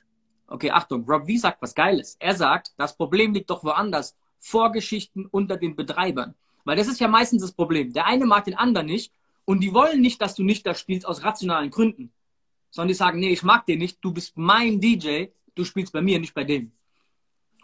Okay, 0.47 0.71
Achtung, 0.71 1.05
Rob 1.09 1.27
V 1.27 1.39
sagt 1.39 1.61
was 1.61 1.75
Geiles. 1.75 2.17
Er 2.21 2.35
sagt, 2.35 2.73
das 2.77 2.97
Problem 2.97 3.35
liegt 3.35 3.51
doch 3.51 3.65
woanders. 3.65 4.17
Vorgeschichten 4.39 5.27
unter 5.27 5.57
den 5.57 5.75
Betreibern. 5.75 6.35
Weil 6.65 6.77
das 6.77 6.87
ist 6.87 7.01
ja 7.01 7.09
meistens 7.09 7.43
das 7.43 7.53
Problem. 7.53 7.93
Der 7.93 8.07
eine 8.07 8.27
mag 8.27 8.45
den 8.45 8.57
anderen 8.57 8.87
nicht 8.87 9.13
und 9.45 9.61
die 9.61 9.75
wollen 9.75 10.01
nicht, 10.01 10.23
dass 10.23 10.37
du 10.37 10.45
nicht 10.45 10.65
da 10.67 10.75
spielst 10.75 11.07
aus 11.07 11.25
rationalen 11.25 11.71
Gründen 11.71 12.13
sondern 12.71 12.89
die 12.89 12.95
sagen, 12.95 13.21
nee, 13.21 13.31
ich 13.31 13.43
mag 13.43 13.67
den 13.67 13.79
nicht, 13.79 13.99
du 14.03 14.13
bist 14.13 14.37
mein 14.37 14.81
DJ, 14.81 15.27
du 15.55 15.65
spielst 15.65 15.93
bei 15.93 16.01
mir, 16.01 16.19
nicht 16.19 16.35
bei 16.35 16.45
dem. 16.45 16.73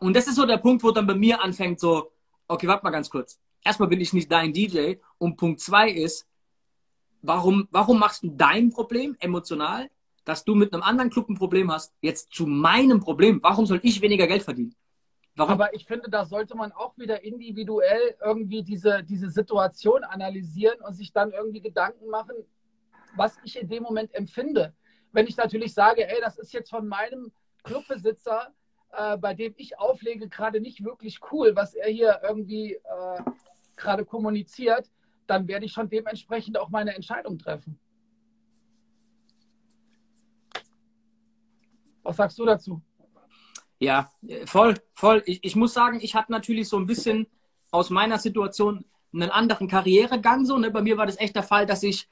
Und 0.01 0.15
das 0.15 0.27
ist 0.27 0.37
so 0.37 0.47
der 0.47 0.59
Punkt, 0.59 0.83
wo 0.83 0.91
dann 0.91 1.07
bei 1.07 1.15
mir 1.15 1.43
anfängt 1.43 1.81
so, 1.81 2.13
okay, 2.49 2.67
warte 2.67 2.85
mal 2.85 2.91
ganz 2.91 3.09
kurz. 3.09 3.41
Erstmal 3.65 3.89
bin 3.89 4.01
ich 4.01 4.13
nicht 4.13 4.31
dein 4.31 4.53
DJ 4.53 4.95
und 5.19 5.37
Punkt 5.37 5.61
zwei 5.61 5.91
ist, 5.91 6.27
warum, 7.23 7.69
warum 7.71 7.99
machst 7.99 8.23
du 8.23 8.31
dein 8.31 8.71
Problem 8.71 9.17
emotional, 9.21 9.91
dass 10.25 10.45
du 10.45 10.55
mit 10.55 10.73
einem 10.73 10.83
anderen 10.83 11.11
Club 11.11 11.29
ein 11.29 11.37
Problem 11.37 11.73
hast, 11.73 11.95
jetzt 12.01 12.33
zu 12.33 12.47
meinem 12.47 13.01
Problem? 13.01 13.41
Warum 13.43 13.67
soll 13.67 13.81
ich 13.83 14.01
weniger 14.03 14.27
Geld 14.27 14.43
verdienen? 14.43 14.75
Warum? 15.37 15.53
Aber 15.53 15.75
ich 15.75 15.85
finde, 15.85 16.09
da 16.11 16.25
sollte 16.25 16.57
man 16.57 16.73
auch 16.73 16.97
wieder 16.97 17.23
individuell 17.23 18.17
irgendwie 18.25 18.63
diese, 18.63 19.03
diese 19.03 19.31
Situation 19.31 20.03
analysieren 20.05 20.81
und 20.81 20.95
sich 20.95 21.13
dann 21.13 21.33
irgendwie 21.33 21.61
Gedanken 21.61 22.09
machen, 22.09 22.35
was 23.17 23.37
ich 23.45 23.61
in 23.61 23.69
dem 23.69 23.83
Moment 23.83 24.15
empfinde. 24.15 24.75
Wenn 25.17 25.29
ich 25.29 25.39
natürlich 25.39 25.73
sage, 25.73 26.07
ey, 26.07 26.21
das 26.21 26.37
ist 26.37 26.53
jetzt 26.53 26.69
von 26.69 26.87
meinem 26.87 27.33
Clubbesitzer, 27.63 28.53
äh, 28.93 29.17
bei 29.17 29.33
dem 29.33 29.55
ich 29.57 29.79
auflege, 29.79 30.29
gerade 30.29 30.61
nicht 30.61 30.85
wirklich 30.85 31.21
cool, 31.33 31.57
was 31.57 31.73
er 31.73 31.91
hier 31.91 32.21
irgendwie 32.23 32.75
äh, 32.75 33.23
gerade 33.77 34.05
kommuniziert, 34.05 34.91
dann 35.27 35.49
werde 35.49 35.65
ich 35.65 35.73
schon 35.73 35.89
dementsprechend 35.89 36.59
auch 36.59 36.69
meine 36.69 36.95
Entscheidung 36.95 37.39
treffen. 37.39 37.81
Was 42.03 42.17
sagst 42.17 42.39
du 42.39 42.45
dazu? 42.45 42.83
Ja, 43.79 44.13
voll, 44.45 44.75
voll. 44.93 45.23
Ich, 45.25 45.43
ich 45.43 45.57
muss 45.57 45.73
sagen, 45.73 45.99
ich 46.03 46.15
hatte 46.15 46.31
natürlich 46.31 46.69
so 46.69 46.77
ein 46.77 46.87
bisschen 46.87 47.27
aus 47.71 47.89
meiner 47.89 48.19
Situation 48.19 48.85
einen 49.15 49.31
anderen 49.31 49.67
Karrieregang. 49.67 50.45
So, 50.45 50.59
ne? 50.59 50.71
Bei 50.71 50.83
mir 50.83 50.99
war 50.99 51.07
das 51.07 51.19
echt 51.19 51.35
der 51.37 51.43
Fall, 51.43 51.65
dass 51.65 51.83
ich 51.83 52.07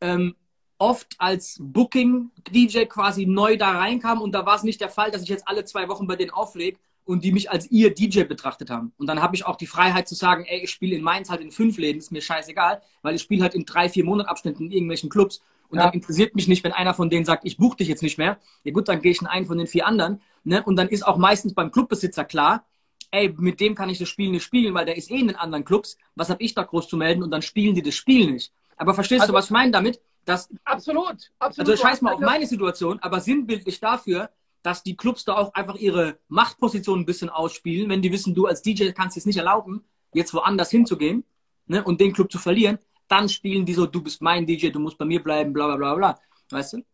ähm, 0.00 0.36
oft 0.80 1.14
als 1.18 1.58
Booking-DJ 1.60 2.86
quasi 2.86 3.26
neu 3.26 3.56
da 3.56 3.72
reinkam 3.72 4.20
und 4.20 4.32
da 4.32 4.46
war 4.46 4.56
es 4.56 4.62
nicht 4.62 4.80
der 4.80 4.88
Fall, 4.88 5.10
dass 5.10 5.22
ich 5.22 5.28
jetzt 5.28 5.46
alle 5.46 5.64
zwei 5.64 5.88
Wochen 5.88 6.06
bei 6.06 6.16
denen 6.16 6.30
auflege 6.30 6.78
und 7.04 7.22
die 7.22 7.32
mich 7.32 7.50
als 7.50 7.70
ihr 7.70 7.94
DJ 7.94 8.22
betrachtet 8.22 8.70
haben. 8.70 8.92
Und 8.96 9.06
dann 9.06 9.20
habe 9.20 9.36
ich 9.36 9.44
auch 9.44 9.56
die 9.56 9.66
Freiheit 9.66 10.08
zu 10.08 10.14
sagen, 10.14 10.44
ey, 10.46 10.60
ich 10.64 10.70
spiele 10.70 10.96
in 10.96 11.02
Mainz 11.02 11.28
halt 11.28 11.42
in 11.42 11.50
fünf 11.50 11.76
Läden, 11.76 11.98
ist 11.98 12.12
mir 12.12 12.22
scheißegal, 12.22 12.80
weil 13.02 13.14
ich 13.14 13.22
spiele 13.22 13.42
halt 13.42 13.54
in 13.54 13.66
drei, 13.66 13.88
vier 13.88 14.04
Monatabschnitten 14.04 14.66
in 14.66 14.72
irgendwelchen 14.72 15.10
Clubs 15.10 15.42
und 15.68 15.78
ja. 15.78 15.84
dann 15.84 15.92
interessiert 15.92 16.34
mich 16.34 16.48
nicht, 16.48 16.64
wenn 16.64 16.72
einer 16.72 16.94
von 16.94 17.10
denen 17.10 17.24
sagt, 17.26 17.44
ich 17.44 17.58
buche 17.58 17.76
dich 17.76 17.88
jetzt 17.88 18.02
nicht 18.02 18.16
mehr. 18.16 18.38
Ja 18.64 18.72
gut, 18.72 18.88
dann 18.88 19.02
gehe 19.02 19.12
ich 19.12 19.20
in 19.20 19.26
einen 19.26 19.46
von 19.46 19.58
den 19.58 19.66
vier 19.66 19.86
anderen. 19.86 20.20
Ne? 20.44 20.62
Und 20.62 20.76
dann 20.76 20.88
ist 20.88 21.06
auch 21.06 21.18
meistens 21.18 21.54
beim 21.54 21.70
Clubbesitzer 21.70 22.24
klar, 22.24 22.64
ey, 23.10 23.32
mit 23.36 23.60
dem 23.60 23.74
kann 23.74 23.90
ich 23.90 23.98
das 23.98 24.08
Spiel 24.08 24.30
nicht 24.30 24.44
spielen, 24.44 24.72
weil 24.72 24.86
der 24.86 24.96
ist 24.96 25.10
eh 25.10 25.18
in 25.18 25.28
den 25.28 25.36
anderen 25.36 25.64
Clubs. 25.64 25.98
Was 26.14 26.30
habe 26.30 26.42
ich 26.42 26.54
da 26.54 26.62
groß 26.62 26.88
zu 26.88 26.96
melden? 26.96 27.22
Und 27.22 27.30
dann 27.30 27.42
spielen 27.42 27.74
die 27.74 27.82
das 27.82 27.94
Spiel 27.94 28.32
nicht. 28.32 28.52
Aber 28.76 28.94
verstehst 28.94 29.22
also, 29.22 29.32
du, 29.32 29.38
was 29.38 29.46
ich 29.46 29.50
meine 29.50 29.70
damit? 29.70 30.00
Das, 30.30 30.48
absolut, 30.64 31.32
absolut. 31.40 31.70
Also 31.70 31.82
scheiß 31.82 32.02
mal 32.02 32.14
auf 32.14 32.20
meine 32.20 32.46
Situation, 32.46 33.00
aber 33.00 33.20
sinnbildlich 33.20 33.80
dafür, 33.80 34.30
dass 34.62 34.84
die 34.84 34.96
Clubs 34.96 35.24
da 35.24 35.34
auch 35.36 35.52
einfach 35.54 35.74
ihre 35.74 36.18
Machtposition 36.28 37.00
ein 37.00 37.04
bisschen 37.04 37.30
ausspielen, 37.30 37.90
wenn 37.90 38.00
die 38.00 38.12
wissen, 38.12 38.32
du 38.32 38.46
als 38.46 38.62
DJ 38.62 38.92
kannst 38.92 39.16
es 39.16 39.26
nicht 39.26 39.38
erlauben, 39.38 39.82
jetzt 40.14 40.32
woanders 40.32 40.70
hinzugehen 40.70 41.24
ne, 41.66 41.82
und 41.82 42.00
den 42.00 42.12
Club 42.12 42.30
zu 42.30 42.38
verlieren, 42.38 42.78
dann 43.08 43.28
spielen 43.28 43.66
die 43.66 43.74
so, 43.74 43.86
du 43.86 44.00
bist 44.04 44.22
mein 44.22 44.46
DJ, 44.46 44.68
du 44.68 44.78
musst 44.78 44.98
bei 44.98 45.04
mir 45.04 45.20
bleiben, 45.20 45.52
bla 45.52 45.66
bla 45.66 45.76
bla 45.76 45.94
bla. 45.96 46.20
Weißt 46.50 46.74
du? 46.74 46.84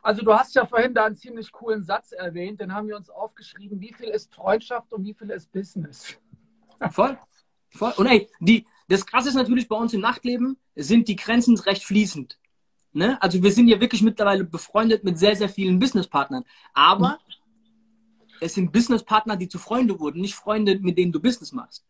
Also 0.00 0.22
du 0.22 0.32
hast 0.32 0.54
ja 0.54 0.64
vorhin 0.64 0.94
da 0.94 1.04
einen 1.04 1.16
ziemlich 1.16 1.52
coolen 1.52 1.84
Satz 1.84 2.12
erwähnt, 2.12 2.58
den 2.58 2.72
haben 2.72 2.88
wir 2.88 2.96
uns 2.96 3.10
aufgeschrieben, 3.10 3.82
wie 3.82 3.92
viel 3.92 4.08
ist 4.08 4.34
Freundschaft 4.34 4.94
und 4.94 5.04
wie 5.04 5.12
viel 5.12 5.28
ist 5.28 5.52
Business? 5.52 6.16
Voll. 6.90 7.18
Voll. 7.68 7.92
Und 7.98 8.06
ey, 8.06 8.30
die, 8.40 8.66
das 8.88 9.04
Krasse 9.04 9.28
ist 9.28 9.34
natürlich 9.34 9.68
bei 9.68 9.76
uns 9.76 9.92
im 9.92 10.00
Nachtleben, 10.00 10.56
sind 10.74 11.08
die 11.08 11.16
Grenzen 11.16 11.58
recht 11.58 11.84
fließend. 11.84 12.38
Ne? 12.92 13.20
Also 13.22 13.42
wir 13.42 13.52
sind 13.52 13.68
ja 13.68 13.80
wirklich 13.80 14.02
mittlerweile 14.02 14.44
befreundet 14.44 15.02
mit 15.04 15.18
sehr, 15.18 15.34
sehr 15.34 15.48
vielen 15.48 15.78
Businesspartnern. 15.78 16.44
Aber 16.74 17.18
mhm. 17.26 18.34
es 18.40 18.54
sind 18.54 18.72
Businesspartner, 18.72 19.36
die 19.36 19.48
zu 19.48 19.58
Freunde 19.58 19.98
wurden, 19.98 20.20
nicht 20.20 20.34
Freunde, 20.34 20.78
mit 20.78 20.98
denen 20.98 21.12
du 21.12 21.20
Business 21.20 21.52
machst. 21.52 21.84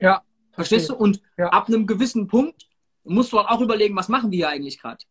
Ja. 0.00 0.22
Verstehst 0.52 0.88
du? 0.88 0.96
Und 0.96 1.22
ja. 1.36 1.48
ab 1.50 1.68
einem 1.68 1.86
gewissen 1.86 2.26
Punkt 2.26 2.68
musst 3.04 3.32
du 3.32 3.38
auch 3.38 3.60
überlegen, 3.60 3.94
was 3.94 4.08
machen 4.08 4.30
wir 4.30 4.38
hier 4.38 4.48
eigentlich 4.48 4.80
gerade? 4.80 5.04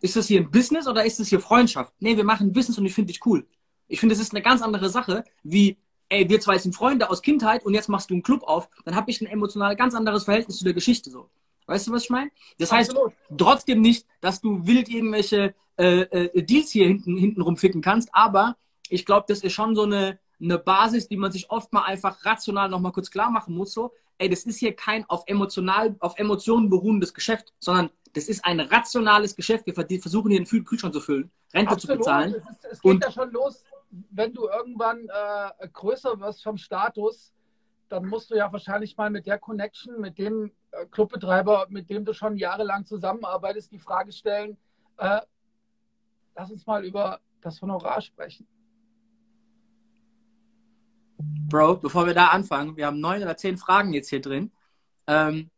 Ist 0.00 0.16
das 0.16 0.28
hier 0.28 0.40
ein 0.40 0.50
Business 0.50 0.86
oder 0.86 1.04
ist 1.04 1.20
das 1.20 1.28
hier 1.28 1.40
Freundschaft? 1.40 1.92
Nee, 1.98 2.16
wir 2.16 2.24
machen 2.24 2.52
Business 2.52 2.78
und 2.78 2.86
ich 2.86 2.94
finde 2.94 3.12
dich 3.12 3.24
cool. 3.26 3.46
Ich 3.86 4.00
finde, 4.00 4.14
das 4.14 4.22
ist 4.22 4.32
eine 4.32 4.42
ganz 4.42 4.62
andere 4.62 4.88
Sache, 4.88 5.24
wie, 5.42 5.76
ey, 6.08 6.28
wir 6.28 6.40
zwei 6.40 6.58
sind 6.58 6.74
Freunde 6.74 7.10
aus 7.10 7.20
Kindheit 7.20 7.64
und 7.64 7.74
jetzt 7.74 7.88
machst 7.88 8.10
du 8.10 8.14
einen 8.14 8.22
Club 8.22 8.42
auf. 8.42 8.70
Dann 8.84 8.94
habe 8.94 9.10
ich 9.10 9.20
ein 9.20 9.26
emotional 9.26 9.76
ganz 9.76 9.94
anderes 9.94 10.24
Verhältnis 10.24 10.58
zu 10.58 10.64
der 10.64 10.72
Geschichte 10.72 11.10
so. 11.10 11.30
Weißt 11.66 11.86
du, 11.86 11.92
was 11.92 12.04
ich 12.04 12.10
meine? 12.10 12.30
Das 12.58 12.72
Absolut. 12.72 13.12
heißt 13.12 13.38
trotzdem 13.38 13.80
nicht, 13.80 14.06
dass 14.20 14.40
du 14.40 14.66
wild 14.66 14.88
irgendwelche 14.88 15.54
äh, 15.76 16.02
äh, 16.02 16.42
Deals 16.42 16.70
hier 16.70 16.86
hinten, 16.86 17.16
hinten 17.16 17.40
rumficken 17.40 17.80
kannst, 17.80 18.10
aber 18.12 18.56
ich 18.88 19.06
glaube, 19.06 19.24
das 19.28 19.40
ist 19.40 19.52
schon 19.52 19.74
so 19.74 19.82
eine, 19.82 20.18
eine 20.40 20.58
Basis, 20.58 21.08
die 21.08 21.16
man 21.16 21.32
sich 21.32 21.50
oft 21.50 21.72
mal 21.72 21.82
einfach 21.82 22.24
rational 22.24 22.68
nochmal 22.68 22.92
kurz 22.92 23.10
klar 23.10 23.30
machen 23.30 23.54
muss. 23.54 23.72
So, 23.72 23.92
ey, 24.18 24.28
das 24.28 24.44
ist 24.44 24.58
hier 24.58 24.76
kein 24.76 25.08
auf 25.08 25.24
emotional, 25.26 25.96
auf 26.00 26.18
Emotionen 26.18 26.68
beruhendes 26.68 27.14
Geschäft, 27.14 27.52
sondern 27.58 27.90
das 28.12 28.28
ist 28.28 28.44
ein 28.44 28.60
rationales 28.60 29.34
Geschäft. 29.34 29.66
Wir 29.66 29.74
versuchen 29.74 30.30
hier 30.30 30.38
einen 30.38 30.64
Kühlschrank 30.64 30.94
zu 30.94 31.00
füllen, 31.00 31.30
Rente 31.52 31.72
Absolut. 31.72 31.96
zu 31.96 31.98
bezahlen. 31.98 32.34
Es, 32.34 32.48
ist, 32.48 32.64
es 32.72 32.80
geht 32.80 32.92
und, 32.92 33.04
ja 33.04 33.10
schon 33.10 33.32
los, 33.32 33.64
wenn 34.10 34.32
du 34.32 34.48
irgendwann 34.48 35.08
äh, 35.08 35.68
größer 35.68 36.18
wirst 36.20 36.42
vom 36.42 36.56
Status, 36.56 37.32
dann 37.94 38.06
musst 38.06 38.30
du 38.30 38.34
ja 38.34 38.52
wahrscheinlich 38.52 38.96
mal 38.96 39.08
mit 39.08 39.24
der 39.26 39.38
Connection, 39.38 40.00
mit 40.00 40.18
dem 40.18 40.50
äh, 40.72 40.84
Clubbetreiber, 40.86 41.66
mit 41.68 41.88
dem 41.90 42.04
du 42.04 42.12
schon 42.12 42.36
jahrelang 42.36 42.84
zusammenarbeitest, 42.84 43.70
die 43.70 43.78
Frage 43.78 44.10
stellen, 44.10 44.56
äh, 44.96 45.20
lass 46.34 46.50
uns 46.50 46.66
mal 46.66 46.84
über 46.84 47.20
das 47.40 47.62
Honorar 47.62 48.00
sprechen. 48.00 48.48
Bro, 51.48 51.76
bevor 51.76 52.04
wir 52.04 52.14
da 52.14 52.28
anfangen, 52.28 52.76
wir 52.76 52.86
haben 52.86 52.98
neun 52.98 53.22
oder 53.22 53.36
zehn 53.36 53.56
Fragen 53.56 53.92
jetzt 53.92 54.08
hier 54.08 54.20
drin. 54.20 54.50
Ähm, 55.06 55.52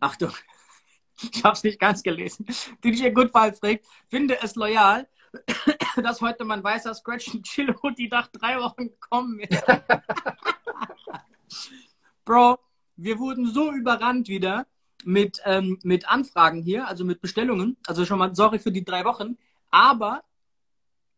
Achtung, 0.00 0.32
ich 1.32 1.44
habe 1.44 1.54
es 1.54 1.62
nicht 1.62 1.78
ganz 1.78 2.02
gelesen. 2.02 2.46
DJ 2.82 3.10
Goodfall 3.10 3.52
fragt, 3.52 3.86
finde 4.08 4.42
es 4.42 4.56
loyal, 4.56 5.06
dass 6.02 6.20
heute 6.20 6.44
mein 6.44 6.64
weißer 6.64 6.94
Scratch 6.94 7.30
Chill 7.42 7.72
die 7.96 8.08
nach 8.08 8.26
drei 8.26 8.58
Wochen 8.58 8.88
gekommen 8.88 9.38
ist. 9.38 9.62
Bro, 12.24 12.58
wir 12.96 13.18
wurden 13.18 13.50
so 13.50 13.72
überrannt 13.72 14.28
wieder 14.28 14.66
mit, 15.04 15.40
ähm, 15.44 15.78
mit 15.82 16.08
Anfragen 16.08 16.62
hier, 16.62 16.88
also 16.88 17.04
mit 17.04 17.20
Bestellungen. 17.20 17.76
Also 17.86 18.04
schon 18.04 18.18
mal 18.18 18.34
sorry 18.34 18.58
für 18.58 18.72
die 18.72 18.84
drei 18.84 19.04
Wochen. 19.04 19.38
Aber 19.70 20.22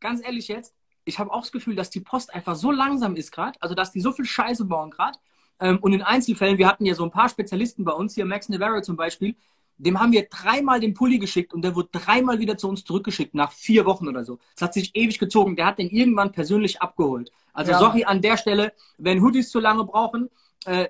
ganz 0.01 0.25
ehrlich 0.25 0.49
jetzt, 0.49 0.75
ich 1.05 1.19
habe 1.19 1.33
auch 1.33 1.43
das 1.43 1.53
Gefühl, 1.53 1.75
dass 1.75 1.91
die 1.91 2.01
Post 2.01 2.33
einfach 2.35 2.55
so 2.55 2.71
langsam 2.71 3.17
ist 3.17 3.33
gerade, 3.33 3.61
also 3.61 3.75
dass 3.75 3.93
die 3.93 4.01
so 4.01 4.13
viel 4.13 4.25
Scheiße 4.25 4.65
bauen 4.65 4.91
gerade. 4.91 5.19
Ähm, 5.59 5.79
und 5.81 5.93
in 5.93 6.03
Einzelfällen, 6.03 6.59
wir 6.59 6.69
hatten 6.69 6.87
ja 6.87 6.95
so 6.95 7.05
ein 7.05 7.11
paar 7.11 7.29
Spezialisten 7.29 7.85
bei 7.85 7.93
uns, 7.93 8.15
hier 8.15 8.25
Max 8.25 8.49
Navarro 8.49 8.81
zum 8.83 8.97
Beispiel, 8.97 9.35
dem 9.79 9.99
haben 9.99 10.13
wir 10.13 10.27
dreimal 10.29 10.79
den 10.79 10.93
Pulli 10.93 11.19
geschickt 11.19 11.55
und 11.55 11.63
der 11.63 11.75
wurde 11.75 11.89
dreimal 11.93 12.39
wieder 12.39 12.59
zu 12.59 12.69
uns 12.69 12.85
zurückgeschickt, 12.85 13.35
nach 13.35 13.53
vier 13.53 13.87
Wochen 13.87 14.09
oder 14.09 14.25
so. 14.25 14.39
Das 14.55 14.63
hat 14.63 14.75
sich 14.75 14.95
ewig 14.95 15.19
gezogen. 15.19 15.57
Der 15.57 15.65
hat 15.65 15.79
den 15.79 15.89
irgendwann 15.89 16.33
persönlich 16.33 16.83
abgeholt. 16.83 17.33
Also 17.53 17.73
ja. 17.73 17.79
sorry 17.79 18.05
an 18.05 18.21
der 18.21 18.37
Stelle, 18.37 18.73
wenn 18.99 19.23
Hoodies 19.23 19.51
zu 19.51 19.61
lange 19.61 19.85
brauchen. 19.85 20.31
Äh, 20.67 20.89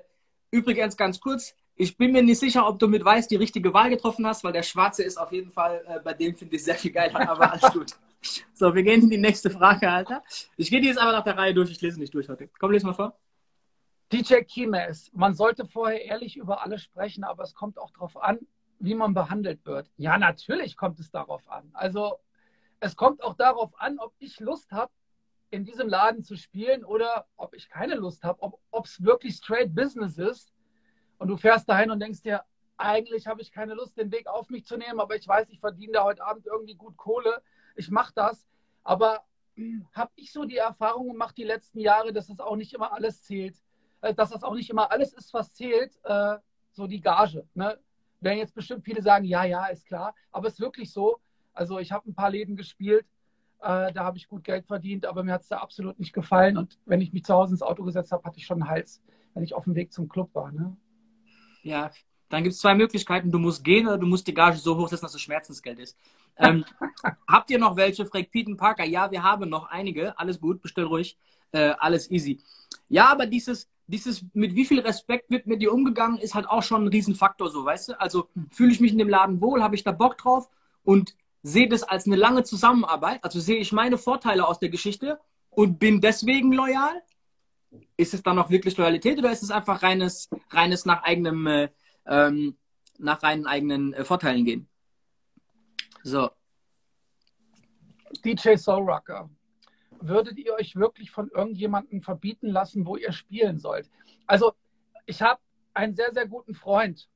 übrigens 0.51 0.97
ganz 0.97 1.19
kurz, 1.19 1.55
ich 1.75 1.97
bin 1.97 2.11
mir 2.11 2.21
nicht 2.21 2.39
sicher, 2.39 2.67
ob 2.67 2.79
du 2.79 2.87
mit 2.87 3.03
Weiß 3.03 3.27
die 3.27 3.37
richtige 3.37 3.73
Wahl 3.73 3.89
getroffen 3.89 4.27
hast, 4.27 4.43
weil 4.43 4.53
der 4.53 4.63
Schwarze 4.63 5.03
ist 5.03 5.17
auf 5.17 5.31
jeden 5.31 5.51
Fall, 5.51 5.83
äh, 5.87 5.99
bei 5.99 6.13
dem 6.13 6.35
finde 6.35 6.55
ich 6.55 6.63
sehr 6.63 6.75
viel 6.75 6.91
geiler, 6.91 7.29
aber 7.29 7.51
alles 7.51 7.71
gut. 7.73 7.91
So, 8.53 8.75
wir 8.75 8.83
gehen 8.83 9.01
in 9.01 9.09
die 9.09 9.17
nächste 9.17 9.49
Frage, 9.49 9.89
Alter. 9.89 10.21
Ich 10.55 10.69
gehe 10.69 10.79
die 10.79 10.85
jetzt 10.85 10.99
aber 10.99 11.11
nach 11.11 11.23
der 11.23 11.35
Reihe 11.35 11.55
durch, 11.55 11.71
ich 11.71 11.81
lese 11.81 11.99
nicht 11.99 12.13
durch 12.13 12.29
heute. 12.29 12.49
Komm, 12.59 12.71
lese 12.71 12.85
mal 12.85 12.93
vor. 12.93 13.17
DJ 14.11 14.41
Kimes, 14.41 15.09
man 15.15 15.33
sollte 15.33 15.65
vorher 15.65 16.05
ehrlich 16.05 16.37
über 16.37 16.61
alles 16.61 16.83
sprechen, 16.83 17.23
aber 17.23 17.43
es 17.43 17.55
kommt 17.55 17.79
auch 17.79 17.89
darauf 17.89 18.21
an, 18.21 18.37
wie 18.77 18.93
man 18.93 19.15
behandelt 19.15 19.65
wird. 19.65 19.89
Ja, 19.97 20.19
natürlich 20.19 20.77
kommt 20.77 20.99
es 20.99 21.09
darauf 21.09 21.41
an. 21.49 21.71
Also 21.73 22.19
es 22.79 22.95
kommt 22.95 23.23
auch 23.23 23.35
darauf 23.35 23.71
an, 23.79 23.97
ob 23.99 24.13
ich 24.19 24.39
Lust 24.39 24.71
habe, 24.71 24.91
in 25.51 25.65
diesem 25.65 25.87
Laden 25.87 26.23
zu 26.23 26.35
spielen 26.35 26.83
oder 26.83 27.27
ob 27.37 27.53
ich 27.53 27.69
keine 27.69 27.95
Lust 27.95 28.23
habe, 28.23 28.41
ob 28.41 28.85
es 28.85 29.03
wirklich 29.03 29.35
straight 29.35 29.75
Business 29.75 30.17
ist 30.17 30.53
und 31.17 31.27
du 31.27 31.37
fährst 31.37 31.69
dahin 31.69 31.91
und 31.91 31.99
denkst 31.99 32.23
dir, 32.23 32.43
eigentlich 32.77 33.27
habe 33.27 33.41
ich 33.41 33.51
keine 33.51 33.75
Lust, 33.75 33.97
den 33.97 34.11
Weg 34.11 34.27
auf 34.27 34.49
mich 34.49 34.65
zu 34.65 34.75
nehmen, 34.75 34.99
aber 34.99 35.15
ich 35.15 35.27
weiß, 35.27 35.49
ich 35.49 35.59
verdiene 35.59 35.93
da 35.93 36.03
heute 36.03 36.23
Abend 36.23 36.47
irgendwie 36.47 36.73
gut 36.73 36.97
Kohle. 36.97 37.43
Ich 37.75 37.91
mache 37.91 38.11
das. 38.15 38.47
Aber 38.83 39.23
hm, 39.55 39.85
habe 39.93 40.11
ich 40.15 40.31
so 40.31 40.45
die 40.45 40.57
Erfahrung 40.57 41.09
gemacht 41.09 41.37
die 41.37 41.43
letzten 41.43 41.79
Jahre, 41.79 42.11
dass 42.11 42.29
es 42.29 42.39
auch 42.39 42.55
nicht 42.55 42.73
immer 42.73 42.91
alles 42.91 43.21
zählt. 43.21 43.55
Äh, 44.01 44.15
dass 44.15 44.31
das 44.31 44.43
auch 44.43 44.55
nicht 44.55 44.71
immer 44.71 44.91
alles 44.91 45.13
ist, 45.13 45.31
was 45.31 45.53
zählt, 45.53 45.95
äh, 46.05 46.37
so 46.71 46.87
die 46.87 47.01
Gage. 47.01 47.47
Ne? 47.53 47.77
werden 48.19 48.37
jetzt 48.37 48.55
bestimmt 48.55 48.83
viele 48.83 49.01
sagen, 49.01 49.25
ja, 49.25 49.43
ja, 49.43 49.65
ist 49.67 49.85
klar. 49.85 50.15
Aber 50.31 50.47
es 50.47 50.53
ist 50.53 50.59
wirklich 50.59 50.91
so. 50.91 51.19
Also 51.53 51.79
ich 51.79 51.91
habe 51.91 52.09
ein 52.09 52.15
paar 52.15 52.29
Läden 52.29 52.55
gespielt, 52.55 53.05
äh, 53.61 53.93
da 53.93 54.03
habe 54.03 54.17
ich 54.17 54.27
gut 54.27 54.43
Geld 54.43 54.65
verdient, 54.65 55.05
aber 55.05 55.23
mir 55.23 55.33
hat 55.33 55.41
es 55.41 55.47
da 55.47 55.57
absolut 55.57 55.99
nicht 55.99 56.13
gefallen. 56.13 56.57
Und 56.57 56.79
wenn 56.85 57.01
ich 57.01 57.13
mich 57.13 57.23
zu 57.23 57.33
Hause 57.33 57.53
ins 57.53 57.61
Auto 57.61 57.83
gesetzt 57.83 58.11
habe, 58.11 58.23
hatte 58.23 58.37
ich 58.37 58.45
schon 58.45 58.61
einen 58.61 58.69
Hals, 58.69 59.01
wenn 59.33 59.43
ich 59.43 59.53
auf 59.53 59.65
dem 59.65 59.75
Weg 59.75 59.93
zum 59.93 60.09
Club 60.09 60.33
war. 60.33 60.51
Ne? 60.51 60.75
Ja, 61.63 61.91
dann 62.29 62.43
gibt 62.43 62.53
es 62.53 62.59
zwei 62.59 62.73
Möglichkeiten. 62.73 63.31
Du 63.31 63.39
musst 63.39 63.63
gehen 63.63 63.87
oder 63.87 63.97
du 63.97 64.07
musst 64.07 64.25
die 64.25 64.33
Gage 64.33 64.57
so 64.57 64.77
hoch 64.77 64.87
setzen, 64.87 65.03
dass 65.03 65.13
es 65.13 65.21
Schmerzensgeld 65.21 65.79
ist. 65.79 65.97
Ähm, 66.37 66.65
habt 67.27 67.51
ihr 67.51 67.59
noch 67.59 67.75
welche? 67.75 68.05
Fragt 68.05 68.31
Peten 68.31 68.57
Parker. 68.57 68.85
Ja, 68.85 69.11
wir 69.11 69.21
haben 69.21 69.49
noch 69.49 69.65
einige. 69.65 70.17
Alles 70.17 70.39
gut, 70.39 70.61
bestell 70.61 70.85
ruhig. 70.85 71.17
Äh, 71.51 71.73
alles 71.77 72.09
easy. 72.09 72.39
Ja, 72.87 73.11
aber 73.11 73.25
dieses, 73.25 73.69
dieses, 73.85 74.25
mit 74.33 74.55
wie 74.55 74.65
viel 74.65 74.79
Respekt 74.79 75.29
wird 75.29 75.45
mit 75.45 75.61
dir 75.61 75.73
umgegangen, 75.73 76.17
ist 76.17 76.33
halt 76.33 76.47
auch 76.47 76.63
schon 76.63 76.85
ein 76.85 76.87
Riesenfaktor, 76.87 77.49
so, 77.49 77.65
weißt 77.65 77.89
du? 77.89 77.99
Also 77.99 78.29
fühle 78.49 78.71
ich 78.71 78.79
mich 78.79 78.93
in 78.93 78.97
dem 78.97 79.09
Laden 79.09 79.41
wohl, 79.41 79.61
habe 79.61 79.75
ich 79.75 79.83
da 79.83 79.91
Bock 79.91 80.17
drauf 80.17 80.49
und 80.83 81.15
sehe 81.43 81.67
das 81.67 81.83
als 81.83 82.05
eine 82.05 82.15
lange 82.15 82.43
Zusammenarbeit. 82.43 83.23
Also 83.23 83.39
sehe 83.39 83.57
ich 83.57 83.71
meine 83.71 83.97
Vorteile 83.97 84.47
aus 84.47 84.59
der 84.59 84.69
Geschichte 84.69 85.19
und 85.49 85.79
bin 85.79 86.01
deswegen 86.01 86.51
loyal. 86.51 87.01
Ist 87.97 88.13
es 88.13 88.23
dann 88.23 88.35
noch 88.35 88.49
wirklich 88.49 88.77
Loyalität 88.77 89.17
oder 89.17 89.31
ist 89.31 89.43
es 89.43 89.51
einfach 89.51 89.81
reines, 89.81 90.29
reines 90.49 90.85
nach 90.85 91.03
eigenem, 91.03 91.47
äh, 91.47 91.69
ähm, 92.05 92.57
nach 92.97 93.23
reinen 93.23 93.47
eigenen 93.47 93.93
äh, 93.93 94.03
Vorteilen 94.03 94.43
gehen? 94.43 94.67
So. 96.03 96.29
DJ 98.25 98.55
Soul 98.55 98.89
Rocker 98.89 99.29
würdet 100.01 100.37
ihr 100.37 100.53
euch 100.53 100.75
wirklich 100.75 101.11
von 101.11 101.29
irgendjemandem 101.29 102.01
verbieten 102.01 102.47
lassen, 102.47 102.85
wo 102.85 102.97
ihr 102.97 103.11
spielen 103.11 103.59
sollt? 103.59 103.89
Also, 104.25 104.53
ich 105.05 105.21
habe 105.21 105.39
einen 105.73 105.95
sehr, 105.95 106.11
sehr 106.13 106.27
guten 106.27 106.55
Freund 106.55 107.07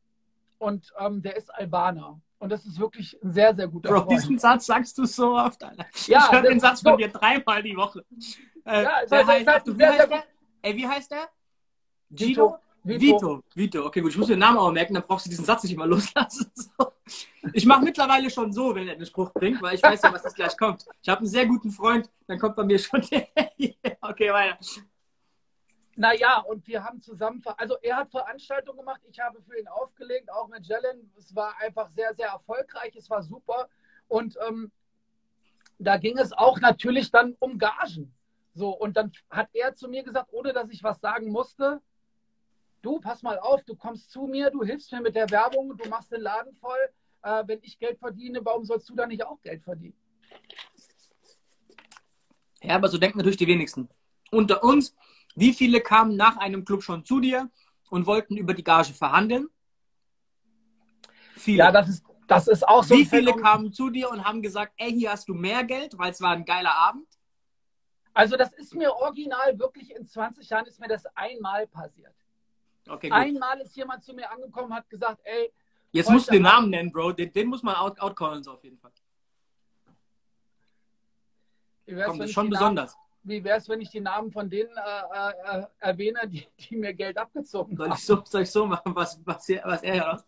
und 0.58 0.94
ähm, 1.00 1.22
der 1.22 1.36
ist 1.36 1.54
Albaner. 1.54 2.22
Und 2.40 2.50
das 2.50 2.66
ist 2.66 2.80
wirklich 2.80 3.18
ein 3.24 3.32
sehr, 3.32 3.56
sehr 3.56 3.68
guter 3.68 3.90
Bro, 3.90 4.02
Freund. 4.02 4.12
diesen 4.12 4.40
Satz 4.40 4.66
sagst 4.66 4.98
du 4.98 5.06
so 5.06 5.36
oft, 5.36 5.64
Alter. 5.64 5.86
Ja, 6.08 6.26
ich 6.26 6.32
höre 6.32 6.42
den 6.42 6.60
Satz 6.60 6.82
so 6.82 6.90
von 6.90 6.98
dir 6.98 7.08
dreimal 7.08 7.64
die 7.64 7.76
Woche. 7.76 8.06
Äh, 8.66 8.84
ja, 8.84 9.06
der 9.06 9.28
heißt, 9.28 9.48
heißt, 9.48 9.78
wie, 9.78 9.86
heißt 9.86 10.12
der? 10.12 10.24
Ey, 10.62 10.76
wie 10.76 10.88
heißt 10.88 11.12
der? 11.12 11.30
Gino? 12.10 12.60
Vito. 12.84 13.04
Vito. 13.04 13.44
Vito. 13.56 13.86
Okay, 13.86 14.02
gut. 14.02 14.12
Ich 14.12 14.18
muss 14.18 14.28
den 14.28 14.40
Namen 14.40 14.58
auch 14.60 14.72
merken, 14.72 14.94
dann 14.94 15.04
brauchst 15.04 15.26
du 15.26 15.30
diesen 15.30 15.44
Satz 15.44 15.64
nicht 15.64 15.74
immer 15.74 15.88
loslassen. 15.88 16.52
So. 16.78 16.92
Ich 17.54 17.68
mache 17.68 17.84
mittlerweile 17.84 18.32
schon 18.32 18.52
so, 18.52 18.74
wenn 18.74 18.88
er 18.88 18.96
den 18.96 19.06
Spruch 19.06 19.32
bringt, 19.32 19.62
weil 19.62 19.76
ich 19.76 19.84
weiß 19.84 20.02
ja, 20.02 20.12
was 20.12 20.24
das 20.24 20.34
gleich 20.34 20.58
kommt. 20.58 20.86
Ich 21.04 21.08
habe 21.08 21.20
einen 21.20 21.28
sehr 21.28 21.46
guten 21.46 21.70
Freund, 21.70 22.10
dann 22.26 22.40
kommt 22.40 22.56
bei 22.56 22.64
mir 22.64 22.80
schon 22.80 23.02
der. 23.12 23.28
okay, 24.02 24.34
weiter. 24.34 24.58
Naja, 25.96 26.40
und 26.40 26.68
wir 26.68 26.84
haben 26.84 27.02
zusammen, 27.02 27.42
also 27.58 27.78
er 27.82 27.98
hat 27.98 28.12
Veranstaltungen 28.12 28.80
gemacht, 28.80 29.02
ich 29.10 29.20
habe 29.20 29.42
für 29.42 29.58
ihn 29.58 29.68
aufgelegt, 29.68 30.30
auch 30.30 30.50
mit 30.50 30.68
Jelen. 30.68 31.10
Es 31.18 31.34
war 31.34 31.58
einfach 31.62 31.90
sehr, 31.90 32.14
sehr 32.16 32.28
erfolgreich, 32.28 32.94
es 32.98 33.10
war 33.10 33.24
super. 33.24 33.70
Und 34.10 34.38
ähm, 34.46 34.72
da 35.80 35.98
ging 35.98 36.18
es 36.18 36.34
auch 36.34 36.60
natürlich 36.60 37.12
dann 37.12 37.36
um 37.40 37.58
Gagen. 37.58 38.14
So, 38.54 38.70
und 38.70 38.98
dann 38.98 39.12
hat 39.30 39.50
er 39.54 39.76
zu 39.76 39.88
mir 39.88 40.04
gesagt, 40.04 40.32
ohne 40.32 40.54
dass 40.54 40.70
ich 40.70 40.84
was 40.84 41.00
sagen 41.00 41.30
musste, 41.30 41.82
du, 42.82 43.00
pass 43.00 43.24
mal 43.24 43.40
auf, 43.40 43.64
du 43.64 43.76
kommst 43.76 44.12
zu 44.12 44.28
mir, 44.28 44.50
du 44.50 44.64
hilfst 44.64 44.92
mir 44.92 45.02
mit 45.02 45.16
der 45.16 45.30
Werbung, 45.30 45.78
du 45.78 45.90
machst 45.90 46.12
den 46.12 46.22
Laden 46.22 46.54
voll. 46.56 46.90
Äh, 47.24 47.44
wenn 47.48 47.60
ich 47.64 47.80
Geld 47.80 48.00
verdiene, 48.00 48.44
warum 48.44 48.66
sollst 48.66 48.90
du 48.90 48.96
da 48.96 49.08
nicht 49.08 49.26
auch 49.26 49.42
Geld 49.42 49.64
verdienen? 49.64 49.98
Ja, 52.62 52.76
aber 52.76 52.90
so 52.90 52.98
denken 52.98 53.18
natürlich 53.18 53.38
die 53.38 53.48
wenigsten. 53.48 53.90
Unter 54.32 54.64
uns, 54.64 54.96
wie 55.36 55.54
viele 55.54 55.82
kamen 55.82 56.16
nach 56.16 56.38
einem 56.38 56.66
Club 56.66 56.82
schon 56.82 57.04
zu 57.04 57.20
dir 57.20 57.50
und 57.90 58.06
wollten 58.08 58.38
über 58.38 58.54
die 58.54 58.64
Gage 58.64 58.94
verhandeln? 58.94 59.48
Viele. 61.36 61.60
Ja, 61.60 61.72
das 61.72 61.90
ist, 61.90 62.06
das 62.28 62.48
ist 62.48 62.68
auch 62.68 62.84
so. 62.84 62.96
Wie 62.96 63.06
viele 63.06 63.34
kamen 63.36 63.72
zu 63.72 63.90
dir 63.90 64.10
und 64.10 64.24
haben 64.24 64.42
gesagt, 64.42 64.74
ey, 64.78 64.92
hier 64.92 65.12
hast 65.12 65.28
du 65.28 65.34
mehr 65.34 65.64
Geld, 65.64 65.98
weil 65.98 66.12
es 66.12 66.22
war 66.22 66.32
ein 66.32 66.46
geiler 66.46 66.74
Abend? 66.74 67.08
Also 68.14 68.38
das 68.38 68.54
ist 68.54 68.74
mir 68.74 68.94
original 68.94 69.60
wirklich 69.60 69.94
in 69.94 70.08
20 70.08 70.50
Jahren 70.50 70.66
ist 70.66 70.80
mir 70.80 70.88
das 70.88 71.06
einmal 71.16 71.68
passiert. 71.68 72.16
Okay, 72.88 73.12
Einmal 73.12 73.60
ist 73.60 73.76
jemand 73.76 74.04
zu 74.04 74.14
mir 74.14 74.32
angekommen, 74.32 74.74
hat 74.74 74.90
gesagt, 74.90 75.20
ey. 75.26 75.52
Jetzt 75.92 76.10
musst 76.10 76.30
du 76.30 76.34
den 76.34 76.44
Namen 76.44 76.70
nennen, 76.70 76.92
Bro. 76.92 77.12
Den, 77.14 77.34
den 77.34 77.48
muss 77.48 77.62
man 77.62 77.76
out, 77.76 78.00
outcallen, 78.00 78.44
so 78.44 78.54
auf 78.54 78.64
jeden 78.64 78.78
Fall. 78.78 78.92
Komm, 82.06 82.20
das 82.20 82.30
ist 82.30 82.34
schon 82.34 82.50
besonders. 82.50 82.96
Wie 83.26 83.44
wäre 83.44 83.58
es, 83.58 83.68
wenn 83.68 83.82
ich 83.82 83.90
die 83.90 84.02
Namen 84.02 84.32
von 84.32 84.48
denen 84.50 84.70
äh, 84.78 85.60
äh, 85.60 85.66
erwähne, 85.80 86.28
die, 86.28 86.48
die, 86.60 86.76
mir 86.78 86.94
Geld 86.94 87.18
abgezogen 87.18 87.76
soll 87.76 87.90
haben? 87.90 87.98
Ich 87.98 88.06
so, 88.06 88.24
soll 88.24 88.44
ich 88.44 88.52
so 88.52 88.68
machen, 88.68 88.96
was, 88.96 89.20
was, 89.26 89.50
er, 89.50 89.64
was 89.66 89.82
er 89.82 89.96
heraus? 89.96 90.24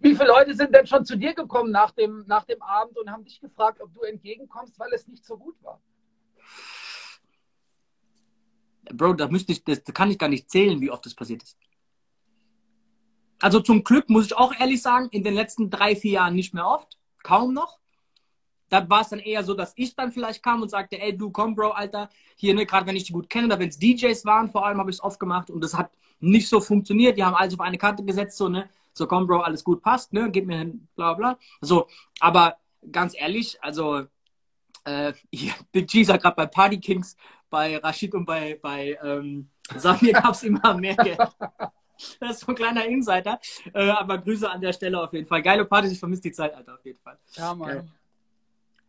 Wie 0.00 0.14
viele 0.14 0.28
Leute 0.28 0.54
sind 0.54 0.74
denn 0.74 0.86
schon 0.86 1.04
zu 1.04 1.18
dir 1.18 1.34
gekommen 1.34 1.70
nach 1.70 1.90
dem, 1.90 2.24
nach 2.26 2.44
dem 2.44 2.62
Abend 2.62 2.96
und 2.98 3.10
haben 3.10 3.24
dich 3.24 3.38
gefragt, 3.38 3.82
ob 3.82 3.92
du 3.92 4.00
entgegenkommst, 4.00 4.78
weil 4.78 4.92
es 4.94 5.06
nicht 5.06 5.24
so 5.26 5.36
gut 5.36 5.62
war? 5.62 5.82
Bro, 8.94 9.14
da 9.14 9.28
müsste 9.28 9.52
ich, 9.52 9.62
das 9.62 9.84
kann 9.84 10.10
ich 10.10 10.18
gar 10.18 10.28
nicht 10.28 10.50
zählen, 10.50 10.80
wie 10.80 10.90
oft 10.90 11.04
das 11.04 11.14
passiert 11.14 11.42
ist. 11.42 11.58
Also 13.40 13.60
zum 13.60 13.84
Glück 13.84 14.08
muss 14.08 14.26
ich 14.26 14.36
auch 14.36 14.54
ehrlich 14.58 14.80
sagen, 14.80 15.08
in 15.10 15.22
den 15.22 15.34
letzten 15.34 15.68
drei, 15.68 15.96
vier 15.96 16.12
Jahren 16.12 16.34
nicht 16.34 16.54
mehr 16.54 16.66
oft, 16.66 16.98
kaum 17.22 17.52
noch. 17.52 17.81
Da 18.72 18.88
war 18.88 19.02
es 19.02 19.10
dann 19.10 19.18
eher 19.18 19.44
so, 19.44 19.52
dass 19.52 19.74
ich 19.76 19.94
dann 19.94 20.12
vielleicht 20.12 20.42
kam 20.42 20.62
und 20.62 20.70
sagte, 20.70 20.98
ey, 20.98 21.14
du 21.14 21.30
komm, 21.30 21.54
Bro, 21.54 21.72
Alter, 21.72 22.08
hier, 22.36 22.54
ne, 22.54 22.64
gerade 22.64 22.86
wenn 22.86 22.96
ich 22.96 23.04
die 23.04 23.12
gut 23.12 23.28
kenne, 23.28 23.46
oder 23.46 23.58
wenn 23.58 23.68
es 23.68 23.78
DJs 23.78 24.24
waren, 24.24 24.50
vor 24.50 24.64
allem 24.64 24.78
habe 24.78 24.88
ich 24.88 24.96
es 24.96 25.02
oft 25.02 25.20
gemacht 25.20 25.50
und 25.50 25.62
das 25.62 25.74
hat 25.74 25.90
nicht 26.20 26.48
so 26.48 26.58
funktioniert. 26.58 27.18
Die 27.18 27.22
haben 27.22 27.34
alles 27.34 27.52
auf 27.52 27.60
eine 27.60 27.76
Karte 27.76 28.02
gesetzt, 28.02 28.38
so, 28.38 28.48
ne, 28.48 28.70
so 28.94 29.06
komm, 29.06 29.26
Bro, 29.26 29.40
alles 29.40 29.62
gut 29.62 29.82
passt, 29.82 30.14
ne, 30.14 30.30
gib 30.30 30.46
mir 30.46 30.56
hin, 30.56 30.88
bla, 30.96 31.12
bla. 31.12 31.38
So, 31.60 31.86
aber 32.18 32.56
ganz 32.90 33.14
ehrlich, 33.14 33.62
also, 33.62 34.06
äh, 34.84 35.12
hier, 35.30 35.52
Big 35.70 35.86
G 35.88 36.02
sagt 36.02 36.22
gerade 36.22 36.36
bei 36.36 36.46
Party 36.46 36.80
Kings, 36.80 37.14
bei 37.50 37.76
Rashid 37.76 38.14
und 38.14 38.24
bei, 38.24 38.58
bei 38.62 38.98
ähm, 39.04 39.50
Samir 39.76 40.12
gab 40.14 40.30
es 40.32 40.44
immer 40.44 40.72
mehr 40.72 40.96
Geld. 40.96 41.18
Das 42.20 42.30
ist 42.30 42.40
so 42.40 42.46
ein 42.46 42.54
kleiner 42.54 42.86
Insider. 42.86 43.38
Äh, 43.74 43.90
aber 43.90 44.16
Grüße 44.16 44.50
an 44.50 44.62
der 44.62 44.72
Stelle 44.72 44.98
auf 44.98 45.12
jeden 45.12 45.26
Fall. 45.26 45.42
Geile 45.42 45.66
Party, 45.66 45.88
ich 45.88 45.98
vermisse 45.98 46.22
die 46.22 46.32
Zeit, 46.32 46.54
Alter, 46.54 46.74
auf 46.74 46.84
jeden 46.86 46.98
Fall. 46.98 47.18
Ja, 47.34 47.54
Mann. 47.54 47.68
Äh, 47.68 47.82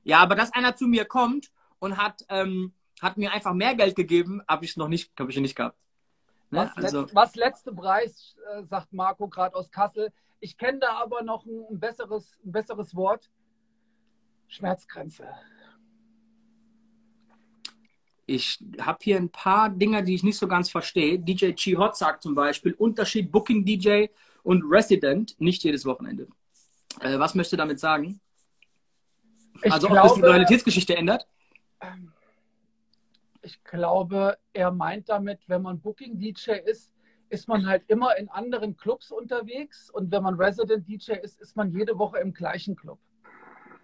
ja, 0.04 0.20
aber 0.20 0.36
dass 0.36 0.54
einer 0.54 0.76
zu 0.76 0.88
mir 0.88 1.06
kommt 1.06 1.52
und 1.80 1.98
hat, 1.98 2.26
ähm, 2.30 2.74
hat 3.02 3.18
mir 3.18 3.32
einfach 3.32 3.54
mehr 3.54 3.76
Geld 3.76 3.96
gegeben, 3.96 4.42
habe 4.48 4.66
ich 4.66 4.78
noch 4.78 4.88
nicht, 4.88 5.12
habe 5.20 5.32
ich 5.32 5.38
nicht 5.38 5.56
gehabt. 5.56 5.78
Ne? 6.50 6.72
Was, 6.76 6.78
also, 6.78 7.02
letzt, 7.02 7.16
was 7.16 7.36
letzte 7.36 7.74
Preis, 7.74 8.36
äh, 8.54 8.64
sagt 8.64 8.94
Marco 8.94 9.28
gerade 9.28 9.56
aus 9.56 9.72
Kassel. 9.72 10.12
Ich 10.40 10.58
kenne 10.58 10.80
da 10.80 10.96
aber 11.02 11.24
noch 11.24 11.46
ein, 11.46 11.66
ein, 11.70 11.80
besseres, 11.80 12.38
ein 12.46 12.52
besseres 12.52 12.96
Wort. 12.96 13.30
Schmerzgrenze 14.48 15.28
ich 18.26 18.60
habe 18.80 19.00
hier 19.02 19.18
ein 19.18 19.30
paar 19.30 19.70
Dinge, 19.70 20.04
die 20.04 20.16
ich 20.16 20.24
nicht 20.24 20.38
so 20.38 20.48
ganz 20.48 20.70
verstehe. 20.70 21.20
DJ 21.20 21.52
Chihot 21.54 21.96
sagt 21.96 22.22
zum 22.22 22.36
Beispiel 22.36 22.74
Unterschied 22.74 23.32
Booking 23.32 23.66
DJ 23.66 24.08
und 24.44 24.64
Resident, 24.66 25.36
nicht 25.40 25.64
jedes 25.64 25.86
Wochenende. 25.86 26.28
Äh, 27.02 27.20
was 27.20 27.36
möchtest 27.36 27.54
du 27.54 27.58
damit 27.58 27.80
sagen? 27.80 28.20
Also 29.70 29.88
glaube, 29.88 30.02
ob 30.02 30.08
das 30.08 30.16
die 30.16 30.22
Loyalitätsgeschichte 30.22 30.96
ändert? 30.96 31.28
Ich 33.42 33.64
glaube, 33.64 34.38
er 34.54 34.72
meint 34.72 35.10
damit, 35.10 35.40
wenn 35.48 35.62
man 35.62 35.80
Booking 35.80 36.18
DJ 36.18 36.52
ist, 36.52 36.92
ist 37.30 37.48
man 37.48 37.66
halt 37.66 37.84
immer 37.88 38.16
in 38.18 38.30
anderen 38.30 38.78
Clubs 38.78 39.12
unterwegs 39.12 39.90
und 39.90 40.12
wenn 40.12 40.24
man 40.24 40.36
Resident 40.36 40.88
DJ 40.88 41.14
ist, 41.14 41.42
ist 41.42 41.56
man 41.56 41.72
jede 41.72 41.98
Woche 41.98 42.20
im 42.20 42.34
gleichen 42.34 42.76
Club. 42.76 43.00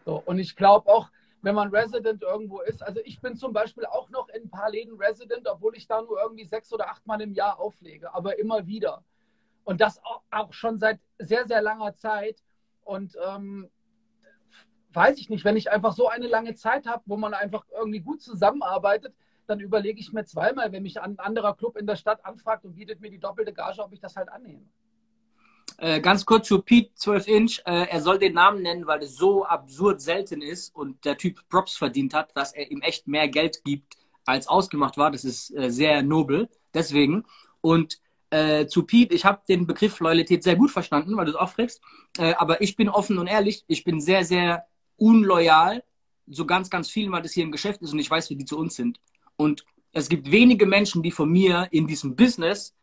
So, 0.05 0.21
und 0.25 0.39
ich 0.39 0.55
glaube 0.55 0.87
auch, 0.89 1.09
wenn 1.41 1.55
man 1.55 1.69
Resident 1.69 2.21
irgendwo 2.21 2.61
ist, 2.61 2.83
also 2.83 2.99
ich 3.03 3.21
bin 3.21 3.35
zum 3.35 3.53
Beispiel 3.53 3.85
auch 3.85 4.09
noch 4.09 4.29
in 4.29 4.43
ein 4.43 4.49
paar 4.49 4.69
Läden 4.69 4.97
Resident, 4.97 5.47
obwohl 5.47 5.75
ich 5.75 5.87
da 5.87 6.01
nur 6.01 6.21
irgendwie 6.21 6.45
sechs 6.45 6.71
oder 6.73 6.89
acht 6.89 7.05
Mal 7.07 7.21
im 7.21 7.33
Jahr 7.33 7.59
auflege, 7.59 8.13
aber 8.13 8.37
immer 8.39 8.67
wieder. 8.67 9.03
Und 9.63 9.81
das 9.81 10.01
auch 10.31 10.53
schon 10.53 10.79
seit 10.79 10.99
sehr, 11.19 11.47
sehr 11.47 11.61
langer 11.61 11.93
Zeit. 11.93 12.43
Und 12.83 13.15
ähm, 13.23 13.69
weiß 14.93 15.17
ich 15.19 15.29
nicht, 15.29 15.45
wenn 15.45 15.57
ich 15.57 15.71
einfach 15.71 15.93
so 15.93 16.07
eine 16.07 16.27
lange 16.27 16.55
Zeit 16.55 16.87
habe, 16.87 17.03
wo 17.05 17.17
man 17.17 17.33
einfach 17.33 17.65
irgendwie 17.71 17.99
gut 17.99 18.21
zusammenarbeitet, 18.21 19.13
dann 19.47 19.59
überlege 19.59 19.99
ich 19.99 20.13
mir 20.13 20.25
zweimal, 20.25 20.71
wenn 20.71 20.83
mich 20.83 21.01
ein 21.01 21.17
anderer 21.19 21.55
Club 21.55 21.77
in 21.77 21.87
der 21.87 21.95
Stadt 21.95 22.23
anfragt 22.25 22.65
und 22.65 22.75
bietet 22.75 23.01
mir 23.01 23.09
die 23.09 23.19
doppelte 23.19 23.53
Gage, 23.53 23.81
ob 23.83 23.91
ich 23.93 23.99
das 23.99 24.15
halt 24.15 24.29
annehme. 24.29 24.65
Äh, 25.77 26.01
ganz 26.01 26.25
kurz 26.25 26.47
zu 26.47 26.61
Pete 26.61 26.93
12 26.93 27.27
Inch. 27.27 27.61
Äh, 27.65 27.87
er 27.89 28.01
soll 28.01 28.19
den 28.19 28.33
Namen 28.33 28.61
nennen, 28.61 28.85
weil 28.85 29.01
es 29.01 29.15
so 29.15 29.45
absurd 29.45 30.01
selten 30.01 30.41
ist 30.41 30.75
und 30.75 31.03
der 31.05 31.17
Typ 31.17 31.47
Props 31.49 31.77
verdient 31.77 32.13
hat, 32.13 32.35
dass 32.35 32.53
er 32.53 32.69
ihm 32.69 32.81
echt 32.81 33.07
mehr 33.07 33.27
Geld 33.27 33.63
gibt, 33.63 33.95
als 34.25 34.47
ausgemacht 34.47 34.97
war. 34.97 35.09
Das 35.09 35.23
ist 35.23 35.55
äh, 35.55 35.71
sehr 35.71 36.03
nobel. 36.03 36.49
Deswegen. 36.73 37.23
Und 37.61 37.99
äh, 38.29 38.67
zu 38.67 38.83
Pete, 38.83 39.15
ich 39.15 39.25
habe 39.25 39.41
den 39.47 39.65
Begriff 39.65 39.99
Loyalität 39.99 40.43
sehr 40.43 40.55
gut 40.55 40.69
verstanden, 40.69 41.15
weil 41.15 41.25
du 41.25 41.31
es 41.31 41.37
auch 41.37 41.49
fragst. 41.49 41.81
Äh, 42.17 42.33
aber 42.33 42.61
ich 42.61 42.75
bin 42.75 42.89
offen 42.89 43.17
und 43.17 43.27
ehrlich. 43.27 43.63
Ich 43.67 43.83
bin 43.83 44.01
sehr, 44.01 44.25
sehr 44.25 44.65
unloyal. 44.99 45.83
So 46.27 46.45
ganz, 46.45 46.69
ganz 46.69 46.89
viel, 46.89 47.11
weil 47.11 47.21
das 47.21 47.33
hier 47.33 47.45
ein 47.45 47.51
Geschäft 47.51 47.81
ist 47.81 47.91
und 47.91 47.99
ich 47.99 48.09
weiß, 48.09 48.29
wie 48.29 48.35
die 48.35 48.45
zu 48.45 48.57
uns 48.57 48.75
sind. 48.75 48.99
Und 49.35 49.65
es 49.91 50.09
gibt 50.09 50.29
wenige 50.31 50.65
Menschen, 50.65 51.01
die 51.01 51.11
von 51.11 51.29
mir 51.29 51.67
in 51.71 51.87
diesem 51.87 52.15
Business 52.15 52.75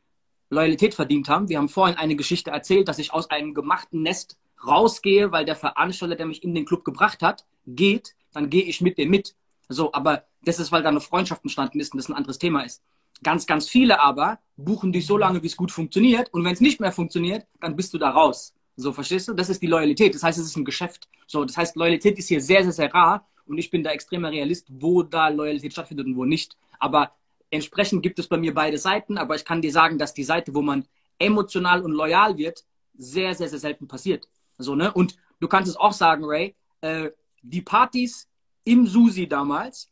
Loyalität 0.50 0.94
verdient 0.94 1.28
haben. 1.28 1.48
Wir 1.48 1.58
haben 1.58 1.68
vorhin 1.68 1.96
eine 1.96 2.16
Geschichte 2.16 2.50
erzählt, 2.50 2.88
dass 2.88 2.98
ich 2.98 3.12
aus 3.12 3.30
einem 3.30 3.54
gemachten 3.54 4.02
Nest 4.02 4.38
rausgehe, 4.66 5.32
weil 5.32 5.44
der 5.44 5.56
Veranstalter, 5.56 6.16
der 6.16 6.26
mich 6.26 6.42
in 6.42 6.54
den 6.54 6.64
Club 6.64 6.84
gebracht 6.84 7.22
hat, 7.22 7.44
geht, 7.66 8.14
dann 8.32 8.50
gehe 8.50 8.62
ich 8.62 8.80
mit 8.80 8.98
dem 8.98 9.10
mit. 9.10 9.34
So, 9.68 9.92
aber 9.92 10.24
das 10.42 10.58
ist, 10.58 10.72
weil 10.72 10.82
da 10.82 10.88
eine 10.88 11.00
Freundschaft 11.00 11.42
entstanden 11.42 11.80
ist 11.80 11.92
und 11.92 11.98
das 11.98 12.08
ein 12.08 12.14
anderes 12.14 12.38
Thema 12.38 12.62
ist. 12.62 12.82
Ganz, 13.22 13.46
ganz 13.46 13.68
viele 13.68 14.00
aber 14.00 14.38
buchen 14.56 14.92
dich 14.92 15.06
so 15.06 15.16
lange, 15.16 15.42
wie 15.42 15.46
es 15.46 15.56
gut 15.56 15.72
funktioniert. 15.72 16.32
Und 16.32 16.44
wenn 16.44 16.52
es 16.52 16.60
nicht 16.60 16.80
mehr 16.80 16.92
funktioniert, 16.92 17.46
dann 17.60 17.74
bist 17.74 17.92
du 17.94 17.98
da 17.98 18.10
raus. 18.10 18.54
So, 18.76 18.92
verstehst 18.92 19.28
du? 19.28 19.32
Das 19.32 19.48
ist 19.48 19.62
die 19.62 19.66
Loyalität. 19.66 20.14
Das 20.14 20.22
heißt, 20.22 20.38
es 20.38 20.46
ist 20.46 20.56
ein 20.56 20.64
Geschäft. 20.64 21.08
So, 21.26 21.44
das 21.44 21.56
heißt, 21.56 21.76
Loyalität 21.76 22.18
ist 22.18 22.28
hier 22.28 22.42
sehr, 22.42 22.62
sehr, 22.62 22.72
sehr 22.72 22.92
rar 22.94 23.26
und 23.46 23.56
ich 23.56 23.70
bin 23.70 23.82
da 23.82 23.90
extremer 23.90 24.30
Realist, 24.30 24.66
wo 24.68 25.02
da 25.02 25.28
Loyalität 25.28 25.72
stattfindet 25.72 26.06
und 26.06 26.16
wo 26.16 26.26
nicht. 26.26 26.56
Aber 26.78 27.12
entsprechend 27.50 28.02
gibt 28.02 28.18
es 28.18 28.28
bei 28.28 28.36
mir 28.36 28.52
beide 28.52 28.76
Seiten, 28.76 29.16
aber 29.16 29.34
ich 29.34 29.44
kann 29.44 29.62
dir 29.62 29.72
sagen, 29.72 29.98
dass 29.98 30.12
die 30.12 30.24
Seite, 30.24 30.54
wo 30.54 30.60
man 30.60 30.86
emotional 31.18 31.82
und 31.82 31.92
loyal 31.92 32.36
wird, 32.36 32.64
sehr, 32.98 33.34
sehr, 33.34 33.48
sehr 33.48 33.58
selten 33.58 33.88
passiert. 33.88 34.28
So, 34.58 34.74
ne? 34.74 34.92
Und 34.92 35.16
du 35.40 35.48
kannst 35.48 35.70
es 35.70 35.76
auch 35.76 35.92
sagen, 35.92 36.24
Ray, 36.24 36.54
äh, 36.82 37.10
die 37.42 37.62
Partys 37.62 38.28
im 38.64 38.86
Susi 38.86 39.26
damals, 39.26 39.90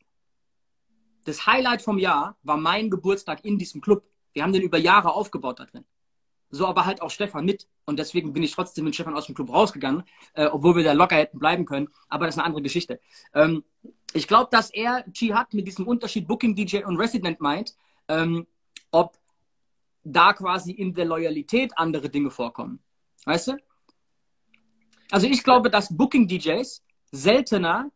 das 1.24 1.46
Highlight 1.46 1.80
vom 1.80 1.98
Jahr 1.98 2.36
war 2.42 2.58
mein 2.58 2.90
Geburtstag 2.90 3.44
in 3.46 3.56
diesem 3.56 3.80
Club. 3.80 4.04
Wir 4.34 4.42
haben 4.42 4.52
den 4.52 4.62
über 4.62 4.76
Jahre 4.76 5.14
aufgebaut 5.14 5.60
da 5.60 5.64
drin 5.64 5.86
so 6.54 6.66
aber 6.66 6.86
halt 6.86 7.02
auch 7.02 7.10
Stefan 7.10 7.44
mit. 7.44 7.66
Und 7.84 7.98
deswegen 7.98 8.32
bin 8.32 8.42
ich 8.42 8.52
trotzdem 8.52 8.84
mit 8.84 8.94
Stefan 8.94 9.14
aus 9.14 9.26
dem 9.26 9.34
Club 9.34 9.50
rausgegangen, 9.50 10.04
äh, 10.34 10.46
obwohl 10.46 10.76
wir 10.76 10.84
da 10.84 10.92
locker 10.92 11.16
hätten 11.16 11.38
bleiben 11.38 11.64
können. 11.64 11.88
Aber 12.08 12.26
das 12.26 12.34
ist 12.34 12.38
eine 12.38 12.46
andere 12.46 12.62
Geschichte. 12.62 13.00
Ähm, 13.34 13.64
ich 14.12 14.28
glaube, 14.28 14.48
dass 14.50 14.70
er 14.70 15.04
Jihad 15.12 15.52
mit 15.54 15.66
diesem 15.66 15.86
Unterschied 15.86 16.26
Booking 16.28 16.54
DJ 16.54 16.84
und 16.84 16.96
Resident 16.96 17.40
meint, 17.40 17.74
ähm, 18.08 18.46
ob 18.90 19.18
da 20.04 20.32
quasi 20.32 20.72
in 20.72 20.94
der 20.94 21.06
Loyalität 21.06 21.76
andere 21.76 22.08
Dinge 22.08 22.30
vorkommen. 22.30 22.78
Weißt 23.24 23.48
du? 23.48 23.56
Also 25.10 25.26
ich 25.26 25.42
glaube, 25.42 25.70
dass 25.70 25.96
Booking 25.96 26.28
DJs 26.28 26.82
seltener 27.10 27.90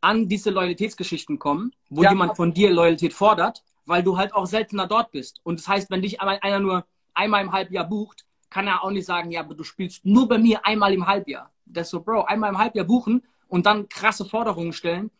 an 0.00 0.28
diese 0.28 0.50
Loyalitätsgeschichten 0.50 1.38
kommen, 1.38 1.72
wo 1.88 2.02
ja. 2.02 2.10
jemand 2.10 2.36
von 2.36 2.52
dir 2.52 2.70
Loyalität 2.72 3.12
fordert, 3.12 3.62
weil 3.86 4.02
du 4.02 4.16
halt 4.18 4.34
auch 4.34 4.46
seltener 4.46 4.86
dort 4.86 5.12
bist. 5.12 5.40
Und 5.44 5.60
das 5.60 5.68
heißt, 5.68 5.90
wenn 5.90 6.02
dich 6.02 6.20
einer 6.20 6.60
nur 6.60 6.86
einmal 7.14 7.42
im 7.42 7.52
Halbjahr 7.52 7.88
bucht, 7.88 8.24
kann 8.50 8.66
er 8.66 8.84
auch 8.84 8.90
nicht 8.90 9.06
sagen, 9.06 9.30
ja, 9.30 9.40
aber 9.40 9.54
du 9.54 9.64
spielst 9.64 10.04
nur 10.04 10.28
bei 10.28 10.38
mir 10.38 10.64
einmal 10.66 10.92
im 10.92 11.06
Halbjahr. 11.06 11.50
Das 11.64 11.86
ist 11.86 11.90
so, 11.90 12.02
Bro, 12.02 12.24
einmal 12.24 12.50
im 12.50 12.58
Halbjahr 12.58 12.84
buchen 12.84 13.22
und 13.48 13.66
dann 13.66 13.88
krasse 13.88 14.24
Forderungen 14.24 14.72
stellen, 14.72 15.10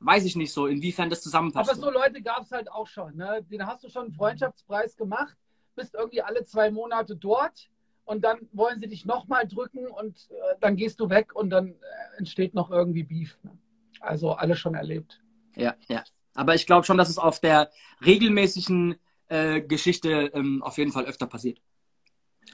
weiß 0.00 0.24
ich 0.24 0.36
nicht 0.36 0.52
so, 0.52 0.66
inwiefern 0.66 1.10
das 1.10 1.22
zusammenpasst. 1.22 1.70
Aber 1.70 1.78
so 1.78 1.90
Leute 1.90 2.22
gab 2.22 2.42
es 2.42 2.52
halt 2.52 2.70
auch 2.72 2.86
schon. 2.86 3.16
Ne? 3.16 3.44
Den 3.50 3.66
hast 3.66 3.84
du 3.84 3.90
schon 3.90 4.04
einen 4.04 4.14
Freundschaftspreis 4.14 4.96
gemacht, 4.96 5.36
bist 5.76 5.94
irgendwie 5.94 6.22
alle 6.22 6.44
zwei 6.44 6.70
Monate 6.70 7.16
dort 7.16 7.68
und 8.04 8.24
dann 8.24 8.38
wollen 8.52 8.80
sie 8.80 8.88
dich 8.88 9.04
nochmal 9.04 9.46
drücken 9.46 9.86
und 9.86 10.30
äh, 10.30 10.56
dann 10.60 10.76
gehst 10.76 11.00
du 11.00 11.10
weg 11.10 11.34
und 11.34 11.50
dann 11.50 11.68
äh, 11.68 12.18
entsteht 12.18 12.54
noch 12.54 12.70
irgendwie 12.70 13.02
Beef. 13.02 13.38
Ne? 13.42 13.56
Also 14.00 14.32
alles 14.32 14.58
schon 14.58 14.74
erlebt. 14.74 15.20
Ja, 15.54 15.74
ja. 15.88 16.02
Aber 16.34 16.54
ich 16.54 16.66
glaube 16.66 16.86
schon, 16.86 16.96
dass 16.96 17.08
es 17.10 17.18
auf 17.18 17.40
der 17.40 17.70
regelmäßigen 18.04 18.96
äh, 19.30 19.62
Geschichte 19.62 20.30
ähm, 20.34 20.62
auf 20.62 20.76
jeden 20.76 20.92
Fall 20.92 21.06
öfter 21.06 21.26
passiert. 21.26 21.60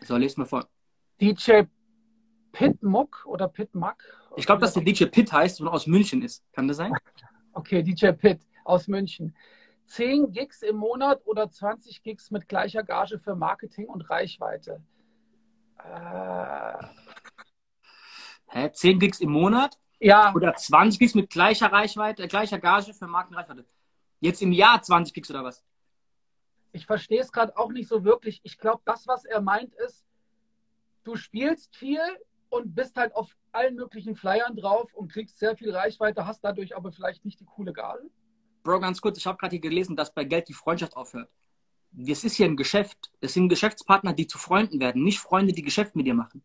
So, 0.03 0.17
lest 0.17 0.39
mal 0.39 0.45
vor. 0.45 0.69
DJ 1.21 1.62
Pitmuck 2.53 3.25
oder 3.27 3.49
Pitmuck? 3.49 3.97
Ich 4.37 4.47
glaube, 4.47 4.61
dass 4.61 4.75
der 4.75 4.83
DJ 4.83 5.07
Pitt 5.07 5.33
heißt 5.33 5.61
und 5.61 5.69
aus 5.69 5.87
München 5.87 6.23
ist. 6.23 6.45
Kann 6.53 6.69
das 6.69 6.77
sein? 6.77 6.93
Okay, 7.53 7.83
DJ 7.83 8.09
Pitt 8.09 8.43
aus 8.65 8.87
München. 8.87 9.35
10 9.87 10.31
Gigs 10.31 10.61
im 10.61 10.77
Monat 10.77 11.23
oder 11.25 11.51
20 11.51 12.03
Gigs 12.03 12.31
mit 12.31 12.49
gleicher 12.49 12.83
Gage 12.83 13.19
für 13.19 13.35
Marketing 13.35 13.87
und 13.87 14.11
Reichweite? 14.11 14.83
Äh... 15.79 16.87
Hä? 18.49 18.71
10 18.71 18.99
Gigs 18.99 19.21
im 19.21 19.31
Monat? 19.31 19.79
Ja. 20.01 20.35
Oder 20.35 20.53
20 20.55 20.99
Gigs 20.99 21.15
mit 21.15 21.31
gleicher 21.31 21.73
Reichweite, 21.73 22.25
äh, 22.25 22.29
gleicher 22.29 22.59
Gage 22.59 22.93
für 22.93 23.07
Marketing 23.07 23.39
und 23.39 23.41
Reichweite? 23.41 23.65
Jetzt 24.21 24.43
im 24.43 24.53
Jahr 24.53 24.83
20 24.83 25.15
Gigs 25.15 25.31
oder 25.31 25.43
was? 25.43 25.65
Ich 26.77 26.87
verstehe 26.87 27.21
es 27.21 27.33
gerade 27.33 27.57
auch 27.57 27.73
nicht 27.73 27.89
so 27.89 28.05
wirklich. 28.05 28.41
Ich 28.43 28.59
glaube, 28.59 28.83
das, 28.85 29.07
was 29.07 29.25
er 29.25 29.41
meint, 29.41 29.75
ist, 29.75 30.05
du 31.05 31.17
spielst 31.17 31.75
viel 31.75 32.01
und 32.51 32.75
bist 32.75 32.97
halt 32.97 33.17
auf 33.17 33.35
allen 33.53 33.77
möglichen 33.77 34.15
Flyern 34.15 34.55
drauf 34.55 34.93
und 34.93 35.11
kriegst 35.11 35.39
sehr 35.39 35.57
viel 35.57 35.75
Reichweite, 35.75 36.27
hast 36.27 36.45
dadurch 36.45 36.77
aber 36.77 36.93
vielleicht 36.93 37.25
nicht 37.25 37.41
die 37.41 37.47
coole 37.47 37.73
Gage. 37.73 38.11
Bro, 38.62 38.81
ganz 38.81 39.01
kurz, 39.01 39.17
ich 39.17 39.27
habe 39.27 39.39
gerade 39.39 39.53
hier 39.53 39.61
gelesen, 39.61 39.97
dass 39.97 40.12
bei 40.12 40.25
Geld 40.25 40.49
die 40.49 40.53
Freundschaft 40.53 40.97
aufhört. 40.97 41.31
Es 42.07 42.25
ist 42.25 42.35
hier 42.35 42.47
ein 42.47 42.57
Geschäft. 42.57 43.11
Es 43.21 43.33
sind 43.33 43.49
Geschäftspartner, 43.49 44.12
die 44.12 44.27
zu 44.27 44.37
Freunden 44.37 44.79
werden, 44.79 45.03
nicht 45.03 45.19
Freunde, 45.19 45.55
die 45.55 45.62
Geschäft 45.62 45.97
mit 45.97 46.07
dir 46.07 46.15
machen. 46.15 46.43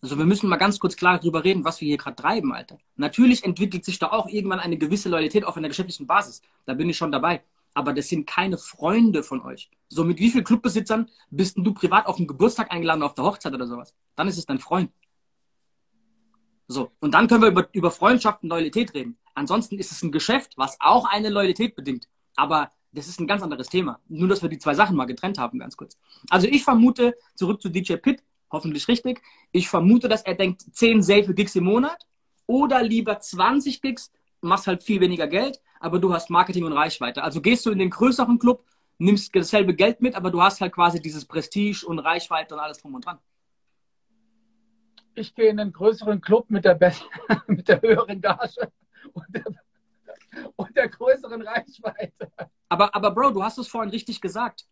Also 0.00 0.16
wir 0.16 0.24
müssen 0.24 0.48
mal 0.48 0.56
ganz 0.56 0.78
kurz 0.78 0.96
klar 0.96 1.18
darüber 1.18 1.44
reden, 1.44 1.64
was 1.64 1.80
wir 1.82 1.88
hier 1.88 1.98
gerade 1.98 2.16
treiben, 2.16 2.54
Alter. 2.54 2.78
Natürlich 2.96 3.44
entwickelt 3.44 3.84
sich 3.84 3.98
da 3.98 4.12
auch 4.12 4.28
irgendwann 4.28 4.60
eine 4.60 4.78
gewisse 4.78 5.10
Loyalität 5.10 5.44
auf 5.44 5.56
einer 5.58 5.68
geschäftlichen 5.68 6.06
Basis. 6.06 6.40
Da 6.64 6.72
bin 6.72 6.88
ich 6.88 6.96
schon 6.96 7.12
dabei 7.12 7.42
aber 7.78 7.92
das 7.92 8.08
sind 8.08 8.26
keine 8.26 8.58
Freunde 8.58 9.22
von 9.22 9.40
euch. 9.40 9.70
So, 9.86 10.02
mit 10.02 10.18
wie 10.18 10.30
vielen 10.30 10.42
Clubbesitzern 10.42 11.08
bist 11.30 11.56
du 11.56 11.72
privat 11.72 12.06
auf 12.06 12.16
den 12.16 12.26
Geburtstag 12.26 12.72
eingeladen, 12.72 13.04
auf 13.04 13.14
der 13.14 13.24
Hochzeit 13.24 13.54
oder 13.54 13.68
sowas? 13.68 13.94
Dann 14.16 14.26
ist 14.26 14.36
es 14.36 14.46
dein 14.46 14.58
Freund. 14.58 14.90
So, 16.66 16.90
und 16.98 17.14
dann 17.14 17.28
können 17.28 17.42
wir 17.42 17.50
über, 17.50 17.68
über 17.72 17.92
Freundschaft 17.92 18.42
und 18.42 18.48
Loyalität 18.48 18.94
reden. 18.94 19.16
Ansonsten 19.32 19.78
ist 19.78 19.92
es 19.92 20.02
ein 20.02 20.10
Geschäft, 20.10 20.54
was 20.56 20.76
auch 20.80 21.04
eine 21.04 21.28
Loyalität 21.28 21.76
bedingt. 21.76 22.08
Aber 22.34 22.72
das 22.90 23.06
ist 23.06 23.20
ein 23.20 23.28
ganz 23.28 23.44
anderes 23.44 23.68
Thema. 23.68 24.00
Nur, 24.08 24.26
dass 24.26 24.42
wir 24.42 24.48
die 24.48 24.58
zwei 24.58 24.74
Sachen 24.74 24.96
mal 24.96 25.04
getrennt 25.04 25.38
haben, 25.38 25.60
ganz 25.60 25.76
kurz. 25.76 25.96
Also 26.30 26.48
ich 26.48 26.64
vermute, 26.64 27.14
zurück 27.36 27.62
zu 27.62 27.68
DJ 27.68 27.94
Pitt, 27.94 28.24
hoffentlich 28.50 28.88
richtig, 28.88 29.22
ich 29.52 29.68
vermute, 29.68 30.08
dass 30.08 30.22
er 30.22 30.34
denkt, 30.34 30.64
10 30.72 31.00
safe 31.00 31.32
Gigs 31.32 31.54
im 31.54 31.62
Monat 31.62 32.08
oder 32.48 32.82
lieber 32.82 33.20
20 33.20 33.80
Gigs, 33.80 34.10
machst 34.40 34.66
halt 34.66 34.82
viel 34.82 35.00
weniger 35.00 35.26
Geld, 35.26 35.60
aber 35.80 35.98
du 35.98 36.12
hast 36.12 36.30
Marketing 36.30 36.64
und 36.64 36.72
Reichweite. 36.72 37.22
Also 37.22 37.40
gehst 37.40 37.66
du 37.66 37.70
in 37.70 37.78
den 37.78 37.90
größeren 37.90 38.38
Club, 38.38 38.64
nimmst 38.98 39.34
dasselbe 39.34 39.74
Geld 39.74 40.00
mit, 40.00 40.14
aber 40.14 40.30
du 40.30 40.42
hast 40.42 40.60
halt 40.60 40.72
quasi 40.72 41.00
dieses 41.00 41.24
Prestige 41.24 41.84
und 41.86 41.98
Reichweite 41.98 42.54
und 42.54 42.60
alles 42.60 42.78
drum 42.78 42.94
und 42.94 43.06
dran. 43.06 43.18
Ich 45.14 45.34
gehe 45.34 45.48
in 45.48 45.56
den 45.56 45.72
größeren 45.72 46.20
Club 46.20 46.50
mit 46.50 46.64
der, 46.64 46.78
mit 47.46 47.68
der 47.68 47.82
höheren 47.82 48.20
Gage 48.20 48.70
und 49.12 49.26
der, 49.30 49.44
und 50.56 50.76
der 50.76 50.88
größeren 50.88 51.42
Reichweite. 51.42 52.30
Aber, 52.68 52.94
aber 52.94 53.10
Bro, 53.10 53.30
du 53.30 53.42
hast 53.42 53.58
es 53.58 53.68
vorhin 53.68 53.90
richtig 53.90 54.20
gesagt 54.20 54.66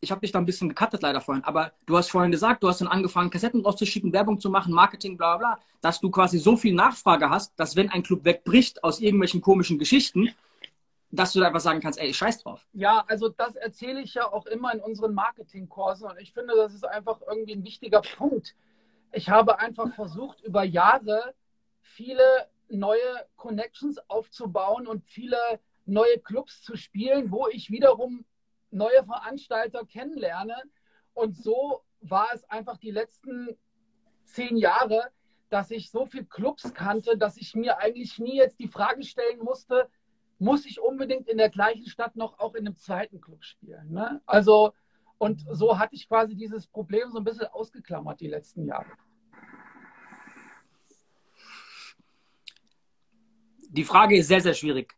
ich 0.00 0.10
habe 0.10 0.20
dich 0.20 0.32
da 0.32 0.38
ein 0.38 0.46
bisschen 0.46 0.68
gecuttet 0.68 1.02
leider 1.02 1.20
vorhin, 1.20 1.44
aber 1.44 1.72
du 1.86 1.96
hast 1.96 2.10
vorhin 2.10 2.30
gesagt, 2.30 2.62
du 2.62 2.68
hast 2.68 2.80
dann 2.80 2.88
angefangen, 2.88 3.30
Kassetten 3.30 3.64
rauszuschicken, 3.64 4.12
Werbung 4.12 4.38
zu 4.38 4.50
machen, 4.50 4.72
Marketing, 4.72 5.16
bla 5.16 5.36
bla, 5.36 5.58
dass 5.80 6.00
du 6.00 6.10
quasi 6.10 6.38
so 6.38 6.56
viel 6.56 6.74
Nachfrage 6.74 7.30
hast, 7.30 7.58
dass 7.58 7.76
wenn 7.76 7.90
ein 7.90 8.02
Club 8.02 8.24
wegbricht 8.24 8.84
aus 8.84 9.00
irgendwelchen 9.00 9.40
komischen 9.40 9.78
Geschichten, 9.78 10.30
dass 11.10 11.32
du 11.32 11.40
da 11.40 11.46
einfach 11.46 11.60
sagen 11.60 11.80
kannst, 11.80 11.98
ey, 11.98 12.08
ich 12.08 12.16
scheiß 12.16 12.42
drauf. 12.42 12.66
Ja, 12.72 13.04
also 13.08 13.28
das 13.28 13.56
erzähle 13.56 14.00
ich 14.00 14.14
ja 14.14 14.30
auch 14.30 14.46
immer 14.46 14.74
in 14.74 14.80
unseren 14.80 15.14
Marketingkursen 15.14 16.10
und 16.10 16.18
ich 16.20 16.32
finde, 16.32 16.54
das 16.56 16.74
ist 16.74 16.84
einfach 16.84 17.20
irgendwie 17.26 17.54
ein 17.54 17.64
wichtiger 17.64 18.02
Punkt. 18.02 18.54
Ich 19.12 19.30
habe 19.30 19.58
einfach 19.60 19.94
versucht, 19.94 20.42
über 20.42 20.62
Jahre 20.64 21.34
viele 21.80 22.48
neue 22.68 23.26
Connections 23.36 23.98
aufzubauen 24.08 24.86
und 24.86 25.04
viele 25.04 25.38
neue 25.86 26.18
Clubs 26.18 26.62
zu 26.62 26.76
spielen, 26.76 27.30
wo 27.30 27.46
ich 27.48 27.70
wiederum 27.70 28.24
neue 28.76 29.04
Veranstalter 29.04 29.84
kennenlerne 29.84 30.56
und 31.14 31.36
so 31.36 31.82
war 32.00 32.28
es 32.34 32.44
einfach 32.50 32.76
die 32.76 32.90
letzten 32.90 33.56
zehn 34.24 34.56
Jahre, 34.56 35.10
dass 35.48 35.70
ich 35.70 35.90
so 35.90 36.06
viele 36.06 36.26
Clubs 36.26 36.74
kannte, 36.74 37.16
dass 37.16 37.36
ich 37.36 37.54
mir 37.54 37.78
eigentlich 37.78 38.18
nie 38.18 38.36
jetzt 38.36 38.58
die 38.58 38.68
Frage 38.68 39.02
stellen 39.02 39.38
musste, 39.38 39.88
muss 40.38 40.66
ich 40.66 40.80
unbedingt 40.80 41.28
in 41.28 41.38
der 41.38 41.48
gleichen 41.48 41.86
Stadt 41.86 42.16
noch 42.16 42.38
auch 42.38 42.54
in 42.54 42.66
einem 42.66 42.76
zweiten 42.76 43.20
Club 43.20 43.42
spielen. 43.42 43.90
Ne? 43.90 44.20
Also, 44.26 44.74
und 45.18 45.44
so 45.50 45.78
hatte 45.78 45.94
ich 45.94 46.08
quasi 46.08 46.34
dieses 46.34 46.66
Problem 46.66 47.10
so 47.10 47.18
ein 47.18 47.24
bisschen 47.24 47.46
ausgeklammert 47.46 48.20
die 48.20 48.28
letzten 48.28 48.66
Jahre. 48.66 48.90
Die 53.70 53.84
Frage 53.84 54.18
ist 54.18 54.28
sehr, 54.28 54.40
sehr 54.40 54.54
schwierig. 54.54 54.94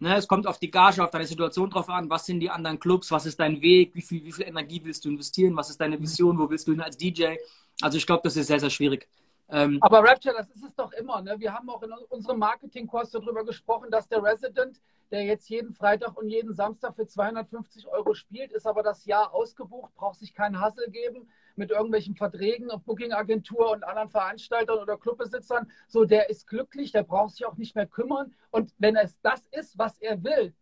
Ne, 0.00 0.16
es 0.16 0.28
kommt 0.28 0.46
auf 0.46 0.58
die 0.58 0.70
Gage, 0.70 1.02
auf 1.02 1.10
deine 1.10 1.26
Situation 1.26 1.70
drauf 1.70 1.88
an. 1.88 2.08
Was 2.08 2.24
sind 2.24 2.38
die 2.38 2.50
anderen 2.50 2.78
Clubs? 2.78 3.10
Was 3.10 3.26
ist 3.26 3.40
dein 3.40 3.60
Weg? 3.60 3.94
Wie 3.94 4.02
viel, 4.02 4.24
wie 4.24 4.30
viel 4.30 4.46
Energie 4.46 4.80
willst 4.84 5.04
du 5.04 5.08
investieren? 5.08 5.56
Was 5.56 5.70
ist 5.70 5.80
deine 5.80 6.00
Vision? 6.00 6.38
Wo 6.38 6.48
willst 6.48 6.68
du 6.68 6.72
hin 6.72 6.80
als 6.80 6.96
DJ? 6.96 7.34
Also 7.82 7.98
ich 7.98 8.06
glaube, 8.06 8.22
das 8.22 8.36
ist 8.36 8.46
sehr, 8.46 8.60
sehr 8.60 8.70
schwierig. 8.70 9.08
Ähm, 9.50 9.78
Aber 9.80 10.04
Rapture, 10.04 10.34
das 10.36 10.48
ist 10.50 10.62
es 10.62 10.74
doch 10.76 10.92
immer. 10.92 11.20
Ne? 11.22 11.34
Wir 11.38 11.52
haben 11.52 11.68
auch 11.68 11.82
in 11.82 11.92
unserem 12.10 12.38
Marketingkurs 12.38 13.10
darüber 13.10 13.44
gesprochen, 13.44 13.90
dass 13.90 14.06
der 14.06 14.22
Resident, 14.22 14.80
der 15.10 15.24
jetzt 15.24 15.48
jeden 15.48 15.72
Freitag 15.72 16.16
und 16.16 16.28
jeden 16.28 16.54
Samstag 16.54 16.94
für 16.96 17.06
250 17.06 17.86
Euro 17.88 18.14
spielt, 18.14 18.52
ist 18.52 18.66
aber 18.66 18.82
das 18.82 19.04
Jahr 19.06 19.32
ausgebucht, 19.32 19.94
braucht 19.94 20.18
sich 20.18 20.34
keinen 20.34 20.60
Hassel 20.60 20.90
geben 20.90 21.28
mit 21.56 21.70
irgendwelchen 21.70 22.14
Verträgen 22.14 22.70
auf 22.70 22.82
Booking-Agentur 22.84 23.70
und 23.72 23.84
anderen 23.84 24.10
Veranstaltern 24.10 24.78
oder 24.78 24.96
Clubbesitzern. 24.96 25.70
So, 25.88 26.04
der 26.04 26.30
ist 26.30 26.46
glücklich, 26.46 26.92
der 26.92 27.02
braucht 27.02 27.34
sich 27.34 27.46
auch 27.46 27.56
nicht 27.56 27.74
mehr 27.74 27.86
kümmern. 27.86 28.34
Und 28.50 28.72
wenn 28.78 28.96
es 28.96 29.20
das 29.20 29.46
ist, 29.50 29.76
was 29.76 29.98
er 29.98 30.22
will, 30.22 30.54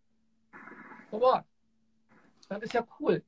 so 1.11 1.21
what? 1.21 1.45
Dann 2.49 2.63
ist 2.63 2.73
ja 2.73 2.87
cool. 3.01 3.23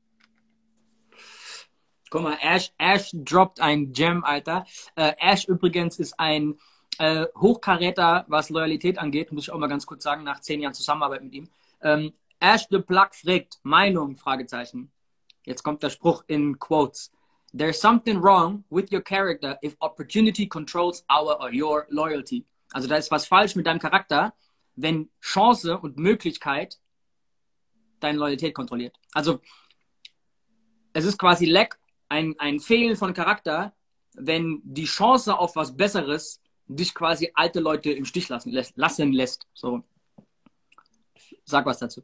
Guck 2.10 2.22
mal, 2.22 2.38
Ash, 2.40 2.72
Ash 2.78 3.10
droppt 3.12 3.60
ein 3.60 3.92
Gem, 3.92 4.24
Alter. 4.24 4.64
Äh, 4.96 5.12
Ash 5.18 5.46
übrigens 5.46 5.98
ist 5.98 6.18
ein 6.18 6.58
äh, 6.98 7.26
Hochkaräter, 7.36 8.24
was 8.28 8.50
Loyalität 8.50 8.98
angeht, 8.98 9.32
muss 9.32 9.44
ich 9.44 9.50
auch 9.50 9.58
mal 9.58 9.68
ganz 9.68 9.86
kurz 9.86 10.02
sagen, 10.02 10.24
nach 10.24 10.40
zehn 10.40 10.60
Jahren 10.60 10.74
Zusammenarbeit 10.74 11.22
mit 11.22 11.32
ihm. 11.32 11.48
Ähm, 11.82 12.12
Ash 12.40 12.66
the 12.70 12.78
Plug 12.78 13.08
fragt, 13.12 13.58
Meinung, 13.62 14.16
Fragezeichen. 14.16 14.90
Jetzt 15.44 15.62
kommt 15.62 15.82
der 15.82 15.90
Spruch 15.90 16.24
in 16.26 16.58
Quotes. 16.58 17.10
There's 17.56 17.80
something 17.80 18.20
wrong 18.22 18.64
with 18.70 18.92
your 18.92 19.00
character 19.00 19.58
if 19.62 19.76
opportunity 19.80 20.46
controls 20.46 21.04
our 21.10 21.40
or 21.40 21.50
your 21.52 21.86
loyalty. 21.88 22.44
Also 22.72 22.88
da 22.88 22.96
ist 22.96 23.10
was 23.10 23.26
falsch 23.26 23.56
mit 23.56 23.66
deinem 23.66 23.78
Charakter, 23.78 24.34
wenn 24.76 25.08
Chance 25.20 25.78
und 25.78 25.96
Möglichkeit 25.96 26.78
deine 28.00 28.18
Loyalität 28.18 28.54
kontrolliert. 28.54 28.96
Also 29.12 29.40
es 30.92 31.04
ist 31.04 31.18
quasi 31.18 31.46
Lack, 31.46 31.78
ein, 32.08 32.34
ein 32.38 32.60
Fehlen 32.60 32.96
von 32.96 33.14
Charakter, 33.14 33.74
wenn 34.14 34.60
die 34.64 34.84
Chance 34.84 35.38
auf 35.38 35.56
was 35.56 35.76
Besseres 35.76 36.40
dich 36.68 36.94
quasi 36.94 37.30
alte 37.34 37.60
Leute 37.60 37.90
im 37.90 38.04
Stich 38.04 38.28
lassen 38.28 38.50
lässt. 38.50 38.76
Lassen 38.76 39.12
lässt. 39.12 39.46
So. 39.54 39.82
Sag 41.44 41.66
was 41.66 41.78
dazu. 41.78 42.02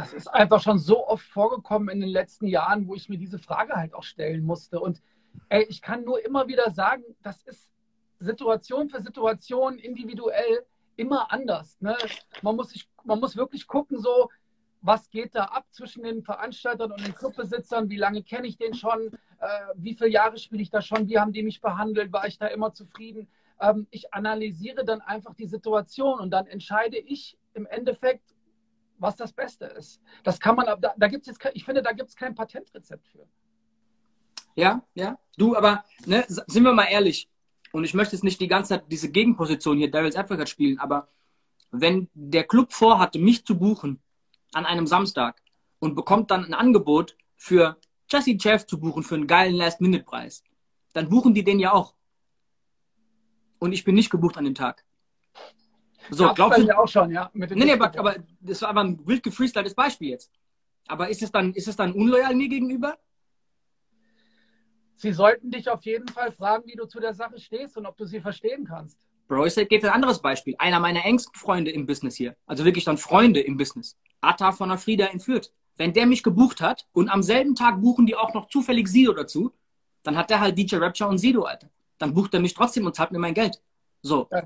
das 0.00 0.14
ist 0.14 0.28
einfach 0.28 0.62
schon 0.62 0.78
so 0.78 1.06
oft 1.06 1.26
vorgekommen 1.26 1.90
in 1.90 2.00
den 2.00 2.08
letzten 2.08 2.46
Jahren, 2.46 2.88
wo 2.88 2.94
ich 2.94 3.10
mir 3.10 3.18
diese 3.18 3.38
Frage 3.38 3.74
halt 3.74 3.92
auch 3.92 4.02
stellen 4.02 4.44
musste. 4.44 4.80
Und 4.80 5.02
ey, 5.50 5.66
ich 5.68 5.82
kann 5.82 6.04
nur 6.04 6.24
immer 6.24 6.48
wieder 6.48 6.70
sagen, 6.70 7.04
das 7.22 7.42
ist 7.42 7.68
Situation 8.18 8.88
für 8.88 9.02
Situation 9.02 9.78
individuell 9.78 10.64
immer 10.96 11.30
anders. 11.30 11.78
Ne? 11.80 11.96
Man, 12.40 12.56
muss 12.56 12.70
sich, 12.70 12.88
man 13.04 13.20
muss 13.20 13.36
wirklich 13.36 13.66
gucken, 13.66 13.98
so, 13.98 14.30
was 14.80 15.10
geht 15.10 15.34
da 15.34 15.44
ab 15.44 15.66
zwischen 15.70 16.02
den 16.02 16.22
Veranstaltern 16.22 16.92
und 16.92 17.06
den 17.06 17.14
Clubbesitzern, 17.14 17.90
wie 17.90 17.98
lange 17.98 18.22
kenne 18.22 18.46
ich 18.46 18.56
den 18.56 18.72
schon, 18.72 19.10
äh, 19.40 19.46
wie 19.74 19.94
viele 19.94 20.10
Jahre 20.10 20.38
spiele 20.38 20.62
ich 20.62 20.70
da 20.70 20.82
schon, 20.82 21.08
wie 21.08 21.18
haben 21.18 21.32
die 21.32 21.42
mich 21.42 21.60
behandelt, 21.60 22.12
war 22.12 22.26
ich 22.26 22.38
da 22.38 22.46
immer 22.46 22.72
zufrieden. 22.72 23.28
Ähm, 23.60 23.86
ich 23.90 24.14
analysiere 24.14 24.84
dann 24.84 25.00
einfach 25.00 25.34
die 25.34 25.46
Situation 25.46 26.20
und 26.20 26.30
dann 26.30 26.46
entscheide 26.46 26.98
ich 26.98 27.36
im 27.54 27.66
Endeffekt, 27.66 28.34
was 28.98 29.16
das 29.16 29.32
Beste 29.32 29.64
ist. 29.64 30.00
Das 30.24 30.38
kann 30.38 30.56
man, 30.56 30.66
da, 30.80 30.94
da 30.96 31.08
gibt 31.08 31.22
es 31.22 31.28
jetzt, 31.28 31.54
ich 31.54 31.64
finde, 31.64 31.82
da 31.82 31.92
gibt 31.92 32.10
es 32.10 32.16
kein 32.16 32.34
Patentrezept 32.34 33.06
für. 33.08 33.26
Ja, 34.54 34.82
ja. 34.94 35.18
Du, 35.38 35.56
aber 35.56 35.84
ne, 36.04 36.24
sind 36.28 36.64
wir 36.64 36.72
mal 36.72 36.84
ehrlich, 36.84 37.28
und 37.72 37.84
ich 37.84 37.94
möchte 37.94 38.16
jetzt 38.16 38.24
nicht 38.24 38.40
die 38.40 38.48
ganze 38.48 38.70
Zeit 38.70 38.84
diese 38.90 39.10
Gegenposition 39.10 39.78
hier 39.78 39.90
Devil's 39.90 40.16
Advocate 40.16 40.48
spielen, 40.48 40.78
aber 40.78 41.08
wenn 41.70 42.08
der 42.14 42.44
Club 42.44 42.72
vorhatte, 42.72 43.18
mich 43.18 43.44
zu 43.44 43.58
buchen 43.58 44.02
an 44.52 44.66
einem 44.66 44.86
Samstag 44.86 45.40
und 45.78 45.94
bekommt 45.94 46.30
dann 46.30 46.44
ein 46.44 46.54
Angebot 46.54 47.16
für 47.36 47.78
Jesse 48.10 48.36
Jeff 48.38 48.66
zu 48.66 48.78
buchen 48.78 49.02
für 49.02 49.14
einen 49.14 49.26
geilen 49.26 49.54
Last-Minute-Preis, 49.54 50.42
dann 50.92 51.08
buchen 51.08 51.34
die 51.34 51.44
den 51.44 51.60
ja 51.60 51.72
auch. 51.72 51.94
Und 53.58 53.72
ich 53.72 53.84
bin 53.84 53.94
nicht 53.94 54.10
gebucht 54.10 54.36
an 54.36 54.44
dem 54.44 54.54
Tag. 54.54 54.84
So, 56.10 56.32
glaubst 56.34 56.58
du? 56.58 56.78
auch 56.78 56.88
schon, 56.88 57.10
ja. 57.10 57.30
Mit 57.34 57.50
nee, 57.50 57.64
nee, 57.66 57.72
aber, 57.72 57.96
aber, 57.98 58.16
das 58.40 58.62
war 58.62 58.70
aber 58.70 58.80
ein 58.80 59.06
wild 59.06 59.22
gefreestyltes 59.22 59.74
Beispiel 59.74 60.10
jetzt. 60.10 60.32
Aber 60.88 61.08
ist 61.08 61.22
es 61.22 61.30
dann, 61.30 61.52
ist 61.54 61.68
es 61.68 61.76
dann 61.76 61.92
unloyal 61.92 62.34
mir 62.34 62.48
gegenüber? 62.48 62.98
Sie 64.96 65.12
sollten 65.12 65.50
dich 65.50 65.68
auf 65.68 65.82
jeden 65.84 66.08
Fall 66.08 66.32
fragen, 66.32 66.66
wie 66.66 66.74
du 66.74 66.86
zu 66.86 67.00
der 67.00 67.14
Sache 67.14 67.38
stehst 67.38 67.76
und 67.76 67.86
ob 67.86 67.96
du 67.96 68.06
sie 68.06 68.20
verstehen 68.20 68.64
kannst. 68.64 68.98
Bro, 69.28 69.46
ich 69.46 69.54
gebe 69.54 69.86
ein 69.86 69.94
anderes 69.94 70.20
Beispiel. 70.20 70.56
Einer 70.58 70.80
meiner 70.80 71.04
engsten 71.04 71.34
Freunde 71.34 71.70
im 71.70 71.86
Business 71.86 72.16
hier, 72.16 72.36
also 72.46 72.64
wirklich 72.64 72.84
dann 72.84 72.98
Freunde 72.98 73.40
im 73.40 73.56
Business, 73.56 73.96
Atta 74.20 74.50
von 74.50 74.70
der 74.70 74.78
Frieda 74.78 75.06
entführt. 75.06 75.52
Wenn 75.76 75.92
der 75.92 76.06
mich 76.06 76.22
gebucht 76.22 76.60
hat 76.60 76.86
und 76.92 77.08
am 77.08 77.22
selben 77.22 77.54
Tag 77.54 77.80
buchen 77.80 78.06
die 78.06 78.16
auch 78.16 78.34
noch 78.34 78.48
zufällig 78.48 78.88
Sido 78.88 79.12
dazu, 79.12 79.52
dann 80.02 80.16
hat 80.16 80.30
der 80.30 80.40
halt 80.40 80.58
DJ 80.58 80.76
Rapture 80.76 81.08
und 81.08 81.18
Sido, 81.18 81.44
Alter. 81.44 81.68
Dann 81.98 82.14
bucht 82.14 82.34
er 82.34 82.40
mich 82.40 82.54
trotzdem 82.54 82.86
und 82.86 82.94
zahlt 82.94 83.12
mir 83.12 83.18
mein 83.18 83.34
Geld. 83.34 83.60
So. 84.02 84.28
Ja. 84.30 84.42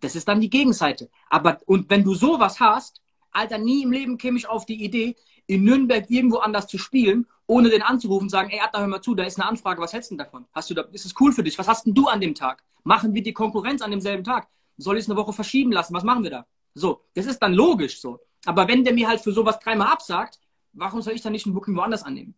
Das 0.00 0.16
ist 0.16 0.28
dann 0.28 0.40
die 0.40 0.50
Gegenseite. 0.50 1.08
Aber, 1.30 1.58
und 1.66 1.88
wenn 1.90 2.04
du 2.04 2.14
sowas 2.14 2.60
hast, 2.60 3.00
Alter, 3.30 3.58
nie 3.58 3.82
im 3.82 3.92
Leben 3.92 4.18
käme 4.18 4.38
ich 4.38 4.46
auf 4.48 4.66
die 4.66 4.84
Idee, 4.84 5.16
in 5.46 5.64
Nürnberg 5.64 6.10
irgendwo 6.10 6.38
anders 6.38 6.66
zu 6.66 6.78
spielen, 6.78 7.26
ohne 7.46 7.68
den 7.68 7.82
anzurufen 7.82 8.26
und 8.26 8.30
sagen, 8.30 8.50
ey, 8.50 8.60
Atta, 8.60 8.80
hör 8.80 8.86
mal 8.86 9.02
zu, 9.02 9.14
da 9.14 9.24
ist 9.24 9.38
eine 9.38 9.48
Anfrage, 9.48 9.82
was 9.82 9.92
hältst 9.92 10.10
du 10.10 10.16
denn 10.16 10.24
davon? 10.24 10.46
Hast 10.52 10.70
du 10.70 10.74
da, 10.74 10.82
ist 10.92 11.04
es 11.04 11.14
cool 11.20 11.32
für 11.32 11.42
dich? 11.42 11.58
Was 11.58 11.68
hast 11.68 11.86
denn 11.86 11.94
du 11.94 12.08
an 12.08 12.20
dem 12.20 12.34
Tag? 12.34 12.64
Machen 12.84 13.12
wir 13.14 13.22
die 13.22 13.32
Konkurrenz 13.32 13.82
an 13.82 13.90
demselben 13.90 14.24
Tag? 14.24 14.48
Soll 14.76 14.96
ich 14.96 15.04
es 15.04 15.10
eine 15.10 15.18
Woche 15.18 15.32
verschieben 15.32 15.72
lassen? 15.72 15.94
Was 15.94 16.04
machen 16.04 16.22
wir 16.22 16.30
da? 16.30 16.46
So, 16.74 17.02
das 17.14 17.26
ist 17.26 17.38
dann 17.38 17.52
logisch 17.54 18.00
so. 18.00 18.18
Aber 18.46 18.66
wenn 18.68 18.84
der 18.84 18.94
mir 18.94 19.08
halt 19.08 19.20
für 19.20 19.32
sowas 19.32 19.58
dreimal 19.58 19.88
absagt, 19.88 20.38
warum 20.74 21.02
soll 21.02 21.14
ich 21.14 21.22
dann 21.22 21.32
nicht 21.32 21.46
ein 21.46 21.54
Booking 21.54 21.76
woanders 21.76 22.02
annehmen? 22.02 22.34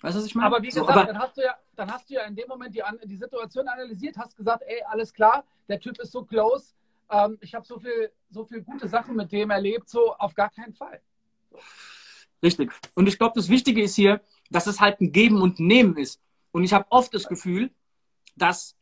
Weißt 0.00 0.14
du, 0.14 0.20
was 0.20 0.26
ich 0.26 0.34
meine? 0.34 0.46
Aber 0.46 0.62
wie 0.62 0.68
gesagt, 0.68 0.86
so, 0.86 0.92
aber, 0.92 1.06
dann, 1.06 1.18
hast 1.18 1.36
du 1.36 1.42
ja, 1.42 1.56
dann 1.74 1.90
hast 1.90 2.08
du 2.08 2.14
ja 2.14 2.22
in 2.22 2.36
dem 2.36 2.46
Moment 2.48 2.74
die, 2.74 2.82
die 3.04 3.16
Situation 3.16 3.66
analysiert, 3.66 4.16
hast 4.16 4.36
gesagt, 4.36 4.62
ey, 4.66 4.82
alles 4.88 5.12
klar, 5.12 5.44
der 5.68 5.80
Typ 5.80 5.98
ist 5.98 6.12
so 6.12 6.24
close, 6.24 6.74
ähm, 7.10 7.38
ich 7.40 7.54
habe 7.54 7.66
so 7.66 7.78
viel, 7.78 8.12
so 8.30 8.44
viel 8.44 8.62
gute 8.62 8.88
Sachen 8.88 9.16
mit 9.16 9.32
dem 9.32 9.50
erlebt, 9.50 9.88
so 9.88 10.14
auf 10.14 10.34
gar 10.34 10.50
keinen 10.50 10.74
Fall. 10.74 11.00
Richtig. 12.42 12.72
Und 12.94 13.08
ich 13.08 13.18
glaube, 13.18 13.34
das 13.34 13.48
Wichtige 13.48 13.82
ist 13.82 13.96
hier, 13.96 14.20
dass 14.50 14.66
es 14.66 14.80
halt 14.80 15.00
ein 15.00 15.12
Geben 15.12 15.42
und 15.42 15.58
Nehmen 15.58 15.96
ist. 15.96 16.20
Und 16.52 16.64
ich 16.64 16.72
habe 16.72 16.86
oft 16.90 17.12
das 17.12 17.26
Gefühl, 17.26 17.70
dass 18.36 18.76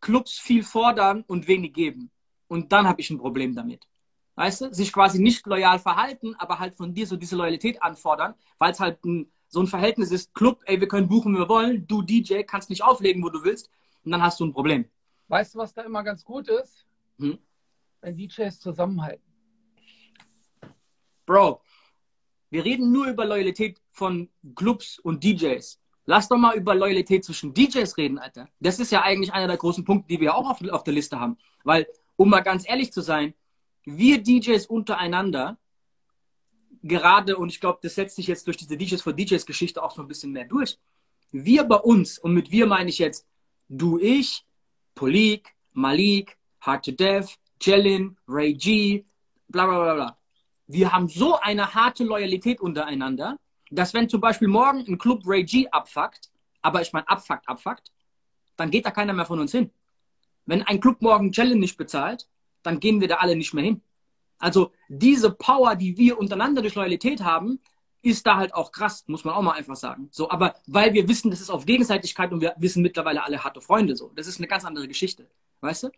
Clubs 0.00 0.38
viel 0.38 0.64
fordern 0.64 1.24
und 1.26 1.46
wenig 1.46 1.72
geben. 1.72 2.10
Und 2.48 2.72
dann 2.72 2.88
habe 2.88 3.00
ich 3.00 3.10
ein 3.10 3.18
Problem 3.18 3.54
damit. 3.54 3.86
Weißt 4.36 4.60
du? 4.60 4.74
Sich 4.74 4.92
quasi 4.92 5.20
nicht 5.20 5.46
loyal 5.46 5.78
verhalten, 5.78 6.34
aber 6.38 6.58
halt 6.58 6.74
von 6.74 6.94
dir 6.94 7.06
so 7.06 7.16
diese 7.16 7.36
Loyalität 7.36 7.82
anfordern, 7.82 8.34
weil 8.58 8.72
es 8.72 8.80
halt 8.80 9.04
ein, 9.04 9.30
so 9.48 9.60
ein 9.60 9.66
Verhältnis 9.66 10.10
ist, 10.12 10.34
Club, 10.34 10.62
ey, 10.66 10.80
wir 10.80 10.88
können 10.88 11.08
buchen, 11.08 11.36
wir 11.36 11.48
wollen, 11.48 11.86
du 11.86 12.02
DJ 12.02 12.42
kannst 12.42 12.70
nicht 12.70 12.82
auflegen, 12.82 13.22
wo 13.22 13.28
du 13.28 13.42
willst, 13.42 13.70
und 14.04 14.12
dann 14.12 14.22
hast 14.22 14.40
du 14.40 14.46
ein 14.46 14.52
Problem. 14.52 14.86
Weißt 15.28 15.54
du, 15.54 15.58
was 15.58 15.74
da 15.74 15.82
immer 15.82 16.02
ganz 16.02 16.24
gut 16.24 16.48
ist? 16.48 16.86
Hm? 17.18 17.38
wenn 18.00 18.16
DJs 18.16 18.58
zusammenhalten. 18.58 19.24
Bro, 21.26 21.62
wir 22.50 22.64
reden 22.64 22.90
nur 22.92 23.06
über 23.06 23.24
Loyalität 23.24 23.80
von 23.92 24.28
Clubs 24.54 24.98
und 24.98 25.22
DJs. 25.22 25.78
Lass 26.06 26.28
doch 26.28 26.38
mal 26.38 26.56
über 26.56 26.74
Loyalität 26.74 27.24
zwischen 27.24 27.54
DJs 27.54 27.96
reden, 27.96 28.18
Alter. 28.18 28.48
Das 28.58 28.80
ist 28.80 28.90
ja 28.90 29.02
eigentlich 29.02 29.32
einer 29.32 29.46
der 29.46 29.58
großen 29.58 29.84
Punkte, 29.84 30.08
die 30.08 30.20
wir 30.20 30.34
auch 30.34 30.50
auf, 30.50 30.68
auf 30.70 30.82
der 30.82 30.94
Liste 30.94 31.20
haben. 31.20 31.38
Weil, 31.62 31.86
um 32.16 32.30
mal 32.30 32.40
ganz 32.40 32.68
ehrlich 32.68 32.92
zu 32.92 33.00
sein, 33.00 33.34
wir 33.96 34.22
DJs 34.22 34.66
untereinander, 34.66 35.58
gerade, 36.82 37.36
und 37.36 37.48
ich 37.50 37.60
glaube, 37.60 37.78
das 37.82 37.94
setzt 37.94 38.16
sich 38.16 38.26
jetzt 38.26 38.46
durch 38.46 38.56
diese 38.56 38.76
DJs 38.76 39.02
for 39.02 39.12
DJs 39.12 39.44
Geschichte 39.44 39.82
auch 39.82 39.90
so 39.90 40.02
ein 40.02 40.08
bisschen 40.08 40.32
mehr 40.32 40.46
durch. 40.46 40.78
Wir 41.30 41.64
bei 41.64 41.76
uns, 41.76 42.18
und 42.18 42.34
mit 42.34 42.50
wir 42.50 42.66
meine 42.66 42.90
ich 42.90 42.98
jetzt 42.98 43.26
du, 43.68 43.98
ich, 43.98 44.44
Polik, 44.94 45.54
Malik, 45.72 46.36
Hard 46.60 46.84
to 46.84 46.90
Death, 46.92 47.38
Jellin, 47.60 48.16
Ray 48.26 48.54
G, 48.54 49.04
bla 49.48 49.66
bla 49.66 49.82
bla 49.82 49.94
bla. 49.94 50.18
Wir 50.66 50.92
haben 50.92 51.08
so 51.08 51.38
eine 51.38 51.74
harte 51.74 52.04
Loyalität 52.04 52.60
untereinander, 52.60 53.36
dass 53.70 53.94
wenn 53.94 54.08
zum 54.08 54.20
Beispiel 54.20 54.48
morgen 54.48 54.84
ein 54.86 54.98
Club 54.98 55.22
Ray 55.24 55.44
G 55.44 55.68
abfuckt, 55.68 56.30
aber 56.62 56.82
ich 56.82 56.92
meine 56.92 57.08
abfuckt, 57.08 57.48
abfuckt, 57.48 57.92
dann 58.56 58.70
geht 58.70 58.84
da 58.84 58.90
keiner 58.90 59.12
mehr 59.12 59.26
von 59.26 59.40
uns 59.40 59.52
hin. 59.52 59.70
Wenn 60.46 60.62
ein 60.62 60.80
Club 60.80 61.00
morgen 61.00 61.32
Jellin 61.32 61.60
nicht 61.60 61.76
bezahlt, 61.76 62.28
dann 62.62 62.80
gehen 62.80 63.00
wir 63.00 63.08
da 63.08 63.16
alle 63.16 63.36
nicht 63.36 63.54
mehr 63.54 63.64
hin. 63.64 63.82
Also 64.38 64.72
diese 64.88 65.30
Power, 65.30 65.76
die 65.76 65.96
wir 65.96 66.18
untereinander 66.18 66.62
durch 66.62 66.74
Loyalität 66.74 67.22
haben, 67.22 67.60
ist 68.02 68.26
da 68.26 68.36
halt 68.36 68.54
auch 68.54 68.72
krass, 68.72 69.04
muss 69.08 69.24
man 69.24 69.34
auch 69.34 69.42
mal 69.42 69.52
einfach 69.52 69.76
sagen. 69.76 70.08
So, 70.10 70.30
aber 70.30 70.54
weil 70.66 70.94
wir 70.94 71.06
wissen, 71.08 71.30
das 71.30 71.40
ist 71.40 71.50
auf 71.50 71.66
Gegenseitigkeit 71.66 72.32
und 72.32 72.40
wir 72.40 72.54
wissen 72.56 72.82
mittlerweile 72.82 73.22
alle 73.22 73.44
harte 73.44 73.60
Freunde 73.60 73.94
so. 73.94 74.10
Das 74.14 74.26
ist 74.26 74.38
eine 74.38 74.46
ganz 74.46 74.64
andere 74.64 74.88
Geschichte. 74.88 75.28
Weißt 75.60 75.84
du? 75.84 75.90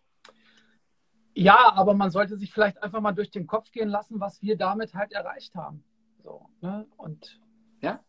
Ja, 1.33 1.73
aber 1.73 1.93
man 1.93 2.11
sollte 2.11 2.37
sich 2.37 2.51
vielleicht 2.51 2.83
einfach 2.83 2.99
mal 2.99 3.13
durch 3.13 3.31
den 3.31 3.47
Kopf 3.47 3.71
gehen 3.71 3.87
lassen, 3.87 4.19
was 4.19 4.41
wir 4.41 4.57
damit 4.57 4.93
halt 4.93 5.13
erreicht 5.13 5.55
haben. 5.55 5.83
So, 6.21 6.49
ne? 6.61 6.85
Und 6.97 7.39
ja. 7.81 7.99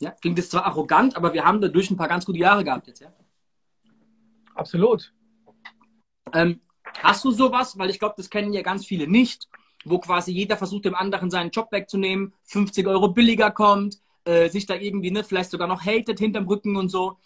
Ja, 0.00 0.10
klingt 0.10 0.38
jetzt 0.38 0.50
zwar 0.50 0.64
arrogant, 0.64 1.16
aber 1.16 1.32
wir 1.32 1.44
haben 1.44 1.60
dadurch 1.60 1.90
ein 1.90 1.96
paar 1.96 2.08
ganz 2.08 2.26
gute 2.26 2.38
Jahre 2.38 2.64
gehabt 2.64 2.86
jetzt, 2.86 3.00
ja. 3.00 3.12
Absolut. 4.54 5.12
Ähm, 6.32 6.60
hast 7.02 7.24
du 7.24 7.30
sowas, 7.30 7.78
weil 7.78 7.90
ich 7.90 7.98
glaube, 7.98 8.14
das 8.16 8.30
kennen 8.30 8.52
ja 8.52 8.62
ganz 8.62 8.86
viele 8.86 9.08
nicht, 9.08 9.48
wo 9.84 9.98
quasi 9.98 10.32
jeder 10.32 10.56
versucht, 10.56 10.84
dem 10.84 10.94
anderen 10.94 11.30
seinen 11.30 11.50
Job 11.50 11.70
wegzunehmen, 11.70 12.34
50 12.44 12.86
Euro 12.86 13.08
billiger 13.08 13.50
kommt, 13.50 14.00
äh, 14.24 14.48
sich 14.48 14.66
da 14.66 14.74
irgendwie, 14.74 15.10
ne, 15.10 15.22
vielleicht 15.24 15.50
sogar 15.50 15.68
noch 15.68 15.82
hatet 15.84 16.18
hinterm 16.18 16.46
Rücken 16.46 16.76
und 16.76 16.88
so. 16.88 17.18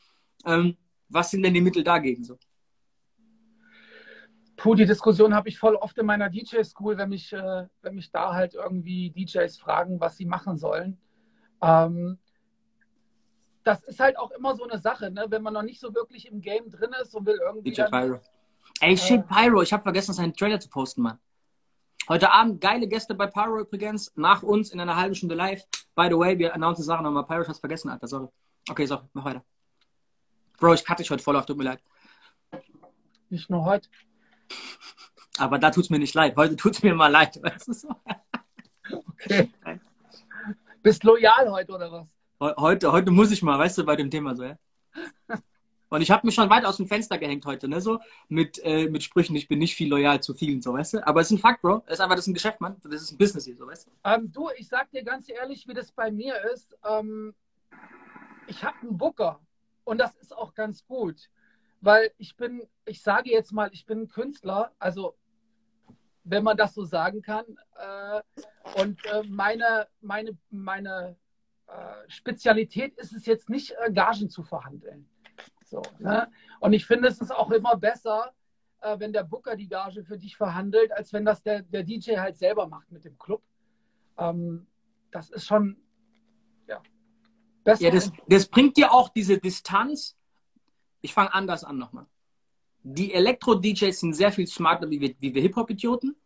Ähm, 0.44 0.76
was 1.08 1.30
sind 1.30 1.42
denn 1.42 1.54
die 1.54 1.60
Mittel 1.60 1.82
dagegen 1.82 2.24
so? 2.24 2.38
Puh, 4.56 4.74
die 4.74 4.84
Diskussion 4.84 5.34
habe 5.34 5.48
ich 5.48 5.58
voll 5.58 5.74
oft 5.74 5.96
in 5.96 6.04
meiner 6.04 6.28
DJ-School, 6.28 6.98
wenn 6.98 7.08
mich, 7.08 7.32
äh, 7.32 7.66
wenn 7.80 7.94
mich 7.94 8.10
da 8.10 8.34
halt 8.34 8.54
irgendwie 8.54 9.10
DJs 9.10 9.58
fragen, 9.58 9.98
was 10.00 10.18
sie 10.18 10.26
machen 10.26 10.58
sollen. 10.58 10.98
Ähm, 11.62 12.18
das 13.64 13.82
ist 13.84 14.00
halt 14.00 14.18
auch 14.18 14.30
immer 14.32 14.54
so 14.54 14.64
eine 14.64 14.78
Sache, 14.78 15.10
ne? 15.10 15.26
wenn 15.28 15.42
man 15.42 15.54
noch 15.54 15.62
nicht 15.62 15.80
so 15.80 15.94
wirklich 15.94 16.26
im 16.26 16.40
Game 16.40 16.70
drin 16.70 16.90
ist 17.00 17.14
und 17.14 17.26
will 17.26 17.38
irgendwie. 17.42 17.70
DJ 17.70 17.82
Pyro. 17.84 18.20
Ey, 18.80 18.96
shit, 18.96 19.26
Pyro, 19.26 19.62
ich 19.62 19.72
habe 19.72 19.82
vergessen, 19.82 20.14
seinen 20.14 20.34
Trailer 20.34 20.60
zu 20.60 20.68
posten, 20.68 21.02
Mann. 21.02 21.18
Heute 22.08 22.30
Abend 22.30 22.60
geile 22.60 22.88
Gäste 22.88 23.14
bei 23.14 23.26
Pyro 23.26 23.60
übrigens, 23.60 24.12
nach 24.16 24.42
uns 24.42 24.70
in 24.70 24.80
einer 24.80 24.96
halben 24.96 25.14
Stunde 25.14 25.34
live. 25.34 25.62
By 25.94 26.08
the 26.08 26.16
way, 26.16 26.38
wir 26.38 26.54
announcen 26.54 26.84
Sachen 26.84 27.04
nochmal. 27.04 27.24
Pyro, 27.24 27.42
ich 27.42 27.48
hab's 27.48 27.60
vergessen, 27.60 27.90
Alter, 27.90 28.06
sorry. 28.06 28.28
Okay, 28.68 28.86
so, 28.86 29.00
mach 29.12 29.24
weiter. 29.24 29.44
Bro, 30.58 30.74
ich 30.74 30.84
cutte 30.84 31.02
dich 31.02 31.10
heute 31.10 31.22
voll 31.22 31.36
auf, 31.36 31.46
tut 31.46 31.56
mir 31.56 31.64
leid. 31.64 31.82
Nicht 33.30 33.48
nur 33.48 33.64
heute. 33.64 33.88
Aber 35.38 35.58
da 35.58 35.70
tut 35.70 35.84
es 35.84 35.90
mir 35.90 35.98
nicht 35.98 36.14
leid. 36.14 36.36
Heute 36.36 36.56
tut 36.56 36.74
es 36.74 36.82
mir 36.82 36.94
mal 36.94 37.08
leid. 37.08 37.38
Weißt 37.42 37.68
du 37.68 37.72
so? 37.72 37.88
Okay. 39.12 39.50
Bist 40.82 41.04
loyal 41.04 41.50
heute 41.50 41.72
oder 41.72 41.90
was? 41.92 42.08
Heute, 42.58 42.92
heute 42.92 43.10
muss 43.10 43.30
ich 43.30 43.42
mal, 43.42 43.58
weißt 43.58 43.76
du, 43.78 43.84
bei 43.84 43.96
dem 43.96 44.10
Thema 44.10 44.34
so, 44.34 44.44
ja. 44.44 44.56
Und 45.90 46.00
ich 46.00 46.10
habe 46.10 46.26
mich 46.26 46.34
schon 46.34 46.48
weit 46.48 46.64
aus 46.64 46.78
dem 46.78 46.86
Fenster 46.86 47.18
gehängt 47.18 47.44
heute, 47.44 47.68
ne, 47.68 47.80
so 47.80 48.00
mit, 48.28 48.58
äh, 48.64 48.88
mit 48.88 49.02
Sprüchen, 49.02 49.36
ich 49.36 49.48
bin 49.48 49.58
nicht 49.58 49.74
viel 49.74 49.90
loyal 49.90 50.22
zu 50.22 50.34
vielen, 50.34 50.62
so, 50.62 50.72
weißt 50.72 50.94
du. 50.94 51.06
Aber 51.06 51.20
es 51.20 51.26
ist 51.26 51.32
ein 51.32 51.38
Fakt, 51.38 51.62
Bro. 51.62 51.82
Es 51.86 51.94
ist 51.94 52.00
einfach, 52.00 52.16
das 52.16 52.24
ist 52.24 52.28
ein 52.28 52.34
Geschäft, 52.34 52.60
Mann. 52.60 52.76
Das 52.82 53.02
ist 53.02 53.12
ein 53.12 53.18
Business 53.18 53.44
hier, 53.44 53.56
so, 53.56 53.66
weißt 53.66 53.86
du. 53.86 53.90
Ähm, 54.04 54.32
du, 54.32 54.48
ich 54.56 54.68
sag 54.68 54.90
dir 54.90 55.04
ganz 55.04 55.28
ehrlich, 55.28 55.68
wie 55.68 55.74
das 55.74 55.92
bei 55.92 56.10
mir 56.10 56.34
ist. 56.54 56.76
Ähm, 56.88 57.34
ich 58.46 58.64
habe 58.64 58.78
einen 58.80 58.96
Booker 58.96 59.40
und 59.84 59.98
das 59.98 60.14
ist 60.16 60.34
auch 60.34 60.54
ganz 60.54 60.86
gut 60.86 61.28
weil 61.80 62.12
ich 62.18 62.36
bin, 62.36 62.62
ich 62.84 63.02
sage 63.02 63.30
jetzt 63.30 63.52
mal, 63.52 63.70
ich 63.72 63.86
bin 63.86 64.08
Künstler, 64.08 64.72
also 64.78 65.16
wenn 66.24 66.44
man 66.44 66.56
das 66.56 66.74
so 66.74 66.84
sagen 66.84 67.22
kann. 67.22 67.44
Äh, 67.76 68.80
und 68.80 69.04
äh, 69.06 69.22
meine, 69.26 69.88
meine, 70.00 70.36
meine 70.50 71.16
äh, 71.66 72.10
Spezialität 72.10 72.96
ist 72.98 73.12
es 73.12 73.26
jetzt 73.26 73.48
nicht, 73.48 73.74
äh, 73.84 73.92
Gagen 73.92 74.28
zu 74.28 74.42
verhandeln. 74.42 75.08
So, 75.70 75.82
ne? 75.98 76.30
Und 76.60 76.72
ich 76.72 76.84
finde, 76.84 77.08
es 77.08 77.20
ist 77.20 77.30
auch 77.30 77.50
immer 77.50 77.76
besser, 77.76 78.32
äh, 78.80 78.98
wenn 78.98 79.12
der 79.12 79.24
Booker 79.24 79.56
die 79.56 79.68
Gage 79.68 80.04
für 80.04 80.18
dich 80.18 80.36
verhandelt, 80.36 80.92
als 80.92 81.12
wenn 81.12 81.24
das 81.24 81.42
der, 81.42 81.62
der 81.62 81.84
DJ 81.84 82.16
halt 82.16 82.36
selber 82.36 82.66
macht 82.66 82.90
mit 82.90 83.04
dem 83.04 83.18
Club. 83.18 83.42
Ähm, 84.18 84.66
das 85.10 85.30
ist 85.30 85.46
schon 85.46 85.76
ja, 86.66 86.82
besser. 87.64 87.84
Ja, 87.84 87.90
das, 87.90 88.12
das 88.28 88.46
bringt 88.46 88.76
dir 88.76 88.92
auch 88.92 89.08
diese 89.08 89.38
Distanz 89.38 90.16
ich 91.02 91.14
fange 91.14 91.32
anders 91.32 91.64
an 91.64 91.78
nochmal. 91.78 92.06
Die 92.82 93.12
Elektro-DJs 93.12 93.98
sind 93.98 94.14
sehr 94.14 94.32
viel 94.32 94.46
smarter 94.46 94.88
wie 94.90 95.00
wir, 95.00 95.14
wie 95.20 95.34
wir 95.34 95.42
Hip-Hop-Idioten, 95.42 96.16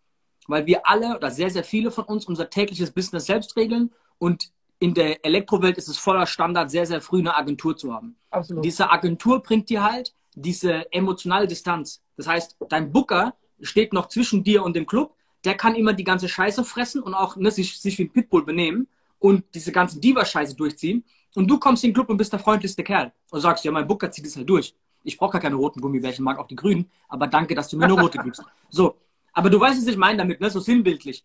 weil 0.47 0.67
wir 0.67 0.87
alle 0.87 1.17
oder 1.17 1.31
sehr, 1.31 1.51
sehr 1.51 1.65
viele 1.65 1.91
von 1.91 2.05
uns 2.05 2.27
unser 2.27 2.51
tägliches 2.51 2.93
Business 2.93 3.27
selbst 3.27 3.57
regeln 3.57 3.93
und 4.19 4.53
in 4.85 4.93
der 4.93 5.25
Elektrowelt 5.25 5.79
ist 5.79 5.89
es 5.89 5.97
voller 5.97 6.27
Standard, 6.27 6.71
sehr, 6.71 6.85
sehr 6.85 7.01
früh 7.01 7.21
eine 7.21 7.35
Agentur 7.35 7.75
zu 7.75 7.95
haben. 7.95 8.17
Absolut. 8.31 8.63
Diese 8.63 8.91
Agentur 8.91 9.43
bringt 9.43 9.71
dir 9.71 9.83
halt 9.83 10.15
diese 10.35 10.93
emotionale 10.93 11.47
Distanz. 11.47 12.03
Das 12.19 12.27
heißt, 12.27 12.59
dein 12.69 12.93
Booker 12.93 13.35
steht 13.63 13.95
noch 13.95 14.09
zwischen 14.09 14.45
dir 14.45 14.63
und 14.63 14.77
dem 14.77 14.85
Club, 14.85 15.15
der 15.47 15.55
kann 15.55 15.75
immer 15.75 15.95
die 15.95 16.05
ganze 16.05 16.29
Scheiße 16.29 16.65
fressen 16.65 17.03
und 17.03 17.15
auch 17.15 17.37
ne, 17.37 17.51
sich, 17.51 17.81
sich 17.81 17.99
wie 17.99 18.03
ein 18.03 18.13
Pitbull 18.13 18.45
benehmen 18.45 18.87
und 19.21 19.43
diese 19.55 19.73
ganze 19.73 20.01
Diva-Scheiße 20.01 20.55
durchziehen. 20.55 21.03
Und 21.35 21.49
du 21.49 21.59
kommst 21.59 21.83
in 21.83 21.89
den 21.89 21.95
Club 21.95 22.11
und 22.11 22.19
bist 22.19 22.35
der 22.35 22.41
freundlichste 22.41 22.85
Kerl 22.85 23.11
und 23.31 23.41
sagst, 23.41 23.65
ja, 23.65 23.73
mein 23.73 23.87
Booker 23.87 24.11
zieht 24.11 24.27
es 24.27 24.37
halt 24.37 24.51
durch. 24.51 24.75
Ich 25.03 25.17
brauche 25.17 25.33
gar 25.33 25.41
keine 25.41 25.55
roten 25.55 25.81
Gummibärchen, 25.81 26.23
mag 26.23 26.39
auch 26.39 26.47
die 26.47 26.57
grünen, 26.57 26.91
aber 27.09 27.27
danke, 27.27 27.55
dass 27.55 27.71
du 27.71 27.79
mir 27.79 27.89
nur 27.89 28.01
rote 28.01 28.19
gibst. 28.19 28.43
So, 28.69 28.99
aber 29.33 29.49
du 29.49 29.59
weißt, 29.59 29.81
was 29.81 29.87
ich 29.87 29.97
meine 29.97 30.19
damit, 30.19 30.43
ne? 30.43 30.51
so 30.51 30.61
sinnbildlich. 30.61 31.25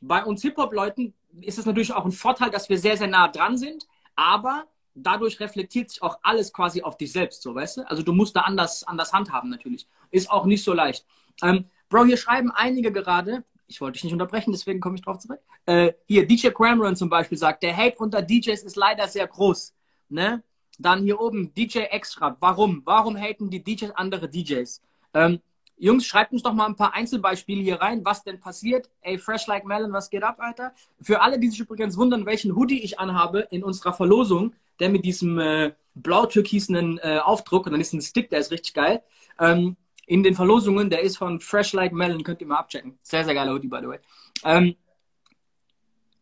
Bei 0.00 0.24
uns 0.24 0.42
Hip-Hop-Leuten 0.42 1.14
ist 1.40 1.58
es 1.58 1.66
natürlich 1.66 1.92
auch 1.92 2.04
ein 2.04 2.12
Vorteil, 2.12 2.50
dass 2.50 2.68
wir 2.68 2.78
sehr, 2.78 2.96
sehr 2.96 3.08
nah 3.08 3.28
dran 3.28 3.58
sind, 3.58 3.86
aber 4.14 4.66
dadurch 4.94 5.38
reflektiert 5.40 5.90
sich 5.90 6.02
auch 6.02 6.18
alles 6.22 6.52
quasi 6.52 6.82
auf 6.82 6.96
dich 6.96 7.12
selbst, 7.12 7.42
so, 7.42 7.54
weißt 7.54 7.78
du? 7.78 7.90
Also 7.90 8.02
du 8.02 8.12
musst 8.12 8.34
da 8.34 8.40
anders, 8.40 8.84
anders 8.84 9.12
handhaben 9.12 9.50
natürlich. 9.50 9.86
Ist 10.10 10.30
auch 10.30 10.46
nicht 10.46 10.64
so 10.64 10.72
leicht. 10.72 11.06
Ähm, 11.42 11.66
Bro, 11.88 12.06
hier 12.06 12.16
schreiben 12.16 12.50
einige 12.50 12.90
gerade, 12.90 13.44
ich 13.68 13.80
wollte 13.80 13.94
dich 13.94 14.04
nicht 14.04 14.12
unterbrechen, 14.12 14.52
deswegen 14.52 14.80
komme 14.80 14.96
ich 14.96 15.02
drauf 15.02 15.18
zurück. 15.18 15.40
Äh, 15.66 15.92
hier, 16.06 16.26
DJ 16.26 16.48
Cameron 16.48 16.96
zum 16.96 17.08
Beispiel 17.08 17.38
sagt, 17.38 17.62
der 17.62 17.76
Hate 17.76 17.98
unter 17.98 18.22
DJs 18.22 18.62
ist 18.62 18.76
leider 18.76 19.06
sehr 19.08 19.26
groß. 19.26 19.74
Ne? 20.08 20.42
Dann 20.78 21.02
hier 21.02 21.20
oben, 21.20 21.52
DJ 21.54 21.84
X 21.92 22.14
schreibt, 22.14 22.40
warum? 22.40 22.82
Warum 22.84 23.16
haten 23.16 23.50
die 23.50 23.62
DJs 23.62 23.92
andere 23.92 24.28
DJs? 24.28 24.82
Ähm, 25.14 25.40
Jungs, 25.78 26.06
schreibt 26.06 26.32
uns 26.32 26.42
doch 26.42 26.54
mal 26.54 26.66
ein 26.66 26.76
paar 26.76 26.94
Einzelbeispiele 26.94 27.62
hier 27.62 27.80
rein, 27.80 28.04
was 28.04 28.24
denn 28.24 28.40
passiert. 28.40 28.88
Ey, 29.02 29.18
Fresh 29.18 29.46
Like 29.46 29.64
Melon, 29.64 29.92
was 29.92 30.08
geht 30.10 30.22
ab, 30.22 30.36
Alter? 30.38 30.72
Für 31.00 31.20
alle, 31.20 31.38
die 31.38 31.48
sich 31.48 31.60
übrigens 31.60 31.96
wundern, 31.96 32.24
welchen 32.24 32.56
Hoodie 32.56 32.82
ich 32.82 32.98
anhabe 32.98 33.46
in 33.50 33.62
unserer 33.62 33.92
Verlosung, 33.92 34.54
der 34.80 34.88
mit 34.88 35.04
diesem 35.04 35.38
äh, 35.38 35.72
blau-türkisenen 35.94 36.98
äh, 36.98 37.18
Aufdruck, 37.22 37.66
und 37.66 37.72
dann 37.72 37.80
ist 37.80 37.92
ein 37.92 38.00
Stick, 38.00 38.30
der 38.30 38.40
ist 38.40 38.50
richtig 38.50 38.74
geil. 38.74 39.02
Ähm, 39.38 39.76
in 40.06 40.22
den 40.22 40.34
Verlosungen. 40.34 40.88
Der 40.88 41.02
ist 41.02 41.18
von 41.18 41.40
Fresh 41.40 41.72
Like 41.72 41.92
Melon, 41.92 42.22
könnt 42.22 42.40
ihr 42.40 42.46
mal 42.46 42.58
abchecken. 42.58 42.98
Sehr, 43.02 43.24
sehr 43.24 43.34
geiler 43.34 43.52
Hoodie, 43.52 43.68
by 43.68 43.78
the 43.82 43.88
way. 43.88 43.98
Ähm, 44.44 44.76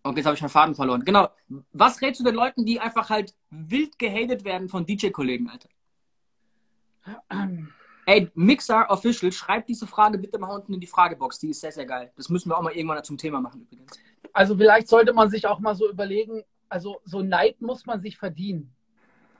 und 0.03 0.17
jetzt 0.17 0.27
habe 0.27 0.35
ich 0.35 0.43
meinen 0.43 0.51
Faden 0.51 0.75
verloren. 0.75 1.05
Genau. 1.05 1.29
Was 1.73 2.03
rätst 2.03 2.21
du 2.21 2.25
den 2.25 2.35
Leuten, 2.35 2.67
die 2.67 2.81
einfach 2.81 3.09
halt 3.09 3.35
wild 3.51 3.99
gehatet 3.99 4.45
werden 4.45 4.69
von 4.69 4.85
DJ-Kollegen, 4.85 5.49
Alter? 5.49 5.69
Ey, 8.07 8.31
Mixer 8.35 8.91
Official, 8.91 9.33
schreibt 9.33 9.69
diese 9.69 9.87
Frage 9.87 10.19
bitte 10.19 10.39
mal 10.39 10.55
unten 10.55 10.75
in 10.75 10.81
die 10.81 10.87
Fragebox. 10.87 11.39
Die 11.39 11.51
ist 11.51 11.61
sehr, 11.61 11.73
sehr 11.73 11.87
geil. 11.87 12.13
Das 12.17 12.29
müssen 12.29 12.51
wir 12.51 12.59
auch 12.59 12.63
mal 12.63 12.73
irgendwann 12.73 13.03
zum 13.03 13.17
Thema 13.17 13.41
machen 13.41 13.63
übrigens. 13.63 13.99
Also 14.33 14.57
vielleicht 14.57 14.89
sollte 14.89 15.13
man 15.13 15.31
sich 15.31 15.47
auch 15.47 15.61
mal 15.61 15.75
so 15.75 15.89
überlegen, 15.89 16.43
also 16.69 17.01
so 17.05 17.23
Neid 17.23 17.61
muss 17.63 17.87
man 17.87 18.01
sich 18.01 18.19
verdienen. 18.19 18.75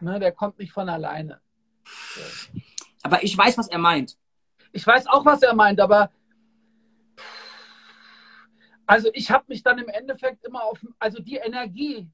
Ne, 0.01 0.19
der 0.19 0.33
kommt 0.33 0.59
nicht 0.59 0.73
von 0.73 0.89
alleine. 0.89 1.41
Aber 3.03 3.23
ich 3.23 3.37
weiß, 3.37 3.59
was 3.59 3.69
er 3.69 3.79
meint. 3.79 4.17
Ich 4.73 4.87
weiß 4.87 5.07
auch, 5.07 5.25
was 5.25 5.43
er 5.43 5.55
meint, 5.55 5.81
aber 5.81 6.11
also 8.87 9.09
ich 9.15 9.31
habe 9.31 9.45
mich 9.49 9.63
dann 9.63 9.79
im 9.79 9.89
Endeffekt 9.89 10.45
immer 10.45 10.65
auf, 10.65 10.85
also 10.99 11.23
die 11.23 11.37
Energie, 11.37 12.09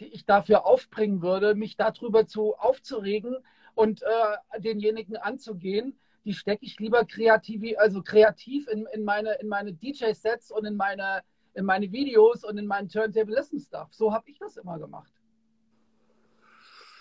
die 0.00 0.06
ich 0.06 0.24
dafür 0.24 0.64
aufbringen 0.64 1.22
würde, 1.22 1.54
mich 1.54 1.76
darüber 1.76 2.26
zu 2.26 2.56
aufzuregen 2.56 3.36
und 3.74 4.02
äh, 4.02 4.60
denjenigen 4.60 5.16
anzugehen, 5.16 5.98
die 6.24 6.34
stecke 6.34 6.64
ich 6.64 6.78
lieber 6.78 7.04
kreativ, 7.04 7.62
also 7.78 8.02
kreativ 8.02 8.68
in, 8.68 8.86
in 8.92 9.04
meine, 9.04 9.34
in 9.34 9.48
meine 9.48 9.72
DJ-Sets 9.72 10.52
und 10.52 10.64
in 10.64 10.76
meine, 10.76 11.22
in 11.54 11.64
meine 11.64 11.90
Videos 11.90 12.44
und 12.44 12.58
in 12.58 12.66
meinen 12.66 12.88
Turntable-Listen-Stuff. 12.88 13.92
So 13.92 14.12
habe 14.12 14.30
ich 14.30 14.38
das 14.38 14.56
immer 14.56 14.78
gemacht. 14.78 15.12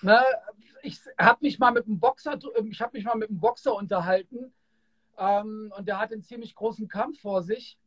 Ne? 0.02 0.20
Ich 0.82 1.00
habe 1.20 1.40
mich 1.42 1.60
mal 1.60 1.72
mit 1.72 1.86
einem 1.86 2.00
Boxer, 2.00 2.40
ich 2.66 2.82
habe 2.82 2.98
mich 2.98 3.06
mal 3.06 3.16
mit 3.16 3.30
einem 3.30 3.40
Boxer 3.40 3.76
unterhalten, 3.76 4.52
ähm, 5.22 5.72
und 5.78 5.88
der 5.88 6.00
hat 6.00 6.12
einen 6.12 6.24
ziemlich 6.24 6.56
großen 6.56 6.88
Kampf 6.88 7.22
vor 7.22 7.44
sich. 7.44 7.78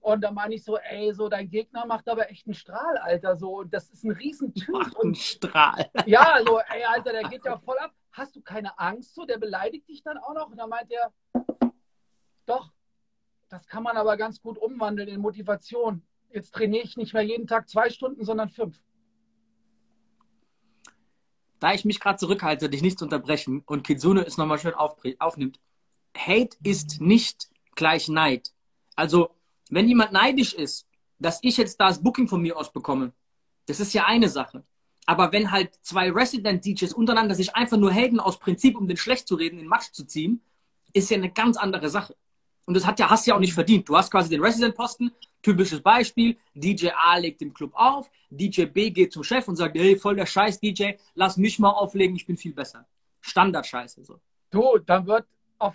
Und 0.00 0.22
da 0.22 0.30
meine 0.30 0.54
ich 0.54 0.64
so, 0.64 0.78
ey, 0.78 1.12
so 1.12 1.28
dein 1.28 1.50
Gegner 1.50 1.84
macht 1.84 2.08
aber 2.08 2.30
echt 2.30 2.46
einen 2.46 2.54
Strahl, 2.54 2.96
Alter. 2.98 3.36
So, 3.36 3.64
das 3.64 3.90
ist 3.90 4.04
ein 4.04 4.12
Riesentyp. 4.12 4.68
Macht 4.68 4.96
einen 5.02 5.14
Strahl. 5.16 5.90
Ja, 6.06 6.38
so, 6.46 6.60
ey, 6.60 6.84
Alter, 6.84 7.12
der 7.12 7.24
geht 7.24 7.44
ja 7.44 7.58
voll 7.58 7.76
ab. 7.78 7.92
Hast 8.18 8.34
du 8.34 8.42
keine 8.42 8.78
Angst 8.78 9.14
so? 9.14 9.24
Der 9.24 9.38
beleidigt 9.38 9.88
dich 9.88 10.02
dann 10.02 10.18
auch 10.18 10.34
noch. 10.34 10.50
Und 10.50 10.56
dann 10.56 10.68
meint 10.68 10.90
er, 10.90 11.12
doch, 12.46 12.72
das 13.48 13.66
kann 13.66 13.82
man 13.82 13.96
aber 13.96 14.16
ganz 14.16 14.42
gut 14.42 14.58
umwandeln 14.58 15.08
in 15.08 15.20
Motivation. 15.20 16.02
Jetzt 16.30 16.52
trainiere 16.52 16.84
ich 16.84 16.96
nicht 16.96 17.14
mehr 17.14 17.22
jeden 17.22 17.46
Tag 17.46 17.68
zwei 17.68 17.88
Stunden, 17.90 18.24
sondern 18.24 18.50
fünf. 18.50 18.78
Da 21.60 21.72
ich 21.72 21.84
mich 21.84 22.00
gerade 22.00 22.18
zurückhalte, 22.18 22.68
dich 22.68 22.82
nicht 22.82 22.98
zu 22.98 23.04
unterbrechen 23.04 23.62
und 23.66 23.86
Kitsune 23.86 24.24
es 24.26 24.36
nochmal 24.36 24.58
schön 24.58 24.74
aufnimmt, 24.74 25.58
Hate 26.16 26.56
ist 26.62 27.00
nicht 27.00 27.48
gleich 27.74 28.08
Neid. 28.08 28.52
Also, 28.96 29.30
wenn 29.70 29.88
jemand 29.88 30.12
neidisch 30.12 30.54
ist, 30.54 30.86
dass 31.18 31.38
ich 31.42 31.56
jetzt 31.56 31.80
das 31.80 32.02
Booking 32.02 32.28
von 32.28 32.42
mir 32.42 32.56
aus 32.56 32.72
bekomme, 32.72 33.12
Das 33.66 33.80
ist 33.80 33.92
ja 33.92 34.06
eine 34.06 34.30
Sache. 34.30 34.64
Aber 35.08 35.32
wenn 35.32 35.50
halt 35.50 35.74
zwei 35.80 36.10
Resident-DJs 36.10 36.92
untereinander 36.92 37.34
sich 37.34 37.56
einfach 37.56 37.78
nur 37.78 37.90
haten 37.90 38.20
aus 38.20 38.38
Prinzip, 38.38 38.76
um 38.76 38.86
den 38.86 38.98
schlecht 38.98 39.26
zu 39.26 39.36
reden, 39.36 39.54
in 39.54 39.64
den 39.64 39.68
Matsch 39.68 39.90
zu 39.90 40.04
ziehen, 40.04 40.42
ist 40.92 41.08
ja 41.10 41.16
eine 41.16 41.30
ganz 41.30 41.56
andere 41.56 41.88
Sache. 41.88 42.14
Und 42.66 42.74
das 42.74 42.84
hat 42.84 42.98
ja, 43.00 43.08
hast 43.08 43.26
ja 43.26 43.34
auch 43.34 43.40
nicht 43.40 43.54
verdient. 43.54 43.88
Du 43.88 43.96
hast 43.96 44.10
quasi 44.10 44.28
den 44.28 44.42
Resident-Posten, 44.42 45.10
typisches 45.40 45.80
Beispiel, 45.80 46.36
DJ 46.52 46.90
A 46.90 47.16
legt 47.16 47.40
im 47.40 47.54
Club 47.54 47.72
auf, 47.72 48.10
DJ 48.28 48.66
B 48.66 48.90
geht 48.90 49.10
zum 49.10 49.24
Chef 49.24 49.48
und 49.48 49.56
sagt, 49.56 49.78
hey, 49.78 49.96
voll 49.96 50.14
der 50.14 50.26
Scheiß, 50.26 50.60
DJ, 50.60 50.90
lass 51.14 51.38
mich 51.38 51.58
mal 51.58 51.70
auflegen, 51.70 52.14
ich 52.14 52.26
bin 52.26 52.36
viel 52.36 52.52
besser. 52.52 52.86
Standard-Scheiße 53.22 54.04
so. 54.04 54.20
Du, 54.50 54.76
dann 54.76 55.06
wird 55.06 55.26
auf, 55.56 55.74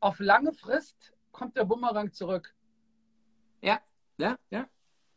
auf 0.00 0.18
lange 0.18 0.54
Frist 0.54 1.12
kommt 1.30 1.58
der 1.58 1.64
Bumerang 1.64 2.10
zurück. 2.10 2.54
Ja, 3.60 3.80
ja, 4.16 4.38
ja. 4.48 4.66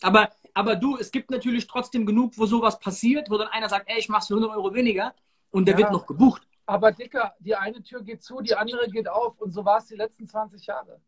Aber, 0.02 0.30
aber 0.54 0.76
du, 0.76 0.98
es 0.98 1.12
gibt 1.12 1.32
natürlich 1.32 1.68
trotzdem 1.68 2.06
genug, 2.06 2.38
wo 2.38 2.46
sowas 2.46 2.80
passiert, 2.80 3.30
wo 3.30 3.38
dann 3.38 3.48
einer 3.50 3.70
sagt, 3.70 3.90
ey, 3.90 4.00
ich 4.00 4.10
mach's 4.10 4.28
für 4.28 4.36
100 4.36 4.56
Euro 4.56 4.74
weniger 4.74 5.14
und 5.52 5.66
der 5.66 5.76
ja, 5.76 5.80
wird 5.80 5.92
noch 5.92 6.06
gebucht. 6.06 6.42
Aber 6.66 6.92
Dicker, 6.92 7.34
die 7.40 7.56
eine 7.56 7.82
Tür 7.82 8.04
geht 8.04 8.24
zu, 8.24 8.42
die 8.42 8.56
andere 8.56 8.90
geht 8.90 9.08
auf 9.08 9.40
und 9.40 9.52
so 9.52 9.66
war 9.66 9.78
es 9.78 9.86
die 9.88 9.96
letzten 9.96 10.28
20 10.28 10.66
Jahre. 10.66 11.02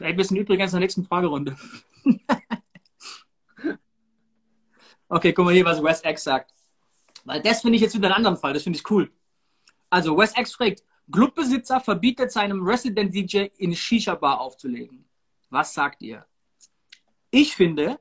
Ey, 0.00 0.16
wir 0.16 0.24
sind 0.24 0.36
übrigens 0.36 0.72
in 0.72 0.76
der 0.76 0.80
nächsten 0.80 1.04
Fragerunde. 1.04 1.56
okay, 5.08 5.32
guck 5.32 5.44
mal 5.44 5.54
hier, 5.54 5.64
was 5.64 5.82
Wes 5.82 6.02
X 6.04 6.24
sagt. 6.24 6.52
Weil 7.24 7.40
das 7.42 7.62
finde 7.62 7.76
ich 7.76 7.82
jetzt 7.82 7.94
wieder 7.94 8.08
einen 8.08 8.16
anderen 8.16 8.36
Fall, 8.36 8.52
das 8.52 8.62
finde 8.62 8.78
ich 8.78 8.90
cool. 8.90 9.10
Also 9.88 10.16
Wes 10.16 10.36
X 10.36 10.54
fragt, 10.54 10.82
Clubbesitzer 11.10 11.80
verbietet 11.80 12.32
seinem 12.32 12.66
Resident 12.66 13.14
DJ 13.14 13.46
in 13.58 13.74
Shisha-Bar 13.74 14.40
aufzulegen. 14.40 15.08
Was 15.50 15.72
sagt 15.72 16.02
ihr? 16.02 16.26
Ich 17.30 17.54
finde, 17.54 17.98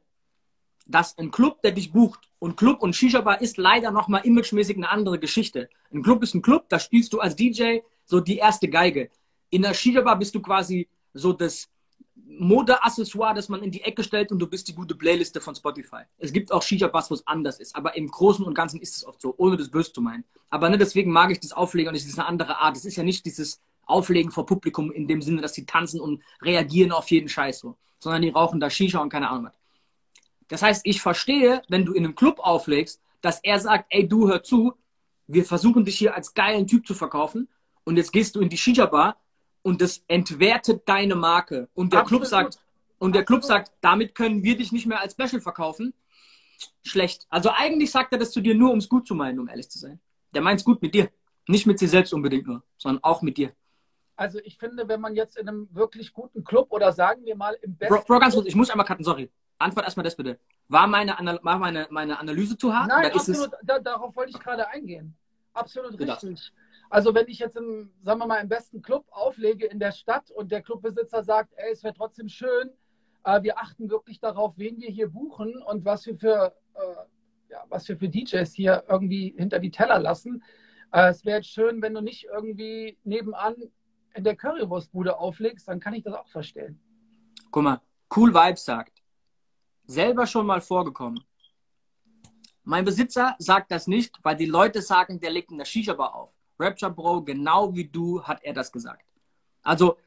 dass 0.86 1.17
ein 1.17 1.32
Club, 1.32 1.61
der 1.61 1.71
dich 1.71 1.91
bucht, 1.91 2.30
und 2.39 2.57
Club 2.57 2.84
und 2.84 2.95
Shisha-Bar 2.95 3.41
ist 3.41 3.57
leider 3.57 3.91
nochmal 3.91 4.21
imagemäßig 4.23 4.78
eine 4.78 4.89
andere 4.89 5.17
Geschichte. 5.17 5.69
Ein 5.91 6.03
Club 6.03 6.21
ist 6.21 6.36
ein 6.36 6.41
Club, 6.41 6.69
da 6.69 6.78
spielst 6.78 7.11
du 7.13 7.19
als 7.19 7.36
DJ 7.36 7.80
so 8.05 8.19
die 8.19 8.38
erste 8.38 8.67
Geige. 8.67 9.09
In 9.49 9.63
der 9.63 9.73
Shisha-Bar 9.73 10.19
bist 10.19 10.36
du 10.36 10.41
quasi 10.41 10.88
so 11.13 11.34
das 11.34 11.69
Mode-Accessoire, 12.15 13.34
das 13.34 13.49
man 13.49 13.63
in 13.63 13.71
die 13.71 13.82
Ecke 13.82 14.03
stellt 14.03 14.32
und 14.32 14.39
du 14.39 14.47
bist 14.47 14.67
die 14.67 14.76
gute 14.76 14.95
Playliste 14.95 15.41
von 15.41 15.55
Spotify. 15.55 16.03
Es 16.17 16.32
gibt 16.32 16.51
auch 16.51 16.61
Shisha-Bars, 16.61 17.09
wo 17.09 17.15
es 17.15 17.26
anders 17.26 17.59
ist, 17.59 17.76
aber 17.76 17.95
im 17.95 18.07
Großen 18.07 18.45
und 18.45 18.53
Ganzen 18.53 18.80
ist 18.80 18.97
es 18.97 19.05
oft 19.05 19.21
so, 19.21 19.34
ohne 19.38 19.57
das 19.57 19.69
böse 19.69 19.93
zu 19.93 20.01
meinen. 20.01 20.23
Aber 20.49 20.69
ne, 20.69 20.78
deswegen 20.78 21.11
mag 21.11 21.32
ich 21.32 21.39
das 21.39 21.51
Auflegen 21.51 21.89
und 21.89 21.95
es 21.95 22.05
ist 22.05 22.19
eine 22.19 22.28
andere 22.28 22.57
Art. 22.59 22.78
Es 22.78 22.86
ist 22.86 22.95
ja 22.95 23.03
nicht 23.03 23.26
dieses 23.26 23.59
Auflegen 23.86 24.31
vor 24.31 24.45
Publikum 24.45 24.91
in 24.91 25.07
dem 25.07 25.21
Sinne, 25.21 25.41
dass 25.41 25.53
sie 25.53 25.65
tanzen 25.65 25.99
und 25.99 26.21
reagieren 26.41 26.91
auf 26.91 27.09
jeden 27.11 27.29
Scheiß 27.29 27.59
so, 27.59 27.77
sondern 27.99 28.21
die 28.21 28.29
rauchen 28.29 28.59
da 28.59 28.69
Shisha 28.69 28.99
und 28.99 29.09
keine 29.09 29.29
Ahnung 29.29 29.45
was. 29.45 29.59
Das 30.47 30.61
heißt, 30.61 30.81
ich 30.86 31.01
verstehe, 31.01 31.61
wenn 31.69 31.86
du 31.86 31.93
in 31.93 32.05
einem 32.05 32.15
Club 32.15 32.39
auflegst, 32.39 33.01
dass 33.21 33.39
er 33.41 33.59
sagt, 33.59 33.86
ey, 33.89 34.07
du 34.07 34.27
hör 34.27 34.43
zu, 34.43 34.73
wir 35.27 35.45
versuchen 35.45 35.86
dich 35.86 35.97
hier 35.97 36.15
als 36.15 36.33
geilen 36.33 36.67
Typ 36.67 36.86
zu 36.86 36.93
verkaufen 36.93 37.47
und 37.83 37.97
jetzt 37.97 38.11
gehst 38.11 38.36
du 38.36 38.41
in 38.41 38.49
die 38.49 38.57
Shisha-Bar 38.57 39.17
und 39.63 39.81
das 39.81 40.03
entwertet 40.07 40.83
deine 40.86 41.15
Marke. 41.15 41.69
Und 41.73 41.93
der 41.93 42.01
Absolut. 42.01 42.21
Club 42.21 42.29
sagt, 42.29 42.59
und 42.99 43.15
der 43.15 43.25
Club 43.25 43.43
sagt, 43.43 43.71
damit 43.81 44.13
können 44.15 44.43
wir 44.43 44.57
dich 44.57 44.71
nicht 44.71 44.86
mehr 44.86 44.99
als 44.99 45.13
Special 45.13 45.41
verkaufen. 45.41 45.93
Schlecht. 46.83 47.25
Also 47.29 47.49
eigentlich 47.49 47.91
sagt 47.91 48.13
er 48.13 48.19
das 48.19 48.31
zu 48.31 48.41
dir 48.41 48.55
nur, 48.55 48.71
um 48.71 48.77
es 48.77 48.88
gut 48.88 49.07
zu 49.07 49.15
meinen, 49.15 49.39
um 49.39 49.49
ehrlich 49.49 49.69
zu 49.69 49.79
sein. 49.79 49.99
Der 50.33 50.41
meint 50.41 50.59
es 50.59 50.65
gut 50.65 50.81
mit 50.81 50.93
dir. 50.93 51.09
Nicht 51.47 51.65
mit 51.65 51.79
sich 51.79 51.89
selbst 51.89 52.13
unbedingt 52.13 52.47
nur, 52.47 52.63
sondern 52.77 53.03
auch 53.03 53.21
mit 53.21 53.38
dir. 53.38 53.53
Also 54.16 54.39
ich 54.43 54.57
finde, 54.57 54.88
wenn 54.88 55.01
man 55.01 55.16
jetzt 55.16 55.38
in 55.38 55.47
einem 55.47 55.68
wirklich 55.74 56.13
guten 56.13 56.43
Club 56.43 56.72
oder 56.72 56.91
sagen 56.93 57.26
wir 57.26 57.36
mal 57.36 57.57
im 57.61 57.76
besten. 57.76 57.95
Bro, 57.95 58.03
Bro 58.05 58.20
ganz 58.20 58.34
kurz, 58.34 58.47
ich 58.47 58.55
muss 58.55 58.70
einmal 58.70 58.86
cutten, 58.86 59.03
sorry. 59.03 59.30
Antwort 59.57 59.86
erstmal 59.86 60.03
das 60.03 60.16
bitte. 60.16 60.39
War 60.68 60.88
meine, 60.88 61.18
Anal 61.18 61.39
war 61.43 61.57
meine, 61.57 61.88
meine 61.89 62.20
Analyse 62.20 62.57
zu 62.57 62.74
hart? 62.74 62.88
Nein, 62.88 63.11
absolut. 63.11 63.51
Da, 63.63 63.80
darauf 63.80 64.16
wollte 64.16 64.32
ich 64.32 64.39
gerade 64.39 64.68
eingehen. 64.68 65.18
Absolut 65.53 65.97
Gedacht. 65.97 66.24
richtig. 66.24 66.53
Also 66.89 67.13
wenn 67.13 67.28
ich 67.28 67.39
jetzt 67.39 67.55
im, 67.55 67.91
sagen 68.03 68.20
wir 68.20 68.28
mal, 68.28 68.41
im 68.41 68.49
besten 68.49 68.82
Club 68.82 69.05
auflege 69.09 69.66
in 69.66 69.80
der 69.80 69.91
Stadt 69.91 70.30
und 70.32 70.51
der 70.51 70.61
Clubbesitzer 70.61 71.24
sagt, 71.24 71.53
ey, 71.55 71.72
es 71.72 71.84
wäre 71.84 71.93
trotzdem 71.93 72.30
schön, 72.30 72.70
äh, 73.24 73.41
wir 73.43 73.57
achten 73.57 73.89
wirklich 73.89 74.20
darauf, 74.20 74.53
wen 74.57 74.80
wir 74.80 74.89
hier 74.89 75.09
buchen 75.09 75.61
und 75.63 75.84
was 75.86 76.05
wir 76.05 76.18
für, 76.18 76.55
äh, 76.76 77.51
ja, 77.51 77.63
was 77.70 77.88
wir 77.88 77.97
für 77.97 78.09
DJs 78.09 78.53
hier 78.53 78.84
irgendwie 78.88 79.34
hinter 79.38 79.59
die 79.59 79.72
Teller 79.72 79.99
lassen. 79.99 80.43
Äh, 80.91 81.09
es 81.09 81.26
wäre 81.26 81.38
jetzt 81.38 81.49
schön, 81.49 81.82
wenn 81.82 81.93
du 81.93 82.01
nicht 82.01 82.26
irgendwie 82.26 82.97
nebenan 83.03 83.55
in 84.16 84.24
der 84.24 84.36
Currywurstbude 84.36 85.18
auflegst, 85.18 85.68
dann 85.68 85.80
kann 85.80 85.93
ich 85.93 86.03
das 86.03 86.13
auch 86.13 86.28
verstehen. 86.28 86.80
Guck 87.51 87.63
mal, 87.63 87.82
Cool 88.16 88.34
Vibes 88.34 88.66
sagt, 88.66 89.01
selber 89.86 90.26
schon 90.26 90.45
mal 90.45 90.61
vorgekommen. 90.61 91.24
Mein 92.63 92.86
Besitzer 92.86 93.36
sagt 93.39 93.72
das 93.72 93.88
nicht, 93.88 94.18
weil 94.24 94.36
die 94.36 94.45
Leute 94.45 94.82
sagen, 94.82 95.20
der 95.20 95.30
legt 95.32 95.51
in 95.51 95.57
der 95.57 95.66
Shisha-Bar 95.66 96.16
auf. 96.16 96.32
Rapture 96.59 96.91
Bro, 96.91 97.24
genau 97.24 97.76
wie 97.76 97.86
du, 97.86 98.24
hat 98.24 98.43
er 98.43 98.53
das 98.53 98.72
gesagt. 98.72 99.05
Also, 99.61 99.97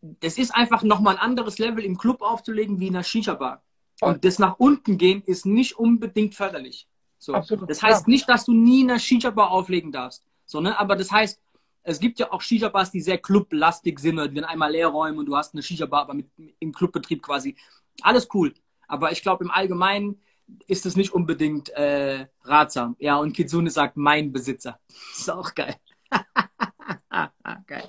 das 0.00 0.38
ist 0.38 0.54
einfach 0.54 0.82
nochmal 0.82 1.16
ein 1.16 1.20
anderes 1.20 1.58
Level 1.58 1.84
im 1.84 1.98
Club 1.98 2.20
aufzulegen 2.20 2.78
wie 2.78 2.88
in 2.88 2.92
der 2.92 3.02
Shisha-Bar. 3.02 3.62
Und 4.00 4.24
das 4.24 4.38
nach 4.38 4.58
unten 4.58 4.98
gehen 4.98 5.22
ist 5.22 5.46
nicht 5.46 5.78
unbedingt 5.78 6.34
förderlich. 6.34 6.86
So. 7.18 7.34
Absolut, 7.34 7.68
das 7.70 7.82
heißt 7.82 8.06
ja. 8.06 8.10
nicht, 8.10 8.28
dass 8.28 8.44
du 8.44 8.52
nie 8.52 8.82
in 8.82 8.88
der 8.88 8.98
Shisha-Bar 8.98 9.50
auflegen 9.50 9.90
darfst. 9.90 10.24
So, 10.44 10.60
ne? 10.60 10.78
Aber 10.78 10.96
das 10.96 11.10
heißt, 11.10 11.40
es 11.86 12.00
gibt 12.00 12.18
ja 12.18 12.32
auch 12.32 12.42
Shisha-Bars, 12.42 12.90
die 12.90 13.00
sehr 13.00 13.18
clublastig 13.18 14.00
sind, 14.00 14.18
die 14.18 14.34
dann 14.34 14.44
einmal 14.44 14.72
leer 14.72 14.88
räumen 14.88 15.18
und 15.18 15.26
du 15.26 15.36
hast 15.36 15.54
eine 15.54 15.62
Shisha-Bar, 15.62 16.02
aber 16.02 16.14
mit, 16.14 16.28
im 16.58 16.72
Clubbetrieb 16.72 17.22
quasi. 17.22 17.56
Alles 18.02 18.28
cool. 18.34 18.52
Aber 18.88 19.12
ich 19.12 19.22
glaube, 19.22 19.44
im 19.44 19.52
Allgemeinen 19.52 20.20
ist 20.66 20.84
es 20.84 20.96
nicht 20.96 21.12
unbedingt 21.12 21.68
äh, 21.70 22.26
ratsam. 22.42 22.96
Ja, 22.98 23.16
und 23.16 23.32
Kitsune 23.34 23.70
sagt, 23.70 23.96
mein 23.96 24.32
Besitzer. 24.32 24.80
Ist 25.16 25.30
auch 25.30 25.54
geil. 25.54 25.76
geil. 27.66 27.88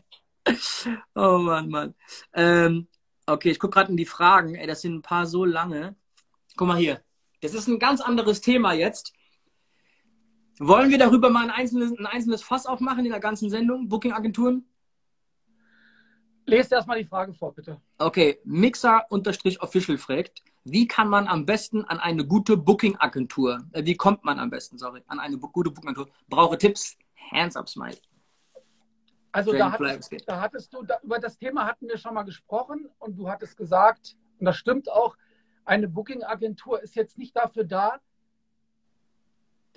Oh 1.15 1.39
Mann, 1.39 1.69
Mann. 1.69 1.95
Ähm, 2.33 2.87
okay, 3.25 3.49
ich 3.49 3.59
gucke 3.59 3.73
gerade 3.73 3.91
in 3.91 3.97
die 3.97 4.05
Fragen. 4.05 4.53
Ey, 4.53 4.67
das 4.67 4.81
sind 4.81 4.93
ein 4.93 5.01
paar 5.01 5.25
so 5.25 5.43
lange. 5.43 5.95
Guck 6.55 6.67
mal 6.67 6.77
hier. 6.77 7.01
Das 7.41 7.55
ist 7.55 7.67
ein 7.67 7.79
ganz 7.79 8.01
anderes 8.01 8.41
Thema 8.41 8.73
jetzt. 8.73 9.13
Wollen 10.59 10.89
wir 10.89 10.97
darüber 10.97 11.29
mal 11.29 11.43
ein 11.43 11.51
einzelnes, 11.51 11.97
ein 11.97 12.05
einzelnes 12.05 12.41
Fass 12.41 12.65
aufmachen 12.65 13.05
in 13.05 13.11
der 13.11 13.19
ganzen 13.19 13.49
Sendung? 13.49 13.87
Booking-Agenturen? 13.89 14.65
Lest 16.45 16.71
erstmal 16.71 16.97
die 16.97 17.07
Frage 17.07 17.33
vor, 17.33 17.53
bitte. 17.53 17.79
Okay, 17.97 18.39
Mixer-Official 18.45 19.97
fragt, 19.97 20.41
wie 20.63 20.87
kann 20.87 21.09
man 21.09 21.27
am 21.27 21.45
besten 21.45 21.83
an 21.85 21.99
eine 21.99 22.25
gute 22.25 22.57
Booking-Agentur, 22.57 23.65
äh, 23.73 23.85
wie 23.85 23.95
kommt 23.95 24.23
man 24.23 24.39
am 24.39 24.49
besten, 24.49 24.77
sorry, 24.77 25.03
an 25.07 25.19
eine 25.19 25.37
gute 25.37 25.69
Booking-Agentur? 25.69 26.11
Brauche 26.29 26.57
Tipps? 26.57 26.97
Hands 27.31 27.55
up, 27.55 27.67
Smile. 27.67 27.97
Also 29.33 29.51
da 29.51 29.71
hattest, 29.71 30.13
da 30.25 30.41
hattest, 30.41 30.73
du, 30.73 30.83
da, 30.83 30.95
über 31.03 31.19
das 31.19 31.37
Thema 31.37 31.65
hatten 31.65 31.87
wir 31.87 31.97
schon 31.97 32.13
mal 32.13 32.23
gesprochen 32.23 32.89
und 32.97 33.17
du 33.19 33.29
hattest 33.29 33.57
gesagt, 33.57 34.15
und 34.39 34.45
das 34.45 34.55
stimmt 34.55 34.89
auch, 34.89 35.17
eine 35.65 35.89
Booking-Agentur 35.89 36.81
ist 36.81 36.95
jetzt 36.95 37.17
nicht 37.17 37.35
dafür 37.35 37.65
da, 37.65 37.99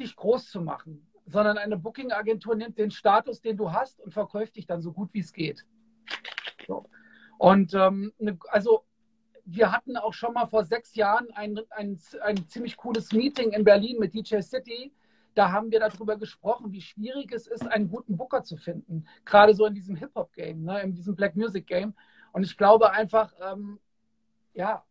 dich 0.01 0.17
groß 0.17 0.51
zu 0.51 0.61
machen, 0.61 1.07
sondern 1.27 1.59
eine 1.59 1.77
Booking-Agentur 1.77 2.57
nimmt 2.57 2.79
den 2.79 2.91
Status, 2.91 3.41
den 3.41 3.57
du 3.57 3.73
hast 3.73 4.01
und 4.01 4.13
verkauft 4.13 4.57
dich 4.57 4.67
dann 4.67 4.83
so 4.83 4.93
gut 4.93 5.13
wie 5.13 5.21
es 5.21 5.33
geht. 5.33 5.65
So. 6.67 6.89
Und 7.39 7.75
ähm, 7.75 8.13
ne, 8.19 8.39
also 8.49 8.85
wir 9.45 9.73
hatten 9.73 9.97
auch 9.97 10.13
schon 10.13 10.35
mal 10.35 10.47
vor 10.47 10.65
sechs 10.65 10.95
Jahren 10.95 11.31
ein, 11.33 11.59
ein, 11.71 11.99
ein 12.23 12.49
ziemlich 12.49 12.77
cooles 12.77 13.13
Meeting 13.13 13.53
in 13.53 13.65
Berlin 13.65 13.99
mit 13.99 14.15
DJ 14.15 14.41
City. 14.41 14.93
Da 15.35 15.51
haben 15.51 15.71
wir 15.71 15.81
darüber 15.81 16.17
gesprochen, 16.17 16.73
wie 16.73 16.81
schwierig 16.81 17.33
es 17.33 17.47
ist, 17.47 17.67
einen 17.67 17.89
guten 17.89 18.17
Booker 18.17 18.43
zu 18.43 18.57
finden. 18.57 19.07
Gerade 19.25 19.55
so 19.55 19.67
in 19.67 19.75
diesem 19.75 19.97
Hip-Hop-Game, 19.97 20.63
ne, 20.63 20.81
in 20.83 20.95
diesem 20.95 21.17
Black 21.17 21.37
Music-Game. 21.37 21.95
Und 22.33 22.43
ich 22.43 22.57
glaube 22.57 22.93
einfach, 22.93 23.33
ähm, 23.41 23.81
ja, 24.55 24.85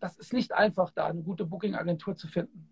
das 0.00 0.18
ist 0.18 0.32
nicht 0.32 0.52
einfach, 0.52 0.90
da 0.90 1.06
eine 1.06 1.22
gute 1.22 1.44
Booking-Agentur 1.44 2.16
zu 2.16 2.28
finden. 2.28 2.69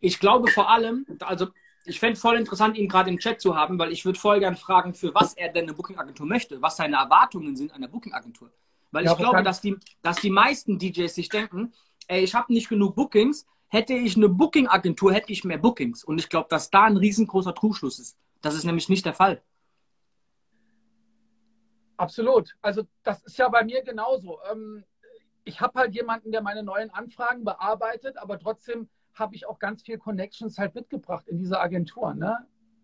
Ich 0.00 0.20
glaube 0.20 0.50
vor 0.50 0.70
allem, 0.70 1.06
also 1.20 1.48
ich 1.84 1.98
fände 1.98 2.18
voll 2.18 2.36
interessant, 2.36 2.76
ihn 2.76 2.88
gerade 2.88 3.10
im 3.10 3.18
Chat 3.18 3.40
zu 3.40 3.56
haben, 3.56 3.78
weil 3.78 3.92
ich 3.92 4.04
würde 4.04 4.18
voll 4.18 4.40
gern 4.40 4.56
fragen, 4.56 4.94
für 4.94 5.14
was 5.14 5.34
er 5.34 5.48
denn 5.48 5.64
eine 5.64 5.74
Booking-Agentur 5.74 6.26
möchte, 6.26 6.60
was 6.60 6.76
seine 6.76 6.96
Erwartungen 6.96 7.56
sind 7.56 7.72
an 7.72 7.80
der 7.80 7.88
Booking-Agentur. 7.88 8.50
Weil 8.90 9.04
ja, 9.04 9.12
ich 9.12 9.18
glaube, 9.18 9.42
dass 9.42 9.60
die, 9.60 9.76
dass 10.02 10.16
die 10.16 10.30
meisten 10.30 10.78
DJs 10.78 11.14
sich 11.14 11.28
denken, 11.28 11.72
ey, 12.06 12.22
ich 12.22 12.34
habe 12.34 12.52
nicht 12.52 12.68
genug 12.68 12.94
Bookings, 12.94 13.46
hätte 13.68 13.94
ich 13.94 14.16
eine 14.16 14.28
Booking-Agentur, 14.28 15.12
hätte 15.12 15.32
ich 15.32 15.44
mehr 15.44 15.58
Bookings. 15.58 16.04
Und 16.04 16.18
ich 16.18 16.28
glaube, 16.28 16.48
dass 16.50 16.70
da 16.70 16.84
ein 16.84 16.96
riesengroßer 16.96 17.54
Trugschluss 17.54 17.98
ist. 17.98 18.18
Das 18.40 18.54
ist 18.54 18.64
nämlich 18.64 18.88
nicht 18.88 19.04
der 19.04 19.14
Fall. 19.14 19.42
Absolut. 21.96 22.54
Also 22.62 22.84
das 23.02 23.22
ist 23.24 23.36
ja 23.38 23.48
bei 23.48 23.64
mir 23.64 23.82
genauso. 23.82 24.38
Ähm, 24.50 24.84
ich 25.44 25.60
habe 25.60 25.78
halt 25.78 25.94
jemanden, 25.94 26.30
der 26.30 26.42
meine 26.42 26.62
neuen 26.62 26.90
Anfragen 26.90 27.44
bearbeitet, 27.44 28.16
aber 28.16 28.38
trotzdem 28.38 28.88
habe 29.18 29.34
ich 29.34 29.46
auch 29.46 29.58
ganz 29.58 29.82
viel 29.82 29.98
Connections 29.98 30.58
halt 30.58 30.74
mitgebracht 30.74 31.26
in 31.28 31.38
diese 31.38 31.60
Agentur. 31.60 32.14
Ne? 32.14 32.36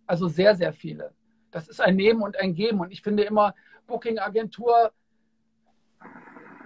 Also 0.07 0.28
sehr, 0.28 0.55
sehr 0.55 0.72
viele. 0.72 1.14
Das 1.51 1.68
ist 1.68 1.80
ein 1.80 1.97
Nehmen 1.97 2.22
und 2.22 2.37
ein 2.37 2.55
Geben. 2.55 2.80
Und 2.80 2.91
ich 2.91 3.03
finde 3.03 3.22
immer, 3.24 3.55
Booking-Agentur 3.87 4.93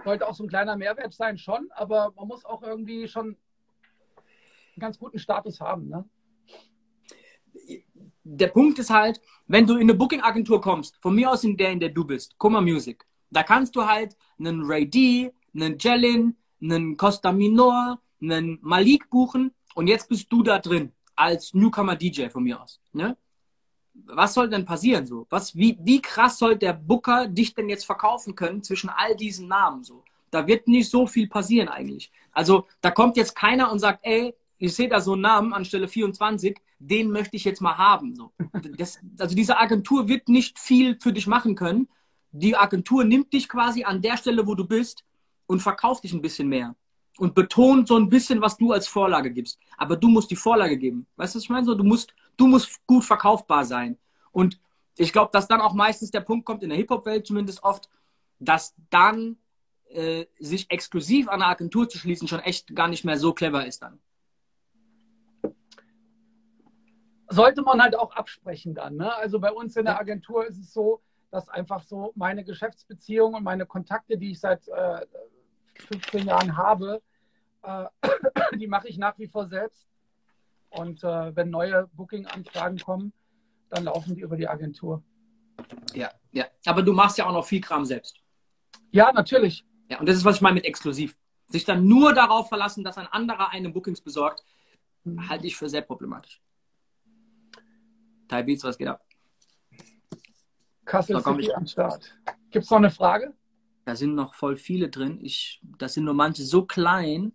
sollte 0.03 0.27
auch 0.27 0.33
so 0.33 0.43
ein 0.43 0.49
kleiner 0.49 0.75
Mehrwert 0.75 1.13
sein, 1.13 1.37
schon, 1.37 1.69
aber 1.71 2.13
man 2.15 2.27
muss 2.27 2.45
auch 2.45 2.63
irgendwie 2.63 3.07
schon 3.07 3.25
einen 3.25 4.79
ganz 4.79 4.97
guten 4.97 5.19
Status 5.19 5.59
haben. 5.59 5.89
Ne? 5.89 6.05
Der 8.23 8.47
Punkt 8.47 8.79
ist 8.79 8.89
halt, 8.89 9.21
wenn 9.47 9.67
du 9.67 9.75
in 9.75 9.81
eine 9.81 9.93
Booking-Agentur 9.93 10.61
kommst, 10.61 10.97
von 11.01 11.15
mir 11.15 11.29
aus 11.29 11.43
in 11.43 11.57
der, 11.57 11.71
in 11.71 11.79
der 11.79 11.89
du 11.89 12.05
bist, 12.05 12.37
Kummer 12.37 12.61
Music, 12.61 13.05
da 13.29 13.43
kannst 13.43 13.75
du 13.75 13.85
halt 13.85 14.17
einen 14.39 14.63
Ray 14.63 14.89
D, 14.89 15.31
einen 15.53 15.77
Jellin, 15.77 16.37
einen 16.61 16.97
Costa 16.97 17.31
Minor, 17.31 18.01
einen 18.21 18.59
Malik 18.61 19.09
buchen 19.09 19.53
und 19.75 19.87
jetzt 19.87 20.09
bist 20.09 20.31
du 20.31 20.43
da 20.43 20.59
drin 20.59 20.91
als 21.15 21.53
Newcomer 21.53 21.95
DJ 21.95 22.29
von 22.29 22.43
mir 22.43 22.61
aus. 22.61 22.79
Ne? 22.93 23.17
Was 24.05 24.33
soll 24.33 24.49
denn 24.49 24.65
passieren 24.65 25.05
so? 25.05 25.27
Was, 25.29 25.55
wie, 25.55 25.77
wie 25.81 26.01
krass 26.01 26.37
soll 26.37 26.55
der 26.55 26.73
Booker 26.73 27.27
dich 27.27 27.53
denn 27.53 27.69
jetzt 27.69 27.85
verkaufen 27.85 28.35
können 28.35 28.63
zwischen 28.63 28.89
all 28.89 29.15
diesen 29.15 29.47
Namen 29.47 29.83
so? 29.83 30.03
Da 30.31 30.47
wird 30.47 30.67
nicht 30.67 30.89
so 30.89 31.07
viel 31.07 31.27
passieren 31.27 31.67
eigentlich. 31.67 32.11
Also 32.31 32.67
da 32.81 32.91
kommt 32.91 33.17
jetzt 33.17 33.35
keiner 33.35 33.71
und 33.71 33.79
sagt, 33.79 33.99
ey, 34.03 34.33
ich 34.57 34.75
sehe 34.75 34.87
da 34.87 35.01
so 35.01 35.13
einen 35.13 35.21
Namen 35.21 35.53
anstelle 35.53 35.87
24, 35.87 36.57
den 36.79 37.11
möchte 37.11 37.35
ich 37.35 37.43
jetzt 37.43 37.61
mal 37.61 37.77
haben. 37.77 38.15
So. 38.15 38.31
Das, 38.77 38.99
also 39.17 39.35
diese 39.35 39.57
Agentur 39.57 40.07
wird 40.07 40.29
nicht 40.29 40.59
viel 40.59 40.97
für 40.99 41.11
dich 41.11 41.27
machen 41.27 41.55
können. 41.55 41.89
Die 42.31 42.55
Agentur 42.55 43.03
nimmt 43.03 43.33
dich 43.33 43.49
quasi 43.49 43.83
an 43.83 44.01
der 44.01 44.17
Stelle, 44.17 44.45
wo 44.45 44.55
du 44.55 44.65
bist 44.65 45.03
und 45.47 45.61
verkauft 45.61 46.03
dich 46.03 46.13
ein 46.13 46.21
bisschen 46.21 46.47
mehr 46.47 46.75
und 47.19 47.35
betont 47.35 47.87
so 47.87 47.97
ein 47.97 48.09
bisschen, 48.09 48.41
was 48.41 48.57
du 48.57 48.71
als 48.71 48.87
Vorlage 48.87 49.31
gibst. 49.31 49.59
Aber 49.77 49.97
du 49.97 50.07
musst 50.07 50.31
die 50.31 50.35
Vorlage 50.35 50.77
geben. 50.77 51.05
Weißt 51.17 51.35
du, 51.35 51.37
was 51.37 51.43
ich 51.43 51.49
meine? 51.49 51.65
So, 51.65 51.75
du 51.75 51.83
musst, 51.83 52.13
du 52.37 52.47
musst 52.47 52.85
gut 52.87 53.03
verkaufbar 53.03 53.65
sein. 53.65 53.97
Und 54.31 54.59
ich 54.97 55.11
glaube, 55.11 55.29
dass 55.33 55.47
dann 55.47 55.61
auch 55.61 55.73
meistens 55.73 56.11
der 56.11 56.21
Punkt 56.21 56.45
kommt, 56.45 56.63
in 56.63 56.69
der 56.69 56.77
Hip-Hop-Welt 56.77 57.25
zumindest 57.25 57.63
oft, 57.63 57.89
dass 58.39 58.73
dann 58.89 59.37
äh, 59.89 60.25
sich 60.39 60.71
exklusiv 60.71 61.27
an 61.27 61.41
eine 61.41 61.51
Agentur 61.51 61.89
zu 61.89 61.97
schließen 61.97 62.27
schon 62.27 62.39
echt 62.39 62.73
gar 62.75 62.87
nicht 62.87 63.03
mehr 63.03 63.17
so 63.17 63.33
clever 63.33 63.65
ist 63.65 63.81
dann. 63.81 63.99
Sollte 67.27 67.61
man 67.61 67.81
halt 67.81 67.95
auch 67.95 68.15
absprechen 68.15 68.73
dann. 68.73 68.95
Ne? 68.95 69.13
Also 69.13 69.39
bei 69.39 69.51
uns 69.51 69.75
in 69.75 69.85
der 69.85 69.99
Agentur 69.99 70.47
ist 70.47 70.57
es 70.57 70.73
so, 70.73 71.01
dass 71.31 71.47
einfach 71.49 71.83
so 71.83 72.11
meine 72.15 72.43
Geschäftsbeziehungen 72.43 73.35
und 73.35 73.43
meine 73.43 73.65
Kontakte, 73.65 74.17
die 74.17 74.31
ich 74.31 74.39
seit 74.39 74.67
äh, 74.69 75.05
15 75.87 76.25
Jahren 76.27 76.57
habe, 76.57 77.01
äh, 77.63 77.85
die 78.57 78.67
mache 78.67 78.87
ich 78.87 78.97
nach 78.97 79.17
wie 79.17 79.27
vor 79.27 79.47
selbst. 79.47 79.87
Und 80.69 81.03
äh, 81.03 81.35
wenn 81.35 81.49
neue 81.49 81.87
Booking-Anfragen 81.93 82.79
kommen, 82.79 83.13
dann 83.69 83.85
laufen 83.85 84.15
die 84.15 84.21
über 84.21 84.37
die 84.37 84.47
Agentur. 84.47 85.03
Ja, 85.93 86.11
ja. 86.31 86.45
Aber 86.65 86.83
du 86.83 86.93
machst 86.93 87.17
ja 87.17 87.25
auch 87.25 87.33
noch 87.33 87.45
viel 87.45 87.61
Kram 87.61 87.85
selbst. 87.85 88.19
Ja, 88.91 89.11
natürlich. 89.11 89.65
Ja, 89.89 89.99
und 89.99 90.07
das 90.07 90.17
ist, 90.17 90.25
was 90.25 90.37
ich 90.37 90.41
meine 90.41 90.55
mit 90.55 90.65
exklusiv. 90.65 91.17
Sich 91.47 91.65
dann 91.65 91.87
nur 91.87 92.13
darauf 92.13 92.47
verlassen, 92.49 92.83
dass 92.83 92.97
ein 92.97 93.07
anderer 93.07 93.51
einem 93.51 93.73
Bookings 93.73 94.01
besorgt, 94.01 94.43
halte 95.27 95.47
ich 95.47 95.55
für 95.55 95.67
sehr 95.67 95.81
problematisch. 95.81 96.41
Thai 98.27 98.43
Beats, 98.43 98.63
was 98.63 98.77
geht 98.77 98.87
ab? 98.87 99.03
Kassel 100.85 101.21
City 101.21 101.51
am 101.53 101.65
Start. 101.65 102.15
Gibt 102.51 102.65
es 102.65 102.71
noch 102.71 102.77
eine 102.77 102.91
Frage? 102.91 103.33
Da 103.85 103.95
sind 103.95 104.13
noch 104.13 104.35
voll 104.35 104.55
viele 104.55 104.89
drin. 104.89 105.19
Ich, 105.23 105.61
das 105.77 105.95
sind 105.95 106.05
nur 106.05 106.13
manche 106.13 106.43
so 106.43 106.65
klein. 106.65 107.31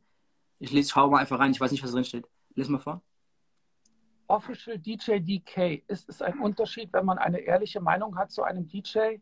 Ich 0.64 0.72
lese, 0.72 0.90
schau 0.90 1.10
mal 1.10 1.18
einfach 1.18 1.38
rein. 1.38 1.52
Ich 1.52 1.60
weiß 1.60 1.72
nicht, 1.72 1.84
was 1.84 1.92
drin 1.92 2.04
steht. 2.04 2.26
Lies 2.54 2.68
mal 2.68 2.78
vor. 2.78 3.02
Official 4.28 4.78
DJ 4.78 5.18
DK. 5.18 5.84
Ist 5.88 6.08
es 6.08 6.22
ein 6.22 6.38
Unterschied, 6.38 6.90
wenn 6.94 7.04
man 7.04 7.18
eine 7.18 7.40
ehrliche 7.40 7.82
Meinung 7.82 8.16
hat 8.16 8.32
zu 8.32 8.42
einem 8.42 8.66
DJ, 8.66 9.18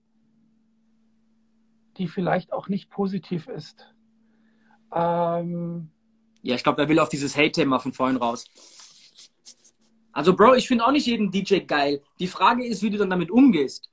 die 1.97 2.07
vielleicht 2.07 2.53
auch 2.53 2.69
nicht 2.69 2.91
positiv 2.91 3.49
ist? 3.49 3.93
Ähm, 4.95 5.91
ja, 6.43 6.55
ich 6.55 6.63
glaube, 6.63 6.81
er 6.81 6.89
will 6.89 7.01
auf 7.01 7.09
dieses 7.09 7.37
Hate-Thema 7.37 7.81
von 7.81 7.93
vorhin 7.93 8.19
raus. 8.19 8.45
Also, 10.13 10.37
Bro, 10.37 10.55
ich 10.55 10.69
finde 10.69 10.87
auch 10.87 10.93
nicht 10.93 11.07
jeden 11.07 11.33
DJ 11.33 11.59
geil. 11.61 12.03
Die 12.21 12.29
Frage 12.29 12.65
ist, 12.65 12.85
wie 12.85 12.91
du 12.91 12.99
dann 12.99 13.11
damit 13.11 13.33
umgehst. 13.33 13.91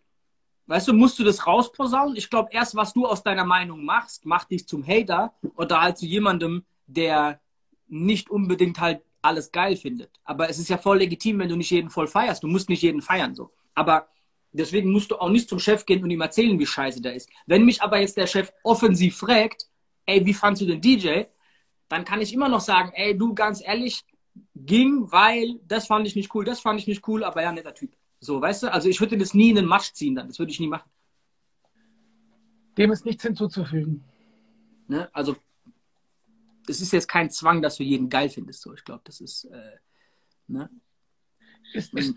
Weißt 0.68 0.88
du, 0.88 0.93
musst 0.93 1.18
du 1.18 1.24
das 1.24 1.47
rausposaunen? 1.47 2.16
Ich 2.16 2.30
glaube, 2.30 2.50
erst 2.52 2.76
was 2.76 2.93
du 2.93 3.08
aus 3.08 3.24
deiner 3.24 3.45
Meinung 3.45 3.84
machst, 3.84 4.28
macht 4.28 4.52
dich 4.52 4.68
zum 4.68 4.86
Hater 4.86 5.34
oder 5.56 5.82
halt 5.82 5.97
zu 5.97 6.06
jemandem, 6.06 6.64
der 6.90 7.40
nicht 7.88 8.30
unbedingt 8.30 8.80
halt 8.80 9.02
alles 9.22 9.52
geil 9.52 9.76
findet. 9.76 10.12
Aber 10.24 10.50
es 10.50 10.60
ist 10.60 10.70
ja 10.70 10.78
voll 10.78 11.00
legitim, 11.00 11.40
wenn 11.40 11.50
du 11.50 11.56
nicht 11.56 11.72
jeden 11.72 11.90
voll 11.90 12.08
feierst. 12.08 12.44
Du 12.44 12.48
musst 12.48 12.70
nicht 12.70 12.82
jeden 12.82 13.02
feiern 13.02 13.36
so. 13.36 13.50
Aber 13.76 14.08
deswegen 14.52 14.92
musst 14.92 15.12
du 15.12 15.18
auch 15.18 15.30
nicht 15.30 15.50
zum 15.50 15.60
Chef 15.60 15.86
gehen 15.86 16.04
und 16.04 16.10
ihm 16.10 16.22
erzählen, 16.22 16.58
wie 16.58 16.66
scheiße 16.66 17.02
der 17.02 17.16
ist. 17.16 17.30
Wenn 17.46 17.66
mich 17.66 17.82
aber 17.82 18.00
jetzt 18.00 18.18
der 18.18 18.28
Chef 18.28 18.52
offensiv 18.64 19.18
fragt, 19.18 19.68
ey, 20.06 20.26
wie 20.26 20.34
fandst 20.34 20.62
du 20.62 20.66
den 20.66 20.82
DJ? 20.82 21.24
Dann 21.90 22.06
kann 22.06 22.22
ich 22.22 22.34
immer 22.34 22.50
noch 22.50 22.62
sagen, 22.62 22.92
ey, 22.94 23.18
du, 23.18 23.34
ganz 23.34 23.62
ehrlich, 23.64 24.04
ging, 24.56 25.12
weil 25.12 25.60
das 25.68 25.88
fand 25.88 26.08
ich 26.08 26.16
nicht 26.16 26.34
cool, 26.34 26.46
das 26.46 26.60
fand 26.60 26.80
ich 26.80 26.88
nicht 26.88 27.08
cool, 27.08 27.24
aber 27.24 27.42
ja, 27.42 27.52
netter 27.52 27.74
Typ. 27.74 27.92
So, 28.20 28.42
weißt 28.42 28.64
du? 28.64 28.74
Also 28.74 28.90
ich 28.90 29.00
würde 29.00 29.18
das 29.18 29.34
nie 29.34 29.50
in 29.50 29.56
den 29.56 29.66
Matsch 29.66 29.94
ziehen 29.94 30.16
dann. 30.16 30.28
Das 30.28 30.40
würde 30.40 30.52
ich 30.52 30.60
nie 30.60 30.68
machen. 30.68 30.90
Dem 32.78 32.92
ist 32.92 33.06
nichts 33.06 33.24
hinzuzufügen. 33.24 34.04
Ne? 34.88 35.10
Also 35.14 35.36
es 36.70 36.82
ist 36.82 36.94
jetzt 36.94 37.08
kein 37.08 37.30
Zwang, 37.30 37.62
dass 37.62 37.78
du 37.78 37.84
jeden 37.84 38.10
geil 38.10 38.30
findest. 38.30 38.62
So, 38.62 38.74
ich 38.74 38.84
glaube, 38.84 39.02
das 39.04 39.20
ist. 39.20 39.46
Äh, 39.46 39.78
ne? 40.48 40.70
Ist, 41.74 41.94
ist, 41.94 42.16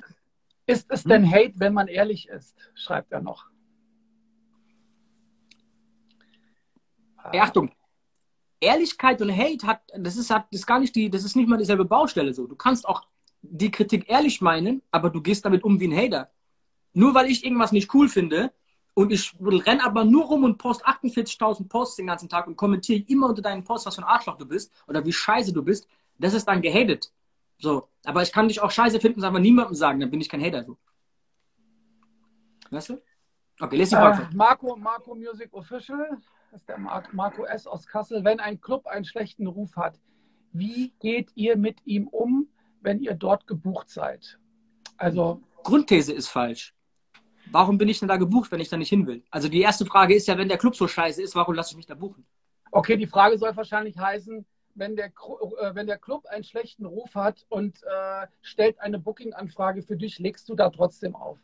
ist 0.66 0.86
es 0.90 1.04
denn 1.04 1.30
Hate, 1.30 1.54
wenn 1.56 1.74
man 1.74 1.88
ehrlich 1.88 2.28
ist? 2.28 2.56
Schreibt 2.74 3.12
er 3.12 3.20
noch. 3.20 3.46
Hey, 7.16 7.40
Achtung, 7.40 7.70
Ehrlichkeit 8.60 9.20
und 9.22 9.30
Hate 9.30 9.66
hat, 9.66 9.82
das 9.96 10.16
ist, 10.16 10.30
hat, 10.30 10.46
das 10.50 10.60
ist 10.60 10.66
gar 10.66 10.80
nicht 10.80 10.94
die, 10.94 11.08
das 11.08 11.24
ist 11.24 11.36
nicht 11.36 11.48
mal 11.48 11.58
dieselbe 11.58 11.84
Baustelle 11.84 12.34
so. 12.34 12.46
Du 12.46 12.56
kannst 12.56 12.86
auch 12.86 13.06
die 13.42 13.70
Kritik 13.70 14.08
ehrlich 14.08 14.40
meinen, 14.40 14.82
aber 14.90 15.10
du 15.10 15.20
gehst 15.20 15.44
damit 15.44 15.64
um 15.64 15.78
wie 15.80 15.88
ein 15.88 15.96
Hater. 15.96 16.32
Nur 16.94 17.14
weil 17.14 17.30
ich 17.30 17.44
irgendwas 17.44 17.72
nicht 17.72 17.92
cool 17.94 18.08
finde 18.08 18.52
und 18.94 19.12
ich 19.12 19.34
renne 19.40 19.84
aber 19.84 20.04
nur 20.04 20.26
rum 20.26 20.44
und 20.44 20.58
post 20.58 20.86
48.000 20.86 21.68
Posts 21.68 21.96
den 21.96 22.06
ganzen 22.06 22.28
Tag 22.28 22.46
und 22.46 22.56
kommentiere 22.56 23.04
immer 23.08 23.28
unter 23.28 23.42
deinen 23.42 23.64
Posts, 23.64 23.86
was 23.86 23.94
für 23.96 24.02
ein 24.02 24.08
Arschloch 24.08 24.36
du 24.36 24.46
bist 24.46 24.72
oder 24.86 25.04
wie 25.04 25.12
scheiße 25.12 25.52
du 25.52 25.62
bist, 25.62 25.88
das 26.18 26.34
ist 26.34 26.46
dann 26.46 26.62
gehatet. 26.62 27.12
So, 27.58 27.88
aber 28.04 28.22
ich 28.22 28.32
kann 28.32 28.48
dich 28.48 28.60
auch 28.60 28.70
scheiße 28.70 29.00
finden 29.00 29.20
und 29.20 29.26
einfach 29.26 29.40
niemandem 29.40 29.74
sagen, 29.74 30.00
dann 30.00 30.10
bin 30.10 30.20
ich 30.20 30.28
kein 30.28 30.42
Hater. 30.42 30.64
So. 30.64 30.78
Weißt 32.70 32.90
du? 32.90 33.02
Okay, 33.60 33.76
lese 33.76 33.90
die 33.90 33.96
Frage. 33.96 34.28
Äh, 34.30 34.34
Marco, 34.34 34.76
Marco 34.76 35.14
Music 35.14 35.52
Official, 35.52 36.18
das 36.50 36.60
ist 36.60 36.68
der 36.68 36.78
Marco 36.78 37.44
S. 37.44 37.66
aus 37.66 37.86
Kassel. 37.86 38.24
Wenn 38.24 38.40
ein 38.40 38.60
Club 38.60 38.86
einen 38.86 39.04
schlechten 39.04 39.46
Ruf 39.46 39.76
hat, 39.76 40.00
wie 40.52 40.92
geht 41.00 41.30
ihr 41.34 41.56
mit 41.56 41.86
ihm 41.86 42.08
um? 42.08 42.48
wenn 42.82 43.00
ihr 43.00 43.14
dort 43.14 43.46
gebucht 43.46 43.88
seid. 43.88 44.38
Also 44.96 45.40
Grundthese 45.62 46.12
ist 46.12 46.28
falsch. 46.28 46.74
Warum 47.52 47.76
bin 47.76 47.88
ich 47.88 47.98
denn 47.98 48.08
da 48.08 48.16
gebucht, 48.16 48.50
wenn 48.50 48.60
ich 48.60 48.70
da 48.70 48.78
nicht 48.78 48.88
hin 48.88 49.06
will? 49.06 49.22
Also 49.30 49.48
die 49.48 49.60
erste 49.60 49.84
Frage 49.84 50.14
ist 50.14 50.26
ja, 50.26 50.38
wenn 50.38 50.48
der 50.48 50.56
Club 50.56 50.74
so 50.74 50.88
scheiße 50.88 51.22
ist, 51.22 51.34
warum 51.34 51.54
lasse 51.54 51.72
ich 51.72 51.76
mich 51.76 51.86
da 51.86 51.94
buchen? 51.94 52.24
Okay, 52.70 52.96
die 52.96 53.06
Frage 53.06 53.36
soll 53.36 53.54
wahrscheinlich 53.54 53.98
heißen, 53.98 54.46
wenn 54.74 54.96
der, 54.96 55.08
äh, 55.08 55.74
wenn 55.74 55.86
der 55.86 55.98
Club 55.98 56.24
einen 56.26 56.44
schlechten 56.44 56.86
Ruf 56.86 57.14
hat 57.14 57.44
und 57.50 57.82
äh, 57.82 58.26
stellt 58.40 58.80
eine 58.80 58.98
Booking-Anfrage 58.98 59.82
für 59.82 59.96
dich, 59.96 60.18
legst 60.18 60.48
du 60.48 60.54
da 60.54 60.70
trotzdem 60.70 61.14
auf? 61.14 61.38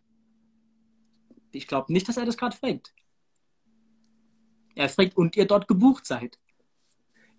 Ich 1.52 1.66
glaube 1.66 1.92
nicht, 1.92 2.08
dass 2.08 2.16
er 2.16 2.24
das 2.24 2.38
gerade 2.38 2.56
fragt. 2.56 2.94
Er 4.74 4.88
fragt, 4.88 5.16
und 5.16 5.36
ihr 5.36 5.46
dort 5.46 5.68
gebucht 5.68 6.06
seid. 6.06 6.38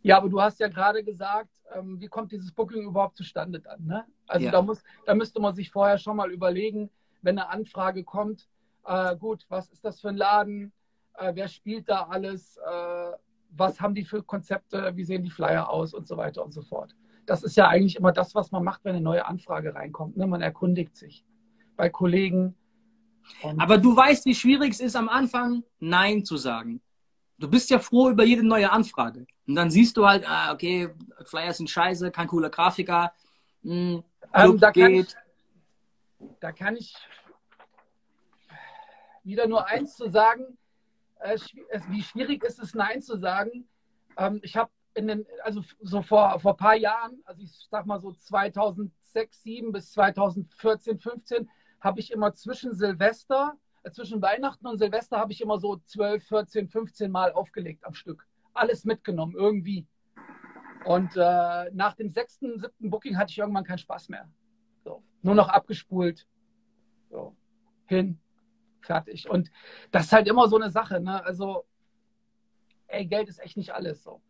Ja, 0.04 0.18
aber 0.18 0.30
du 0.30 0.40
hast 0.40 0.60
ja 0.60 0.68
gerade 0.68 1.04
gesagt, 1.04 1.50
ähm, 1.74 2.00
wie 2.00 2.08
kommt 2.08 2.32
dieses 2.32 2.52
Booking 2.52 2.84
überhaupt 2.84 3.18
zustande 3.18 3.60
dann? 3.60 3.84
Ne? 3.86 4.06
Also 4.28 4.46
ja. 4.46 4.52
da, 4.52 4.62
muss, 4.62 4.84
da 5.06 5.16
müsste 5.16 5.40
man 5.40 5.56
sich 5.56 5.72
vorher 5.72 5.98
schon 5.98 6.18
mal 6.18 6.32
überlegen, 6.32 6.92
wenn 7.22 7.38
eine 7.38 7.50
Anfrage 7.50 8.04
kommt, 8.04 8.48
äh, 8.90 9.16
gut, 9.18 9.46
was 9.50 9.70
ist 9.70 9.84
das 9.86 10.02
für 10.02 10.10
ein 10.10 10.18
Laden? 10.18 10.72
Äh, 11.16 11.32
wer 11.36 11.48
spielt 11.48 11.90
da 11.90 12.04
alles? 12.04 12.58
Äh, 12.58 13.12
was 13.52 13.80
haben 13.80 13.96
die 13.96 14.04
für 14.04 14.24
Konzepte? 14.24 14.96
Wie 14.96 15.04
sehen 15.04 15.24
die 15.24 15.30
Flyer 15.30 15.70
aus? 15.70 15.94
Und 15.94 16.08
so 16.08 16.18
weiter 16.18 16.44
und 16.44 16.54
so 16.54 16.62
fort. 16.62 16.96
Das 17.26 17.44
ist 17.44 17.56
ja 17.56 17.68
eigentlich 17.68 17.96
immer 17.96 18.12
das, 18.12 18.36
was 18.36 18.52
man 18.52 18.64
macht, 18.64 18.84
wenn 18.84 18.96
eine 18.96 19.04
neue 19.04 19.26
Anfrage 19.26 19.76
reinkommt. 19.76 20.18
Ne? 20.18 20.28
Man 20.28 20.42
erkundigt 20.42 20.96
sich 20.98 21.24
bei 21.76 21.90
Kollegen. 21.90 22.56
Aber 23.58 23.78
du 23.78 23.96
weißt, 23.96 24.26
wie 24.26 24.34
schwierig 24.34 24.74
es 24.74 24.80
ist, 24.80 24.96
am 24.96 25.08
Anfang 25.08 25.64
Nein 25.80 26.26
zu 26.26 26.38
sagen 26.38 26.82
du 27.40 27.50
bist 27.50 27.70
ja 27.70 27.80
froh 27.80 28.10
über 28.10 28.24
jede 28.24 28.46
neue 28.46 28.72
Anfrage. 28.72 29.26
Und 29.48 29.56
dann 29.56 29.72
siehst 29.72 29.98
du 29.98 30.06
halt, 30.06 30.28
ah, 30.28 30.52
okay, 30.54 30.90
Flyers 31.26 31.58
sind 31.58 31.70
scheiße, 31.70 32.12
kein 32.12 32.28
cooler 32.28 32.50
Grafiker. 32.50 33.14
Mh, 33.64 33.74
hm, 33.74 34.04
ähm, 34.34 34.60
da, 34.60 34.72
kann 34.72 34.94
ich, 34.94 35.16
da 36.40 36.52
kann 36.52 36.76
ich 36.76 36.94
wieder 39.30 39.48
nur 39.48 39.66
eins 39.68 39.96
zu 39.96 40.10
sagen. 40.10 40.58
Äh, 41.20 41.38
wie 41.90 42.04
schwierig 42.04 42.44
ist 42.44 42.60
es, 42.60 42.74
Nein 42.74 43.02
zu 43.02 43.18
sagen? 43.18 43.68
Ähm, 44.18 44.40
ich 44.44 44.58
habe 44.58 44.72
in 44.96 45.08
den, 45.08 45.26
also 45.44 45.64
so 45.82 46.02
vor, 46.02 46.40
vor 46.40 46.54
ein 46.54 46.58
paar 46.58 46.76
Jahren, 46.76 47.22
also 47.26 47.42
ich 47.42 47.68
sag 47.70 47.86
mal 47.86 48.00
so 48.00 48.12
2006, 48.12 48.92
2007 49.12 49.72
bis 49.72 49.92
2014, 49.94 51.00
15, 51.00 51.50
habe 51.80 52.00
ich 52.00 52.12
immer 52.12 52.34
zwischen 52.34 52.74
Silvester 52.74 53.58
zwischen 53.92 54.22
Weihnachten 54.22 54.68
und 54.68 54.78
Silvester 54.78 55.18
habe 55.18 55.32
ich 55.32 55.42
immer 55.42 55.60
so 55.60 55.78
12, 55.78 56.24
14, 56.28 56.68
15 56.68 57.12
Mal 57.12 57.32
aufgelegt 57.32 57.86
am 57.86 57.94
Stück. 57.94 58.28
alles 58.54 58.84
mitgenommen, 58.84 59.36
irgendwie. 59.38 59.88
Und 60.86 61.16
äh, 61.16 61.72
nach 61.72 61.94
dem 61.94 62.10
sechsten, 62.10 62.60
siebten 62.60 62.90
Booking 62.90 63.18
hatte 63.18 63.32
ich 63.32 63.38
irgendwann 63.38 63.64
keinen 63.64 63.78
Spaß 63.78 64.10
mehr. 64.10 64.30
So. 64.84 65.04
Nur 65.22 65.36
noch 65.36 65.48
abgespult. 65.48 66.28
So. 67.10 67.36
Hin. 67.86 68.20
Fertig. 68.82 69.30
Und 69.30 69.52
das 69.92 70.06
ist 70.06 70.12
halt 70.12 70.28
immer 70.28 70.48
so 70.48 70.58
eine 70.58 70.70
Sache. 70.70 71.00
Ne? 71.00 71.24
Also, 71.24 71.66
ey, 72.88 73.06
Geld 73.06 73.30
ist 73.30 73.40
echt 73.40 73.58
nicht 73.58 73.74
alles 73.74 74.04
so. 74.04 74.22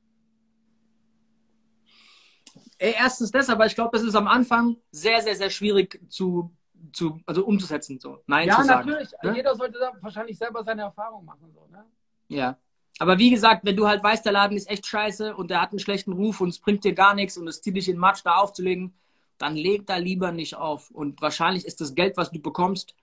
Ey, 2.77 2.95
erstens 2.97 3.31
das, 3.31 3.49
aber 3.49 3.65
ich 3.65 3.75
glaube, 3.75 3.91
das 3.93 4.03
ist 4.03 4.15
am 4.15 4.27
Anfang 4.27 4.77
sehr, 4.91 5.21
sehr, 5.21 5.35
sehr 5.35 5.49
schwierig 5.49 5.99
zu, 6.09 6.51
zu 6.93 7.19
also 7.25 7.45
umzusetzen. 7.45 7.99
So. 7.99 8.23
Nein 8.25 8.47
ja, 8.47 8.55
zu 8.55 8.63
sagen. 8.63 8.89
natürlich. 8.89 9.11
Ne? 9.21 9.35
Jeder 9.35 9.55
sollte 9.55 9.79
da 9.79 9.91
wahrscheinlich 10.01 10.37
selber 10.37 10.63
seine 10.63 10.83
Erfahrung 10.83 11.25
machen. 11.25 11.51
So, 11.53 11.67
ne? 11.71 11.85
Ja. 12.29 12.57
Aber 12.99 13.17
wie 13.17 13.29
gesagt, 13.29 13.65
wenn 13.65 13.77
du 13.77 13.87
halt 13.87 14.03
weißt, 14.03 14.25
der 14.25 14.33
Laden 14.33 14.57
ist 14.57 14.69
echt 14.69 14.85
scheiße 14.85 15.35
und 15.35 15.49
der 15.51 15.61
hat 15.61 15.71
einen 15.71 15.79
schlechten 15.79 16.13
Ruf 16.13 16.41
und 16.41 16.49
es 16.49 16.59
bringt 16.59 16.83
dir 16.83 16.93
gar 16.93 17.13
nichts 17.13 17.37
und 17.37 17.47
es 17.47 17.61
zieht 17.61 17.75
dich 17.75 17.87
in 17.87 17.95
den 17.95 18.01
Matsch, 18.01 18.21
da 18.23 18.35
aufzulegen, 18.35 18.93
dann 19.37 19.55
leg 19.55 19.87
da 19.87 19.97
lieber 19.97 20.31
nicht 20.31 20.55
auf. 20.55 20.91
Und 20.91 21.21
wahrscheinlich 21.21 21.65
ist 21.65 21.79
das 21.81 21.95
Geld, 21.95 22.17
was 22.17 22.31
du 22.31 22.39
bekommst, 22.39 22.95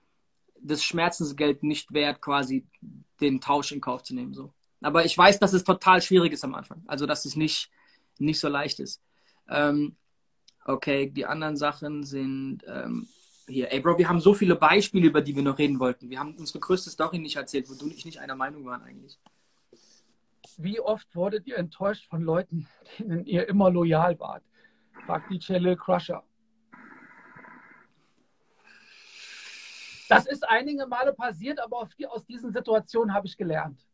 das 0.61 0.83
Schmerzensgeld 0.83 1.63
nicht 1.63 1.93
wert, 1.93 2.21
quasi 2.21 2.65
den 3.21 3.41
Tausch 3.41 3.71
in 3.71 3.81
Kauf 3.81 4.03
zu 4.03 4.15
nehmen. 4.15 4.33
So. 4.33 4.53
Aber 4.81 5.05
ich 5.05 5.17
weiß, 5.17 5.39
dass 5.39 5.53
es 5.53 5.63
total 5.63 6.01
schwierig 6.01 6.33
ist 6.33 6.43
am 6.43 6.55
Anfang. 6.55 6.83
Also, 6.87 7.05
dass 7.05 7.25
es 7.25 7.35
nicht, 7.35 7.69
nicht 8.19 8.39
so 8.39 8.47
leicht 8.47 8.79
ist. 8.79 9.01
Ähm, 9.49 9.95
okay, 10.65 11.09
die 11.09 11.25
anderen 11.25 11.57
Sachen 11.57 12.03
sind 12.03 12.63
ähm, 12.67 13.07
hier. 13.47 13.71
Ey, 13.71 13.79
Bro, 13.79 13.97
wir 13.97 14.09
haben 14.09 14.19
so 14.19 14.33
viele 14.33 14.55
Beispiele, 14.55 15.07
über 15.07 15.21
die 15.21 15.35
wir 15.35 15.43
noch 15.43 15.57
reden 15.57 15.79
wollten. 15.79 16.09
Wir 16.09 16.19
haben 16.19 16.35
unsere 16.35 16.59
größte 16.59 16.89
Story 16.89 17.19
nicht 17.19 17.37
erzählt, 17.37 17.69
wo 17.69 17.73
du 17.73 17.85
und 17.85 17.93
ich 17.93 18.05
nicht 18.05 18.19
einer 18.19 18.35
Meinung 18.35 18.65
waren 18.65 18.83
eigentlich. 18.83 19.17
Wie 20.57 20.79
oft 20.79 21.15
wurdet 21.15 21.45
ihr 21.47 21.57
enttäuscht 21.57 22.07
von 22.09 22.21
Leuten, 22.21 22.67
denen 22.99 23.25
ihr 23.25 23.47
immer 23.47 23.69
loyal 23.69 24.19
wart? 24.19 24.43
Fragt 25.05 25.31
DJ 25.31 25.57
Lil 25.57 25.75
Crusher. 25.75 26.23
Das 30.09 30.25
ist 30.25 30.47
einige 30.47 30.87
Male 30.87 31.13
passiert, 31.13 31.59
aber 31.59 31.87
aus 32.09 32.25
diesen 32.25 32.51
Situationen 32.51 33.13
habe 33.13 33.27
ich 33.27 33.37
gelernt. 33.37 33.85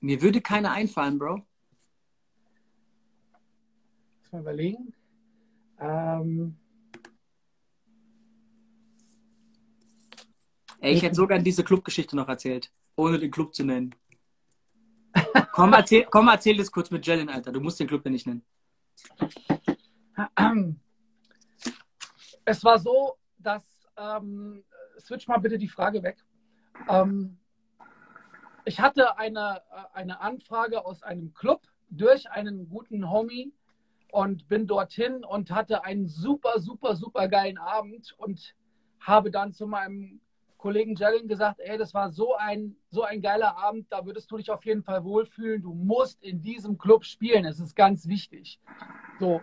Mir 0.00 0.22
würde 0.22 0.40
keiner 0.40 0.72
einfallen, 0.72 1.18
Bro. 1.18 1.42
Lass 4.22 4.32
mal 4.32 4.40
überlegen. 4.40 4.94
Ähm, 5.80 6.56
Ey, 10.80 10.94
ich 10.94 11.02
hätte 11.02 11.16
sogar 11.16 11.38
diese 11.40 11.64
Clubgeschichte 11.64 12.14
noch 12.14 12.28
erzählt, 12.28 12.70
ohne 12.94 13.18
den 13.18 13.30
Club 13.30 13.54
zu 13.54 13.64
nennen. 13.64 13.94
komm, 15.52 15.72
erzähl, 15.72 16.06
komm, 16.08 16.28
erzähl 16.28 16.56
das 16.56 16.70
kurz 16.70 16.90
mit 16.90 17.04
Jalen, 17.04 17.28
Alter. 17.28 17.50
Du 17.50 17.60
musst 17.60 17.80
den 17.80 17.88
Club 17.88 18.04
ja 18.04 18.10
nicht 18.10 18.26
nennen. 18.26 18.44
Es 22.50 22.64
war 22.64 22.78
so, 22.78 23.18
dass, 23.36 23.86
ähm, 23.98 24.64
switch 24.98 25.28
mal 25.28 25.36
bitte 25.36 25.58
die 25.58 25.68
Frage 25.68 26.02
weg. 26.02 26.24
Ähm, 26.88 27.36
ich 28.64 28.80
hatte 28.80 29.18
eine, 29.18 29.60
äh, 29.70 29.84
eine 29.92 30.22
Anfrage 30.22 30.86
aus 30.86 31.02
einem 31.02 31.34
Club 31.34 31.60
durch 31.90 32.30
einen 32.30 32.70
guten 32.70 33.10
Homie 33.10 33.52
und 34.12 34.48
bin 34.48 34.66
dorthin 34.66 35.26
und 35.26 35.50
hatte 35.50 35.84
einen 35.84 36.08
super, 36.08 36.58
super, 36.58 36.96
super 36.96 37.28
geilen 37.28 37.58
Abend 37.58 38.14
und 38.16 38.54
habe 38.98 39.30
dann 39.30 39.52
zu 39.52 39.66
meinem 39.66 40.22
Kollegen 40.56 40.94
Jellin 40.94 41.28
gesagt, 41.28 41.60
ey, 41.60 41.76
das 41.76 41.92
war 41.92 42.08
so 42.08 42.34
ein, 42.34 42.76
so 42.88 43.02
ein 43.02 43.20
geiler 43.20 43.58
Abend, 43.58 43.92
da 43.92 44.06
würdest 44.06 44.30
du 44.30 44.38
dich 44.38 44.50
auf 44.50 44.64
jeden 44.64 44.82
Fall 44.82 45.04
wohlfühlen. 45.04 45.60
Du 45.60 45.74
musst 45.74 46.22
in 46.22 46.40
diesem 46.40 46.78
Club 46.78 47.04
spielen, 47.04 47.44
es 47.44 47.60
ist 47.60 47.76
ganz 47.76 48.08
wichtig. 48.08 48.58
So, 49.20 49.42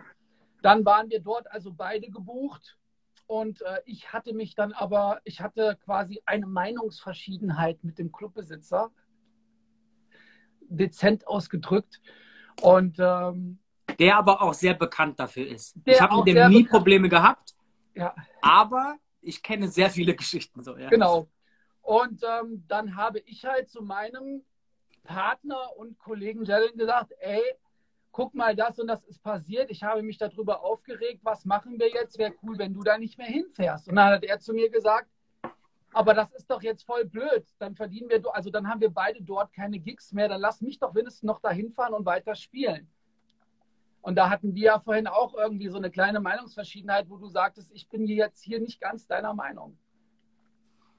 dann 0.60 0.84
waren 0.84 1.08
wir 1.08 1.20
dort 1.20 1.48
also 1.52 1.72
beide 1.72 2.10
gebucht 2.10 2.76
und 3.26 3.62
äh, 3.62 3.80
ich 3.84 4.12
hatte 4.12 4.34
mich 4.34 4.54
dann 4.54 4.72
aber, 4.72 5.20
ich 5.24 5.40
hatte 5.40 5.76
quasi 5.84 6.22
eine 6.26 6.46
Meinungsverschiedenheit 6.46 7.82
mit 7.82 7.98
dem 7.98 8.12
Clubbesitzer, 8.12 8.90
dezent 10.68 11.26
ausgedrückt. 11.26 12.00
Und 12.62 12.96
ähm, 12.98 13.58
der 13.98 14.16
aber 14.16 14.42
auch 14.42 14.54
sehr 14.54 14.74
bekannt 14.74 15.18
dafür 15.18 15.46
ist. 15.46 15.76
Ich 15.84 16.00
habe 16.00 16.16
mit 16.16 16.28
dem 16.28 16.48
nie 16.48 16.62
bekannt. 16.62 16.70
Probleme 16.70 17.08
gehabt, 17.08 17.54
ja, 17.94 18.14
aber 18.42 18.96
ich 19.20 19.42
kenne 19.42 19.68
sehr 19.68 19.90
viele 19.90 20.14
Geschichten 20.14 20.62
so. 20.62 20.76
Ja. 20.76 20.88
Genau. 20.88 21.28
Und 21.82 22.22
ähm, 22.22 22.64
dann 22.66 22.96
habe 22.96 23.20
ich 23.20 23.44
halt 23.44 23.68
zu 23.70 23.82
meinem 23.82 24.42
Partner 25.04 25.76
und 25.76 25.98
Kollegen 25.98 26.44
Jalen 26.44 26.76
gesagt, 26.76 27.12
ey, 27.20 27.42
guck 28.16 28.34
mal, 28.34 28.56
das 28.56 28.78
und 28.78 28.86
das 28.86 29.04
ist 29.04 29.22
passiert. 29.22 29.70
Ich 29.70 29.82
habe 29.82 30.02
mich 30.02 30.16
darüber 30.16 30.64
aufgeregt. 30.64 31.20
Was 31.22 31.44
machen 31.44 31.78
wir 31.78 31.90
jetzt? 31.90 32.16
Wäre 32.16 32.32
cool, 32.42 32.56
wenn 32.56 32.72
du 32.72 32.82
da 32.82 32.96
nicht 32.96 33.18
mehr 33.18 33.26
hinfährst. 33.26 33.88
Und 33.90 33.96
dann 33.96 34.14
hat 34.14 34.24
er 34.24 34.40
zu 34.40 34.54
mir 34.54 34.70
gesagt, 34.70 35.10
aber 35.92 36.14
das 36.14 36.32
ist 36.32 36.50
doch 36.50 36.62
jetzt 36.62 36.84
voll 36.84 37.04
blöd. 37.04 37.44
Dann 37.58 37.74
verdienen 37.74 38.08
wir, 38.08 38.22
also 38.34 38.48
dann 38.48 38.68
haben 38.70 38.80
wir 38.80 38.88
beide 38.88 39.22
dort 39.22 39.52
keine 39.52 39.78
Gigs 39.78 40.12
mehr. 40.12 40.28
Dann 40.28 40.40
lass 40.40 40.62
mich 40.62 40.78
doch 40.78 40.94
wenigstens 40.94 41.24
noch 41.24 41.40
da 41.40 41.50
hinfahren 41.50 41.92
und 41.92 42.06
weiter 42.06 42.34
spielen. 42.34 42.88
Und 44.00 44.14
da 44.14 44.30
hatten 44.30 44.54
wir 44.54 44.62
ja 44.62 44.80
vorhin 44.80 45.08
auch 45.08 45.34
irgendwie 45.34 45.68
so 45.68 45.76
eine 45.76 45.90
kleine 45.90 46.20
Meinungsverschiedenheit, 46.20 47.10
wo 47.10 47.18
du 47.18 47.28
sagtest, 47.28 47.70
ich 47.74 47.86
bin 47.90 48.06
jetzt 48.06 48.42
hier 48.42 48.60
nicht 48.60 48.80
ganz 48.80 49.06
deiner 49.06 49.34
Meinung. 49.34 49.76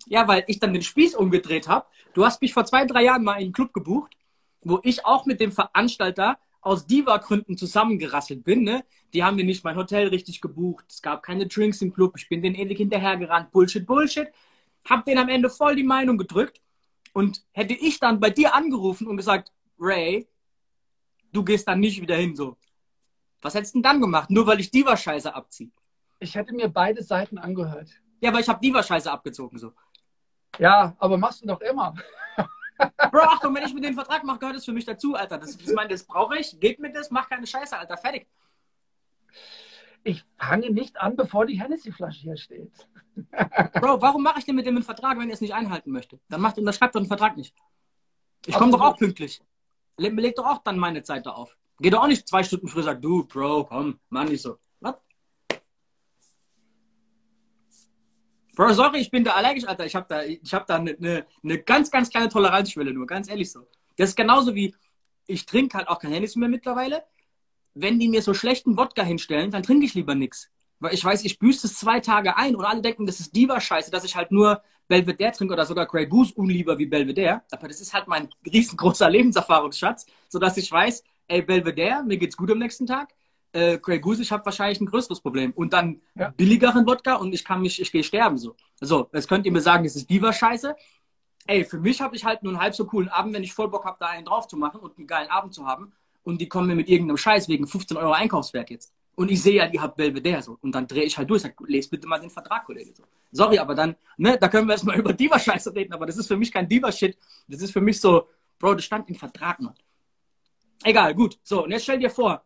Ja, 0.06 0.28
weil 0.28 0.44
ich 0.46 0.60
dann 0.60 0.72
den 0.72 0.84
Spieß 0.84 1.16
umgedreht 1.16 1.68
habe. 1.68 1.88
Du 2.14 2.26
hast 2.26 2.44
mich 2.44 2.54
vor 2.54 2.66
zwei, 2.66 2.86
drei 2.86 3.04
Jahren 3.04 3.24
mal 3.24 3.38
in 3.38 3.46
einen 3.46 3.54
Club 3.54 3.74
gebucht, 3.74 4.16
wo 4.62 4.80
ich 4.84 5.04
auch 5.04 5.26
mit 5.26 5.40
dem 5.40 5.52
Veranstalter 5.52 6.38
aus 6.62 6.86
Diva-Gründen 6.86 7.58
zusammengerasselt 7.58 8.44
bin. 8.44 8.64
Ne? 8.64 8.84
Die 9.14 9.24
haben 9.24 9.36
mir 9.36 9.46
nicht 9.46 9.64
mein 9.64 9.76
Hotel 9.76 10.08
richtig 10.08 10.42
gebucht. 10.42 10.86
Es 10.90 11.02
gab 11.02 11.24
keine 11.24 11.48
Drinks 11.48 11.82
im 11.82 11.94
Club. 11.94 12.16
Ich 12.18 12.30
bin 12.30 12.42
denen 12.42 12.56
ewig 12.56 12.78
hinterhergerannt. 12.78 13.52
Bullshit, 13.52 13.86
Bullshit. 13.86 14.28
Hab 14.90 15.06
denen 15.06 15.20
am 15.20 15.30
Ende 15.30 15.50
voll 15.50 15.76
die 15.76 15.84
Meinung 15.84 16.18
gedrückt. 16.18 16.62
Und 17.14 17.44
hätte 17.52 17.74
ich 17.74 18.00
dann 18.00 18.20
bei 18.20 18.30
dir 18.30 18.54
angerufen 18.54 19.08
und 19.08 19.18
gesagt, 19.18 19.52
Ray, 19.80 20.28
du 21.32 21.44
gehst 21.44 21.68
dann 21.68 21.80
nicht 21.80 22.02
wieder 22.02 22.16
hin, 22.16 22.36
so. 22.36 22.58
Was 23.42 23.54
hättest 23.54 23.76
du 23.76 23.80
denn 23.80 23.84
dann 23.84 24.02
gemacht? 24.02 24.30
Nur 24.30 24.48
weil 24.48 24.60
ich 24.60 24.72
Diva-Scheiße 24.72 25.34
abziehe. 25.34 25.72
Ich 26.20 26.36
hätte 26.36 26.54
mir 26.54 26.68
beide 26.68 27.04
Seiten 27.04 27.38
angehört. 27.38 27.90
Ja, 28.20 28.32
aber 28.32 28.40
ich 28.40 28.50
habe 28.50 28.60
Diva-Scheiße 28.60 29.12
abgezogen, 29.12 29.58
so. 29.58 29.74
Ja, 30.58 30.96
aber 30.98 31.18
machst 31.18 31.44
du 31.44 31.48
doch 31.48 31.62
immer. 31.62 31.94
Bro, 32.78 33.22
Achtung, 33.22 33.56
wenn 33.56 33.66
ich 33.66 33.74
mit 33.74 33.84
dem 33.84 33.96
Vertrag 33.96 34.24
mache, 34.24 34.40
gehört 34.40 34.58
das 34.58 34.66
für 34.66 34.74
mich 34.74 34.86
dazu, 34.86 35.16
Alter. 35.16 35.38
Das, 35.38 35.58
meine, 35.74 35.90
das 35.90 36.04
brauche 36.04 36.38
ich. 36.38 36.60
Gebt 36.60 36.80
mir 36.80 36.92
das, 36.92 37.10
mach 37.10 37.30
keine 37.30 37.48
Scheiße, 37.48 37.78
Alter. 37.78 37.98
Fertig. 37.98 38.28
Ich 40.04 40.24
fange 40.38 40.70
nicht 40.72 40.98
an, 40.98 41.16
bevor 41.16 41.46
die 41.46 41.60
Hennessy-Flasche 41.60 42.22
hier 42.22 42.38
steht. 42.38 42.72
Bro, 43.74 44.02
warum 44.02 44.24
mache 44.24 44.40
ich 44.40 44.46
denn 44.46 44.56
mit 44.56 44.66
dem 44.66 44.76
einen 44.76 44.84
Vertrag, 44.84 45.18
wenn 45.18 45.30
er 45.30 45.34
es 45.34 45.42
nicht 45.42 45.54
einhalten 45.54 45.92
möchte? 45.92 46.20
Dann 46.30 46.42
macht 46.42 46.58
unterschreibt 46.58 46.96
doch 46.96 47.00
einen 47.00 47.08
Vertrag 47.08 47.36
nicht. 47.36 47.56
Ich 48.46 48.56
komme 48.56 48.72
doch 48.72 48.82
auch 48.82 48.98
pünktlich. 48.98 49.42
Leg, 49.98 50.14
leg 50.14 50.36
doch 50.36 50.46
auch 50.46 50.60
dann 50.60 50.78
meine 50.78 51.02
Zeit 51.04 51.26
da 51.26 51.32
auf. 51.32 51.58
Geh 51.80 51.90
doch 51.90 52.04
auch 52.04 52.08
nicht 52.08 52.28
zwei 52.28 52.44
Stunden 52.44 52.68
früher 52.68 52.84
sag, 52.84 53.02
du, 53.02 53.26
Bro, 53.26 53.66
komm, 53.66 54.00
mach 54.10 54.26
nicht 54.26 54.42
so. 54.42 54.58
Bro, 58.58 58.74
sorry, 58.74 58.98
ich 58.98 59.12
bin 59.12 59.24
da 59.24 59.34
allergisch, 59.34 59.66
Alter. 59.66 59.86
Ich 59.86 59.96
habe 59.96 60.08
da, 60.10 60.24
ich 60.24 60.52
hab 60.52 60.66
da 60.66 60.78
eine 60.78 60.96
ne, 60.98 61.28
ne 61.44 61.60
ganz, 61.60 61.92
ganz 61.92 62.10
kleine 62.10 62.28
Toleranzschwelle 62.28 62.92
nur, 62.92 63.06
ganz 63.06 63.30
ehrlich 63.30 63.52
so. 63.52 63.68
Das 63.98 64.10
ist 64.10 64.16
genauso 64.16 64.56
wie, 64.56 64.74
ich 65.28 65.46
trinke 65.46 65.78
halt 65.78 65.88
auch 65.88 66.00
kein 66.00 66.12
Hennessy 66.12 66.40
mehr 66.40 66.50
mittlerweile. 66.50 67.04
Wenn 67.76 68.00
die 68.00 68.08
mir 68.08 68.24
so 68.24 68.34
schlechten 68.34 68.76
Wodka 68.76 69.04
hinstellen, 69.04 69.52
dann 69.52 69.62
trinke 69.62 69.86
ich 69.86 69.94
lieber 69.94 70.16
nix. 70.16 70.50
Weil 70.80 70.96
ich 70.96 71.06
weiß, 71.06 71.24
ich 71.26 71.38
büße 71.38 71.68
es 71.68 71.76
zwei 71.76 72.00
Tage 72.00 72.36
ein 72.36 72.56
und 72.56 72.66
alle 72.66 72.82
denken, 72.82 73.06
das 73.06 73.20
ist 73.20 73.36
Diva-Scheiße, 73.36 73.92
dass 73.92 74.04
ich 74.04 74.16
halt 74.16 74.32
nur 74.32 74.64
Belvedere 74.88 75.34
trinke 75.34 75.54
oder 75.54 75.68
sogar 75.68 75.86
Grey 75.86 76.08
Goose 76.08 76.34
unlieber 76.34 76.80
wie 76.80 76.88
Belvedere. 76.88 77.44
Aber 77.52 77.68
das 77.68 77.80
ist 77.80 77.94
halt 77.94 78.08
mein 78.08 78.28
riesengroßer 78.52 79.08
Lebenserfahrungsschatz, 79.08 80.08
sodass 80.30 80.58
ich 80.58 80.72
weiß, 80.72 81.04
ey, 81.28 81.44
Belvedere, 81.44 82.02
mir 82.04 82.18
geht's 82.18 82.36
gut 82.36 82.50
am 82.50 82.58
nächsten 82.58 82.88
Tag. 82.88 83.14
Äh, 83.54 83.78
Grey 83.80 84.00
Goose, 84.00 84.22
ich 84.22 84.32
habe 84.32 84.46
wahrscheinlich 84.46 84.80
ein 84.82 84.86
größeres 84.86 85.22
Problem. 85.22 85.52
Und 85.54 85.74
dann 85.74 86.02
Ja. 86.16 86.30
billigeren 86.30 86.86
Wodka 86.86 87.16
und 87.16 87.34
ich 87.34 87.44
kann 87.44 87.62
mich, 87.62 87.82
ich 87.82 87.92
gehe 87.92 88.04
sterben 88.04 88.38
so. 88.38 88.56
So, 88.82 89.10
jetzt 89.14 89.28
könnt 89.28 89.46
ihr 89.46 89.52
mir 89.52 89.62
sagen, 89.62 89.84
das 89.84 89.96
ist 89.96 90.10
Diva-Scheiße. 90.10 90.76
Ey, 91.48 91.64
für 91.64 91.80
mich 91.80 92.02
habe 92.02 92.16
ich 92.16 92.26
halt 92.26 92.44
nur 92.44 92.54
einen 92.54 92.62
halb 92.62 92.76
so 92.76 92.86
coolen 92.86 93.08
Abend, 93.10 93.34
wenn 93.34 93.44
ich 93.44 93.54
voll 93.54 93.70
Bock 93.70 93.86
habe, 93.86 93.98
da 94.00 94.08
einen 94.08 94.26
drauf 94.26 94.48
zu 94.48 94.58
machen 94.58 94.82
und 94.82 94.98
einen 94.98 95.08
geilen 95.08 95.30
Abend 95.30 95.54
zu 95.54 95.66
haben. 95.66 95.94
Und 96.24 96.42
die 96.42 96.50
kommen 96.50 96.68
mir 96.68 96.76
mit 96.76 96.90
irgendeinem 96.90 97.16
Scheiß 97.18 97.48
wegen 97.48 97.66
15 97.68 97.96
Euro 97.96 98.12
Einkaufswert 98.12 98.70
jetzt. 98.70 98.94
Und 99.16 99.32
ich 99.32 99.42
sehe 99.42 99.56
ja, 99.56 99.66
ihr 99.66 99.82
habt 99.82 99.96
Belvedere 99.96 100.42
so. 100.44 100.58
Und 100.62 100.76
dann 100.76 100.86
drehe 100.86 101.04
ich 101.04 101.18
halt 101.18 101.30
durch. 101.30 101.42
Sag, 101.42 101.56
lest 101.68 101.90
bitte 101.90 102.06
mal 102.06 102.20
den 102.20 102.30
Vertrag, 102.30 102.66
Kollege. 102.66 102.94
So. 102.94 103.04
Sorry, 103.32 103.58
aber 103.58 103.74
dann, 103.74 103.96
ne, 104.18 104.38
da 104.38 104.50
können 104.50 104.68
wir 104.68 104.74
erstmal 104.74 104.96
über 105.00 105.14
Diva-Scheiße 105.14 105.74
reden, 105.74 105.94
aber 105.94 106.06
das 106.06 106.18
ist 106.18 106.28
für 106.28 106.36
mich 106.38 106.52
kein 106.52 106.68
Diva-Shit. 106.68 107.18
Das 107.48 107.62
ist 107.62 107.72
für 107.72 107.82
mich 107.82 108.00
so, 108.00 108.28
Bro, 108.60 108.76
das 108.76 108.84
stand 108.86 109.10
im 109.10 109.16
Vertrag, 109.16 109.60
Mann. 109.62 109.74
Egal, 110.84 111.16
gut. 111.16 111.40
So, 111.44 111.64
und 111.64 111.72
jetzt 111.72 111.84
stell 111.84 111.98
dir 112.00 112.10
vor, 112.10 112.44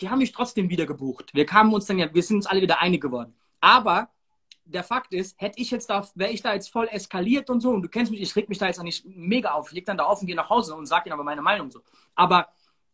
die 0.00 0.08
haben 0.08 0.18
mich 0.18 0.32
trotzdem 0.32 0.70
wieder 0.70 0.86
gebucht. 0.86 1.30
Wir 1.34 1.46
kamen 1.46 1.72
uns 1.72 1.86
dann 1.86 1.98
ja, 1.98 2.12
wir 2.12 2.22
sind 2.22 2.36
uns 2.36 2.46
alle 2.46 2.62
wieder 2.62 2.80
einig 2.80 3.00
geworden. 3.00 3.34
Aber 3.60 4.08
der 4.64 4.84
Fakt 4.84 5.12
ist, 5.12 5.40
hätte 5.40 5.60
ich 5.60 5.70
jetzt 5.70 5.90
da, 5.90 6.06
wäre 6.14 6.30
ich 6.30 6.42
da 6.42 6.54
jetzt 6.54 6.70
voll 6.70 6.88
eskaliert 6.88 7.50
und 7.50 7.60
so, 7.60 7.70
und 7.70 7.82
du 7.82 7.88
kennst 7.88 8.12
mich, 8.12 8.20
ich 8.20 8.36
reg 8.36 8.48
mich 8.48 8.58
da 8.58 8.66
jetzt 8.66 8.82
nicht 8.82 9.04
mega 9.06 9.52
auf. 9.52 9.68
Ich 9.68 9.74
leg 9.74 9.86
dann 9.86 9.96
da 9.96 10.04
auf 10.04 10.20
und 10.20 10.26
gehe 10.26 10.36
nach 10.36 10.50
Hause 10.50 10.74
und 10.74 10.86
sag 10.86 11.06
ihnen 11.06 11.14
aber 11.14 11.24
meine 11.24 11.42
Meinung 11.42 11.70
so. 11.70 11.80
Aber 12.14 12.48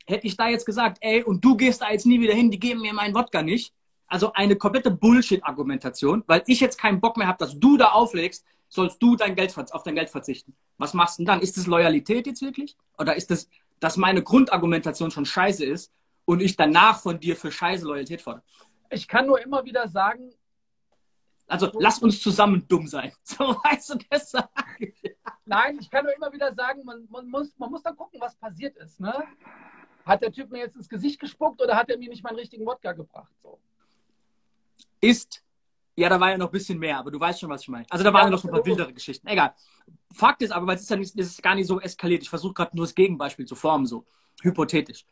hätte 0.06 0.26
ich 0.26 0.36
da 0.36 0.48
jetzt 0.48 0.66
gesagt, 0.66 0.98
ey, 1.00 1.22
und 1.22 1.44
du 1.44 1.56
gehst 1.56 1.82
da 1.82 1.90
jetzt 1.90 2.06
nie 2.06 2.20
wieder 2.20 2.34
hin, 2.34 2.50
die 2.50 2.60
geben 2.60 2.80
mir 2.80 2.94
meinen 2.94 3.14
Wodka 3.14 3.42
nicht. 3.42 3.74
Also 4.06 4.32
eine 4.32 4.56
komplette 4.56 4.90
Bullshit-Argumentation, 4.90 6.24
weil 6.26 6.42
ich 6.46 6.60
jetzt 6.60 6.78
keinen 6.78 7.00
Bock 7.00 7.16
mehr 7.16 7.26
habe, 7.26 7.38
dass 7.38 7.58
du 7.58 7.76
da 7.76 7.90
auflegst, 7.90 8.44
sollst 8.68 9.02
du 9.02 9.16
dein 9.16 9.34
Geld, 9.34 9.56
auf 9.72 9.82
dein 9.82 9.94
Geld 9.94 10.10
verzichten. 10.10 10.54
Was 10.78 10.94
machst 10.94 11.18
du 11.18 11.22
denn 11.22 11.26
dann? 11.26 11.40
Ist 11.40 11.56
das 11.56 11.66
Loyalität 11.66 12.26
jetzt 12.26 12.42
wirklich? 12.42 12.76
Oder 12.98 13.16
ist 13.16 13.30
das, 13.30 13.48
dass 13.80 13.96
meine 13.96 14.22
Grundargumentation 14.22 15.10
schon 15.10 15.24
scheiße 15.24 15.64
ist 15.64 15.90
und 16.24 16.40
ich 16.40 16.56
danach 16.56 17.00
von 17.00 17.18
dir 17.18 17.36
für 17.36 17.50
scheiße 17.50 17.84
Loyalität 17.84 18.22
fordere? 18.22 18.44
Ich 18.90 19.08
kann 19.08 19.26
nur 19.26 19.40
immer 19.40 19.64
wieder 19.64 19.88
sagen, 19.88 20.32
also 21.46 21.70
lass 21.78 21.98
uns 21.98 22.22
zusammen 22.22 22.66
dumm 22.68 22.86
sein. 22.86 23.12
So 23.22 23.44
weißt 23.44 23.90
du 23.90 23.98
das 24.10 24.30
sagen. 24.30 24.94
Nein, 25.44 25.78
ich 25.80 25.90
kann 25.90 26.04
nur 26.04 26.14
immer 26.14 26.32
wieder 26.32 26.54
sagen, 26.54 26.84
man, 26.84 27.06
man, 27.10 27.28
muss, 27.28 27.52
man 27.58 27.70
muss 27.70 27.82
dann 27.82 27.96
gucken, 27.96 28.20
was 28.20 28.34
passiert 28.36 28.76
ist. 28.76 28.98
Ne? 29.00 29.12
Hat 30.04 30.22
der 30.22 30.32
Typ 30.32 30.50
mir 30.50 30.60
jetzt 30.60 30.76
ins 30.76 30.88
Gesicht 30.88 31.20
gespuckt 31.20 31.60
oder 31.60 31.76
hat 31.76 31.90
er 31.90 31.98
mir 31.98 32.08
nicht 32.08 32.22
meinen 32.22 32.36
richtigen 32.36 32.64
Wodka 32.64 32.92
gebracht? 32.92 33.32
So. 33.42 33.58
Ist, 35.00 35.44
ja, 35.96 36.08
da 36.08 36.18
war 36.18 36.30
ja 36.30 36.38
noch 36.38 36.48
ein 36.48 36.52
bisschen 36.52 36.78
mehr, 36.78 36.98
aber 36.98 37.10
du 37.10 37.20
weißt 37.20 37.40
schon, 37.40 37.50
was 37.50 37.62
ich 37.62 37.68
meine. 37.68 37.86
Also 37.90 38.04
da 38.04 38.12
waren 38.12 38.24
ja, 38.24 38.30
noch 38.30 38.38
so 38.38 38.48
ein 38.48 38.52
paar 38.52 38.64
wildere 38.64 38.92
Geschichten. 38.92 39.26
Egal. 39.26 39.54
Fakt 40.12 40.42
ist 40.42 40.50
aber, 40.50 40.66
weil 40.66 40.76
es 40.76 40.82
ist 40.82 40.90
ja 40.90 40.96
nicht, 40.96 41.18
es 41.18 41.26
ist 41.26 41.42
gar 41.42 41.54
nicht 41.54 41.66
so 41.66 41.80
eskaliert. 41.80 42.22
Ich 42.22 42.30
versuche 42.30 42.54
gerade 42.54 42.76
nur 42.76 42.86
das 42.86 42.94
Gegenbeispiel 42.94 43.46
zu 43.46 43.54
formen, 43.54 43.86
so 43.86 44.06
hypothetisch. 44.42 45.04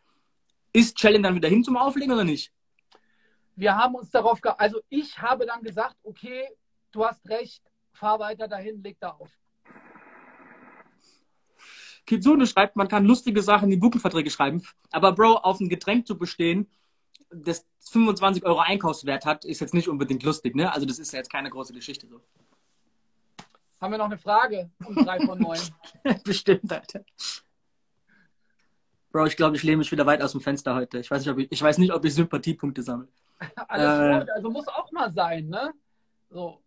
Ist 0.72 0.96
Challenge 0.96 1.22
dann 1.22 1.34
wieder 1.34 1.48
hin 1.48 1.64
zum 1.64 1.76
Auflegen 1.76 2.12
oder 2.12 2.24
nicht? 2.24 2.52
wir 3.56 3.76
haben 3.76 3.94
uns 3.94 4.10
darauf, 4.10 4.40
ge 4.40 4.52
also 4.56 4.80
ich 4.88 5.18
habe 5.18 5.46
dann 5.46 5.62
gesagt, 5.62 5.96
okay, 6.02 6.48
du 6.90 7.04
hast 7.04 7.28
recht, 7.28 7.62
fahr 7.92 8.18
weiter 8.18 8.48
dahin, 8.48 8.82
leg 8.82 8.96
da 9.00 9.10
auf. 9.10 9.30
Kitsune 12.04 12.46
schreibt, 12.46 12.76
man 12.76 12.88
kann 12.88 13.04
lustige 13.04 13.42
Sachen 13.42 13.64
in 13.64 13.70
die 13.70 13.76
Buchenverträge 13.76 14.30
schreiben, 14.30 14.62
aber 14.90 15.12
Bro, 15.12 15.36
auf 15.36 15.60
ein 15.60 15.68
Getränk 15.68 16.06
zu 16.06 16.18
bestehen, 16.18 16.68
das 17.30 17.64
25 17.90 18.44
Euro 18.44 18.58
Einkaufswert 18.58 19.24
hat, 19.24 19.44
ist 19.44 19.60
jetzt 19.60 19.72
nicht 19.72 19.88
unbedingt 19.88 20.22
lustig, 20.22 20.54
ne? 20.54 20.72
Also 20.72 20.84
das 20.84 20.98
ist 20.98 21.12
ja 21.12 21.18
jetzt 21.18 21.30
keine 21.30 21.48
große 21.48 21.72
Geschichte 21.72 22.08
so. 22.08 22.20
Haben 23.80 23.92
wir 23.92 23.98
noch 23.98 24.06
eine 24.06 24.18
Frage 24.18 24.70
um 24.84 24.94
drei 24.94 25.20
von 25.24 25.38
neun? 25.38 25.58
Bestimmt, 26.24 26.70
Alter. 26.70 27.04
Bro, 29.12 29.26
ich 29.26 29.36
glaube, 29.36 29.56
ich 29.56 29.62
lehne 29.62 29.76
mich 29.76 29.92
wieder 29.92 30.06
weit 30.06 30.22
aus 30.22 30.32
dem 30.32 30.40
Fenster 30.40 30.74
heute. 30.74 30.98
Ich 30.98 31.10
weiß 31.10 31.20
nicht, 31.20 31.30
ob 31.30 31.38
ich, 31.38 31.52
ich, 31.52 31.62
weiß 31.62 31.76
nicht, 31.76 31.92
ob 31.92 32.02
ich 32.04 32.14
Sympathiepunkte 32.14 32.82
sammle. 32.82 33.08
Alles 33.68 34.26
äh, 34.26 34.32
also 34.32 34.50
muss 34.50 34.66
auch 34.68 34.90
mal 34.90 35.12
sein, 35.12 35.48
ne? 35.48 35.72
So. 36.30 36.62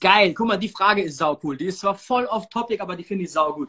Geil, 0.00 0.32
guck 0.32 0.48
mal, 0.48 0.56
die 0.56 0.70
Frage 0.70 1.02
ist 1.02 1.18
sau 1.18 1.38
cool. 1.42 1.56
Die 1.56 1.66
ist 1.66 1.80
zwar 1.80 1.94
voll 1.94 2.24
off 2.24 2.48
topic, 2.48 2.80
aber 2.80 2.96
die 2.96 3.04
finde 3.04 3.24
ich 3.24 3.32
sau 3.32 3.52
gut. 3.52 3.68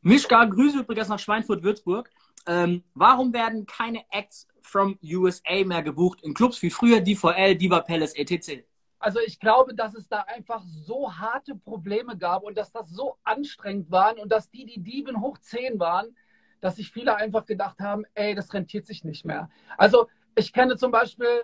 Mischka, 0.00 0.44
Grüße 0.46 0.78
übrigens 0.78 1.08
nach 1.08 1.18
Schweinfurt-Würzburg. 1.18 2.10
Ähm, 2.46 2.82
warum 2.94 3.32
werden 3.34 3.66
keine 3.66 4.04
Acts 4.10 4.48
from 4.62 4.98
USA 5.04 5.64
mehr 5.64 5.82
gebucht 5.82 6.22
in 6.22 6.32
Clubs 6.32 6.62
wie 6.62 6.70
früher 6.70 7.00
DVL, 7.00 7.56
Diva 7.56 7.80
Palace, 7.80 8.14
etc.? 8.14 8.64
Also 8.98 9.20
ich 9.20 9.38
glaube, 9.38 9.74
dass 9.74 9.94
es 9.94 10.08
da 10.08 10.20
einfach 10.22 10.62
so 10.64 11.12
harte 11.12 11.54
Probleme 11.54 12.16
gab 12.16 12.42
und 12.42 12.56
dass 12.56 12.72
das 12.72 12.88
so 12.88 13.16
anstrengend 13.22 13.90
waren 13.90 14.18
und 14.18 14.32
dass 14.32 14.50
die, 14.50 14.64
die 14.64 14.80
Dieben 14.80 15.20
hoch 15.20 15.38
10 15.38 15.78
waren, 15.78 16.16
dass 16.60 16.76
sich 16.76 16.90
viele 16.90 17.16
einfach 17.16 17.46
gedacht 17.46 17.80
haben, 17.80 18.04
ey, 18.14 18.34
das 18.34 18.52
rentiert 18.52 18.86
sich 18.86 19.04
nicht 19.04 19.24
mehr. 19.24 19.50
Also 19.76 20.08
ich 20.34 20.52
kenne 20.52 20.76
zum 20.76 20.90
Beispiel, 20.90 21.42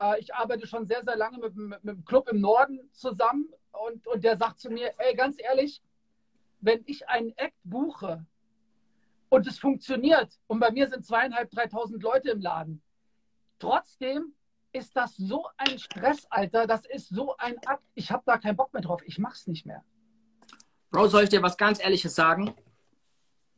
äh, 0.00 0.18
ich 0.20 0.34
arbeite 0.34 0.66
schon 0.66 0.86
sehr, 0.86 1.02
sehr 1.04 1.16
lange 1.16 1.38
mit, 1.38 1.56
mit, 1.56 1.84
mit 1.84 1.94
einem 1.94 2.04
Club 2.04 2.28
im 2.28 2.40
Norden 2.40 2.80
zusammen 2.92 3.48
und, 3.72 4.06
und 4.06 4.24
der 4.24 4.36
sagt 4.36 4.60
zu 4.60 4.70
mir, 4.70 4.92
ey, 4.98 5.14
ganz 5.14 5.36
ehrlich, 5.38 5.82
wenn 6.60 6.82
ich 6.86 7.08
einen 7.08 7.32
Act 7.36 7.56
buche 7.64 8.24
und 9.28 9.46
es 9.46 9.58
funktioniert 9.58 10.38
und 10.46 10.60
bei 10.60 10.70
mir 10.70 10.88
sind 10.88 11.04
zweieinhalb, 11.04 11.50
dreitausend 11.50 12.02
Leute 12.02 12.30
im 12.30 12.40
Laden, 12.40 12.82
trotzdem 13.58 14.34
ist 14.72 14.96
das 14.96 15.16
so 15.16 15.46
ein 15.56 15.78
Stress, 15.78 16.26
Alter, 16.30 16.66
das 16.66 16.84
ist 16.86 17.08
so 17.08 17.36
ein 17.38 17.56
Akt, 17.66 17.84
ich 17.94 18.10
habe 18.10 18.22
da 18.26 18.38
keinen 18.38 18.56
Bock 18.56 18.72
mehr 18.72 18.82
drauf, 18.82 19.00
ich 19.04 19.18
mach's 19.18 19.46
nicht 19.46 19.66
mehr. 19.66 19.84
Bro, 20.90 21.08
soll 21.08 21.24
ich 21.24 21.30
dir 21.30 21.42
was 21.42 21.56
ganz 21.56 21.82
Ehrliches 21.82 22.14
sagen? 22.14 22.54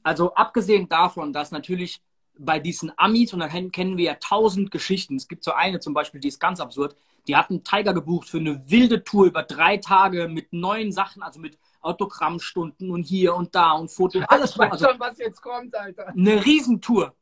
Also 0.08 0.32
abgesehen 0.34 0.88
davon, 0.88 1.34
dass 1.34 1.50
natürlich 1.50 2.00
bei 2.38 2.58
diesen 2.58 2.90
Amis, 2.96 3.34
und 3.34 3.40
da 3.40 3.48
kennen 3.48 3.98
wir 3.98 4.04
ja 4.06 4.14
tausend 4.14 4.70
Geschichten. 4.70 5.16
Es 5.16 5.28
gibt 5.28 5.44
so 5.44 5.52
eine 5.52 5.80
zum 5.80 5.92
Beispiel, 5.92 6.18
die 6.18 6.28
ist 6.28 6.40
ganz 6.40 6.60
absurd. 6.60 6.96
Die 7.26 7.36
hatten 7.36 7.62
Tiger 7.62 7.92
gebucht 7.92 8.26
für 8.30 8.38
eine 8.38 8.70
wilde 8.70 9.04
Tour 9.04 9.26
über 9.26 9.42
drei 9.42 9.76
Tage 9.76 10.28
mit 10.28 10.50
neuen 10.50 10.92
Sachen, 10.92 11.22
also 11.22 11.38
mit 11.38 11.58
Autogrammstunden 11.82 12.90
und 12.90 13.02
hier 13.02 13.34
und 13.34 13.54
da 13.54 13.72
und 13.72 13.90
Fotos. 13.90 14.24
Alles 14.28 14.52
ich 14.52 14.58
weiß 14.58 14.72
also, 14.72 14.88
schon, 14.88 14.98
was 14.98 15.18
jetzt 15.18 15.42
kommt, 15.42 15.76
Alter. 15.76 16.08
Eine 16.08 16.42
Riesentour. 16.42 17.14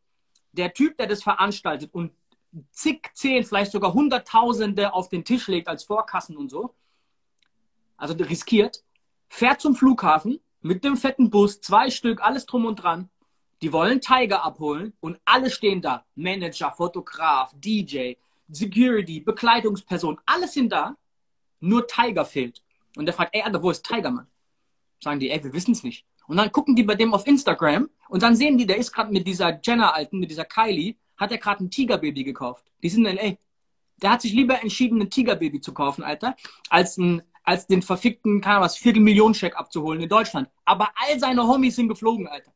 Der 0.53 0.72
Typ, 0.72 0.97
der 0.97 1.09
das 1.09 1.24
veranstaltet 1.24 1.93
und 1.93 2.12
zig, 2.70 3.11
zehn, 3.14 3.43
vielleicht 3.43 3.72
sogar 3.72 3.95
Hunderttausende 3.95 4.95
auf 4.95 5.09
den 5.09 5.24
Tisch 5.24 5.49
legt 5.49 5.66
als 5.66 5.82
Vorkassen 5.82 6.37
und 6.37 6.51
so, 6.51 6.72
also 7.97 8.14
riskiert, 8.14 8.84
fährt 9.28 9.61
zum 9.61 9.74
Flughafen 9.74 10.39
mit 10.67 10.85
dem 10.85 10.97
fetten 10.97 11.31
Bus, 11.31 11.61
zwei 11.61 11.91
Stück, 11.91 12.21
alles 12.21 12.47
drum 12.47 12.67
und 12.67 12.77
dran, 12.77 13.09
die 13.62 13.73
wollen 13.73 14.01
Tiger 14.01 14.45
abholen 14.45 14.93
und 15.01 15.19
alle 15.25 15.51
stehen 15.51 15.81
da. 15.81 16.05
Manager, 16.14 16.73
Fotograf, 16.73 17.55
DJ, 17.55 18.14
Security, 18.49 19.21
Bekleidungsperson, 19.21 20.21
alles 20.27 20.53
sind 20.53 20.71
da. 20.71 20.97
Nur 21.61 21.87
Tiger 21.87 22.25
fehlt. 22.25 22.62
Und 22.97 23.07
der 23.07 23.14
fragt, 23.14 23.35
ey, 23.35 23.43
Alter, 23.43 23.62
wo 23.62 23.71
ist 23.71 23.87
Tiger, 23.87 24.11
Mann? 24.11 24.27
Sagen 25.03 25.21
die, 25.21 25.31
ey, 25.31 25.43
wir 25.43 25.53
wissen 25.53 25.73
es 25.73 25.83
nicht. 25.83 26.05
Und 26.27 26.37
dann 26.37 26.53
gucken 26.53 26.75
die 26.75 26.83
bei 26.83 26.97
dem 26.97 27.14
auf 27.14 27.27
Instagram 27.27 27.89
und 28.09 28.23
dann 28.23 28.37
sehen 28.37 28.59
die, 28.59 28.67
der 28.67 28.77
ist 28.77 28.93
gerade 28.93 29.12
mit 29.12 29.27
dieser 29.27 29.59
Jenner-Alten, 29.62 30.19
mit 30.19 30.31
dieser 30.31 30.45
Kylie, 30.45 30.97
hat 31.17 31.31
er 31.31 31.39
gerade 31.39 31.64
ein 31.64 31.71
Tigerbaby 31.71 32.25
gekauft. 32.25 32.64
Die 32.83 32.89
sind 32.89 33.07
in 33.07 33.17
L.A. 33.17 33.37
Der 34.03 34.11
hat 34.11 34.21
sich 34.21 34.33
lieber 34.33 34.61
entschieden, 34.61 35.01
ein 35.01 35.09
Tigerbaby 35.09 35.61
zu 35.61 35.73
kaufen, 35.73 36.05
Alter, 36.05 36.37
als, 36.69 36.99
ein, 36.99 37.23
als 37.47 37.66
den 37.66 37.80
verfickten, 37.80 38.40
keine 38.40 38.61
was, 38.61 38.76
Viertelmillionen-Scheck 38.76 39.57
abzuholen 39.57 40.03
in 40.03 40.09
Deutschland. 40.09 40.51
Aber 40.64 40.90
all 40.97 41.18
seine 41.18 41.47
Homies 41.47 41.76
sind 41.76 41.88
geflogen, 41.88 42.26
Alter. 42.26 42.53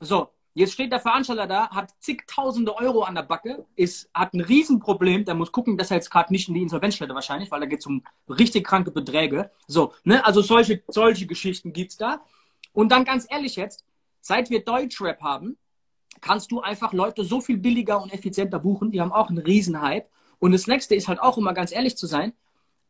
So, 0.00 0.30
jetzt 0.54 0.72
steht 0.72 0.90
der 0.90 0.98
Veranstalter 0.98 1.46
da, 1.46 1.70
hat 1.70 1.94
zigtausende 2.00 2.76
Euro 2.76 3.04
an 3.04 3.14
der 3.14 3.22
Backe, 3.22 3.64
ist, 3.76 4.10
hat 4.12 4.34
ein 4.34 4.40
Riesenproblem, 4.40 5.24
der 5.24 5.36
muss 5.36 5.52
gucken, 5.52 5.78
dass 5.78 5.92
er 5.92 5.98
jetzt 5.98 6.10
gerade 6.10 6.32
nicht 6.32 6.48
in 6.48 6.54
die 6.54 6.62
Insolvenz 6.62 6.96
stellt 6.96 7.14
wahrscheinlich, 7.14 7.52
weil 7.52 7.60
da 7.60 7.66
geht 7.66 7.78
es 7.78 7.86
um 7.86 8.02
richtig 8.28 8.66
kranke 8.66 8.90
Beträge. 8.90 9.52
So, 9.68 9.94
ne, 10.02 10.26
also 10.26 10.42
solche, 10.42 10.82
solche 10.88 11.26
Geschichten 11.26 11.72
gibt's 11.72 11.96
da. 11.96 12.20
Und 12.72 12.90
dann 12.90 13.04
ganz 13.04 13.26
ehrlich 13.30 13.54
jetzt, 13.54 13.84
seit 14.20 14.50
wir 14.50 14.64
Deutschrap 14.64 15.22
haben, 15.22 15.56
kannst 16.20 16.50
du 16.50 16.60
einfach 16.60 16.92
Leute 16.92 17.24
so 17.24 17.40
viel 17.40 17.58
billiger 17.58 18.02
und 18.02 18.12
effizienter 18.12 18.58
buchen, 18.58 18.90
die 18.90 19.00
haben 19.00 19.12
auch 19.12 19.28
einen 19.28 19.38
Riesenhype. 19.38 20.08
Und 20.40 20.50
das 20.50 20.66
nächste 20.66 20.96
ist 20.96 21.06
halt 21.06 21.20
auch, 21.20 21.36
um 21.36 21.44
mal 21.44 21.52
ganz 21.52 21.70
ehrlich 21.70 21.96
zu 21.96 22.08
sein, 22.08 22.32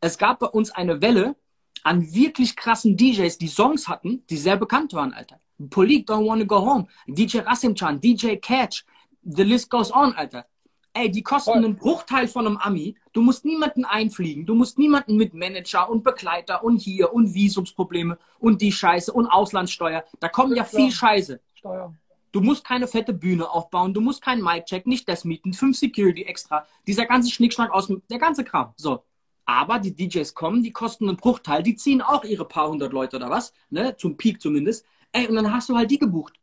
es 0.03 0.17
gab 0.17 0.39
bei 0.39 0.47
uns 0.47 0.69
eine 0.69 1.01
Welle 1.01 1.35
an 1.83 2.13
wirklich 2.13 2.57
krassen 2.57 2.97
DJs, 2.97 3.37
die 3.37 3.47
Songs 3.47 3.87
hatten, 3.87 4.23
die 4.29 4.35
sehr 4.35 4.57
bekannt 4.57 4.93
waren, 4.93 5.13
Alter. 5.13 5.39
Polik, 5.69 6.09
Don't 6.09 6.27
Wanna 6.27 6.43
Go 6.43 6.59
Home, 6.59 6.87
DJ 7.07 7.39
Rasimchan, 7.39 8.01
DJ 8.01 8.35
Catch, 8.35 8.83
the 9.23 9.43
list 9.43 9.69
goes 9.69 9.93
on, 9.93 10.13
Alter. 10.13 10.45
Ey, 10.91 11.09
die 11.09 11.23
kosten 11.23 11.53
Voll. 11.53 11.63
einen 11.63 11.75
Bruchteil 11.77 12.27
von 12.27 12.45
einem 12.45 12.57
Ami. 12.57 12.95
Du 13.13 13.21
musst 13.21 13.45
niemanden 13.45 13.83
einfliegen. 13.83 14.45
Du 14.45 14.53
musst 14.53 14.77
niemanden 14.77 15.15
mit 15.15 15.33
Manager 15.33 15.89
und 15.89 16.03
Begleiter 16.03 16.63
und 16.63 16.77
hier 16.77 17.13
und 17.13 17.33
Visumsprobleme 17.33 18.19
und 18.39 18.61
die 18.61 18.71
Scheiße 18.71 19.11
und 19.11 19.25
Auslandssteuer. 19.25 20.03
Da 20.19 20.29
kommen 20.29 20.55
ja 20.55 20.65
viel 20.65 20.91
Scheiße. 20.91 21.39
Steuer. 21.55 21.95
Du 22.31 22.41
musst 22.41 22.63
keine 22.63 22.87
fette 22.87 23.13
Bühne 23.13 23.49
aufbauen. 23.49 23.93
Du 23.93 24.01
musst 24.01 24.21
keinen 24.21 24.43
Mic-Check, 24.43 24.85
nicht 24.85 25.07
das 25.07 25.23
mieten, 25.23 25.53
fünf 25.53 25.77
Security 25.77 26.23
extra. 26.23 26.67
Dieser 26.85 27.05
ganze 27.05 27.31
Schnickschnack 27.31 27.71
aus 27.71 27.87
dem, 27.87 28.03
der 28.09 28.19
ganze 28.19 28.43
Kram. 28.43 28.73
So. 28.75 29.03
Aber 29.45 29.79
die 29.79 29.93
DJs 29.93 30.33
kommen, 30.33 30.63
die 30.63 30.71
kosten 30.71 31.07
einen 31.07 31.17
Bruchteil. 31.17 31.63
Die 31.63 31.75
ziehen 31.75 32.01
auch 32.01 32.23
ihre 32.23 32.45
paar 32.45 32.69
hundert 32.69 32.93
Leute 32.93 33.17
oder 33.17 33.29
was. 33.29 33.53
Ne? 33.69 33.95
Zum 33.97 34.15
Peak 34.15 34.41
zumindest. 34.41 34.85
Ey, 35.11 35.27
und 35.27 35.35
dann 35.35 35.53
hast 35.53 35.69
du 35.69 35.75
halt 35.75 35.91
die 35.91 35.99
gebucht. 35.99 36.33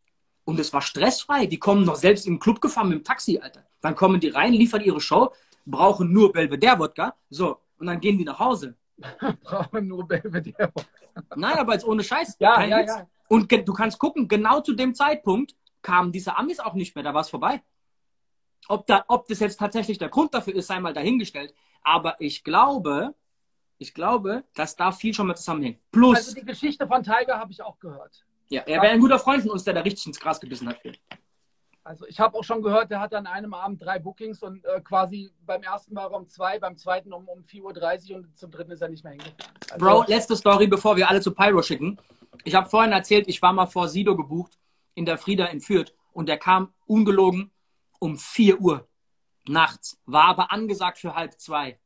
Und 0.45 0.59
es 0.61 0.73
war 0.73 0.83
stressfrei. 0.83 1.47
Die 1.47 1.59
kommen 1.59 1.85
noch 1.85 1.97
selbst 1.97 2.27
im 2.27 2.39
Club 2.39 2.61
gefahren 2.61 2.89
mit 2.89 2.99
dem 2.99 3.05
Taxi, 3.05 3.39
Alter. 3.39 3.65
Dann 3.81 3.95
kommen 3.95 4.21
die 4.21 4.29
rein, 4.29 4.53
liefern 4.53 4.83
ihre 4.83 5.01
Show, 5.01 5.33
brauchen 5.65 6.13
nur 6.13 6.33
Belvedere-Wodka. 6.33 7.15
So, 7.31 7.59
und 7.79 7.87
dann 7.87 8.01
gehen 8.01 8.19
die 8.19 8.25
nach 8.25 8.39
Hause. 8.39 8.77
brauchen 9.43 9.89
nur 9.89 10.07
Belvedere-Wodka. 10.07 11.37
Nein, 11.37 11.59
aber 11.59 11.73
jetzt 11.73 11.87
ohne 11.87 12.05
Scheiß. 12.05 12.37
Ja, 12.39 12.63
ja, 12.65 12.81
ja. 12.81 13.07
Und 13.29 13.51
du 13.51 13.73
kannst 13.73 13.99
gucken, 13.99 14.29
genau 14.29 14.61
zu 14.61 14.75
dem 14.75 14.95
Zeitpunkt 14.95 15.55
kamen 15.83 16.13
diese 16.13 16.37
Amis 16.37 16.61
auch 16.61 16.75
nicht 16.75 16.95
mehr, 16.95 17.05
da 17.05 17.15
war 17.15 17.23
es 17.23 17.31
vorbei. 17.31 17.63
Ob, 18.69 18.87
da, 18.87 19.05
ob 19.09 19.27
das 19.29 19.41
jetzt 19.41 19.59
tatsächlich 19.59 19.99
der 19.99 20.09
Grund 20.09 20.35
dafür 20.35 20.55
ist, 20.55 20.67
sei 20.67 20.81
mal 20.81 20.93
dahingestellt. 20.93 21.55
Aber 21.83 22.17
ich 22.21 22.45
glaube, 22.45 23.15
ich 23.79 23.95
glaube, 23.95 24.45
dass 24.55 24.77
da 24.77 24.93
viel 24.93 25.15
schon 25.15 25.27
mal 25.27 25.35
zusammenhängt. 25.35 25.79
Plus. 25.91 26.17
Also 26.17 26.35
die 26.35 26.45
Geschichte 26.45 26.87
von 26.87 27.03
Tiger 27.03 27.39
habe 27.39 27.51
ich 27.51 27.63
auch 27.63 27.79
gehört. 27.79 28.25
Ja, 28.49 28.63
er 28.63 28.83
wäre 28.83 28.93
ein 28.93 29.01
guter 29.01 29.19
Freund 29.19 29.43
von 29.43 29.53
uns, 29.53 29.65
der 29.65 29.75
da 29.75 29.81
richtig 29.81 30.07
ins 30.07 30.21
Gras 30.21 30.41
gebissen 30.41 30.69
hat. 30.69 30.77
Also 31.83 32.07
ich 32.07 32.21
habe 32.21 32.37
auch 32.37 32.45
schon 32.45 32.63
gehört, 32.63 32.91
der 32.91 33.01
hat 33.01 33.15
an 33.15 33.27
einem 33.27 33.55
Abend 33.55 33.83
drei 33.83 33.99
Bookings 33.99 34.43
und 34.43 34.65
äh, 34.65 34.81
quasi 34.83 35.33
beim 35.47 35.63
ersten 35.63 35.95
war 35.95 36.11
er 36.11 36.17
um 36.17 36.29
zwei, 36.29 36.59
beim 36.59 36.77
zweiten 36.77 37.13
um, 37.13 37.27
um 37.27 37.41
4.30 37.41 38.11
Uhr 38.11 38.17
und 38.19 38.37
zum 38.37 38.51
dritten 38.51 38.73
ist 38.73 38.83
er 38.83 38.89
nicht 38.89 39.03
mehr 39.03 39.13
hingefahren. 39.13 39.55
Also, 39.71 39.85
Bro, 39.85 40.05
letzte 40.07 40.37
Story, 40.37 40.67
bevor 40.67 40.97
wir 40.97 41.09
alle 41.09 41.23
zu 41.23 41.33
Pyro 41.33 41.63
schicken. 41.63 41.99
Ich 42.45 42.55
habe 42.55 42.69
vorhin 42.69 42.93
erzählt, 42.93 43.29
ich 43.29 43.41
war 43.41 43.53
mal 43.53 43.67
vor 43.67 43.89
Sido 43.89 44.15
gebucht 44.15 44.59
in 44.95 45.07
der 45.07 45.17
Frieda 45.17 45.47
in 45.47 45.61
Fürth 45.61 45.95
und 46.13 46.29
der 46.29 46.37
kam 46.37 46.73
ungelogen 46.87 47.51
um 47.99 48.19
4 48.19 48.61
Uhr 48.61 48.87
nachts, 49.49 50.01
war 50.07 50.25
aber 50.25 50.53
angesagt 50.53 50.99
für 50.99 51.15
halb 51.15 51.39
zwei. 51.39 51.79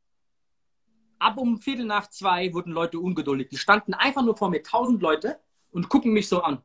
Ab 1.19 1.37
um 1.37 1.59
Viertel 1.59 1.85
nach 1.85 2.07
zwei 2.07 2.53
wurden 2.53 2.71
Leute 2.71 2.99
ungeduldig. 2.99 3.49
Die 3.49 3.57
standen 3.57 3.93
einfach 3.93 4.23
nur 4.23 4.35
vor 4.35 4.49
mir, 4.49 4.61
tausend 4.61 5.01
Leute, 5.01 5.39
und 5.71 5.89
gucken 5.89 6.13
mich 6.13 6.29
so 6.29 6.41
an. 6.41 6.61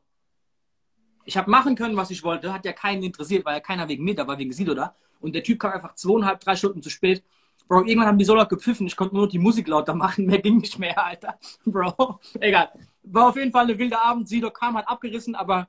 Ich 1.25 1.37
habe 1.37 1.51
machen 1.51 1.75
können, 1.75 1.97
was 1.97 2.11
ich 2.11 2.23
wollte, 2.23 2.53
hat 2.53 2.65
ja 2.65 2.73
keinen 2.73 3.03
interessiert, 3.03 3.45
weil 3.45 3.55
ja 3.55 3.59
keiner 3.59 3.87
wegen 3.87 4.03
mir 4.03 4.15
da 4.15 4.25
war, 4.25 4.37
wegen 4.37 4.53
Sido 4.53 4.73
da. 4.73 4.95
Und 5.19 5.35
der 5.35 5.43
Typ 5.43 5.59
kam 5.59 5.73
einfach 5.73 5.93
zweieinhalb, 5.95 6.39
drei 6.39 6.55
Stunden 6.55 6.81
zu 6.81 6.89
spät. 6.89 7.23
Bro, 7.67 7.85
irgendwann 7.85 8.07
haben 8.07 8.17
die 8.17 8.25
so 8.25 8.35
laut 8.35 8.49
gepfiffen, 8.49 8.87
ich 8.87 8.95
konnte 8.95 9.15
nur 9.15 9.25
noch 9.25 9.31
die 9.31 9.39
Musik 9.39 9.67
lauter 9.67 9.93
machen, 9.93 10.25
mehr 10.25 10.39
ging 10.39 10.57
nicht 10.57 10.79
mehr, 10.79 11.01
Alter. 11.03 11.37
Bro, 11.65 12.19
egal. 12.39 12.71
War 13.03 13.29
auf 13.29 13.35
jeden 13.35 13.51
Fall 13.51 13.65
eine 13.65 13.77
wilde 13.77 14.01
Abend. 14.01 14.27
Sido 14.27 14.49
kam, 14.49 14.77
hat 14.77 14.87
abgerissen, 14.87 15.35
aber 15.35 15.67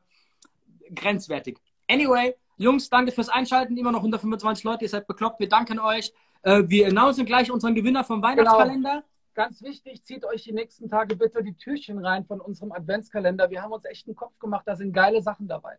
grenzwertig. 0.94 1.58
Anyway, 1.88 2.34
Jungs, 2.56 2.88
danke 2.90 3.12
fürs 3.12 3.28
Einschalten. 3.28 3.76
Immer 3.76 3.92
noch 3.92 4.00
125 4.00 4.64
Leute, 4.64 4.84
ihr 4.84 4.88
seid 4.88 5.06
bekloppt. 5.06 5.40
Wir 5.40 5.48
danken 5.48 5.78
euch. 5.78 6.12
Äh, 6.42 6.62
wir 6.66 6.88
announcen 6.88 7.24
gleich 7.24 7.50
unseren 7.50 7.74
Gewinner 7.74 8.04
vom 8.04 8.22
Weihnachtskalender. 8.22 8.90
Genau. 8.90 9.06
Ganz 9.34 9.62
wichtig, 9.62 10.04
zieht 10.04 10.26
euch 10.26 10.42
die 10.42 10.52
nächsten 10.52 10.90
Tage 10.90 11.16
bitte 11.16 11.42
die 11.42 11.54
Türchen 11.54 12.04
rein 12.04 12.26
von 12.26 12.38
unserem 12.38 12.70
Adventskalender. 12.72 13.48
Wir 13.48 13.62
haben 13.62 13.72
uns 13.72 13.86
echt 13.86 14.06
einen 14.06 14.14
Kopf 14.14 14.38
gemacht, 14.38 14.64
da 14.66 14.76
sind 14.76 14.92
geile 14.92 15.22
Sachen 15.22 15.48
dabei. 15.48 15.78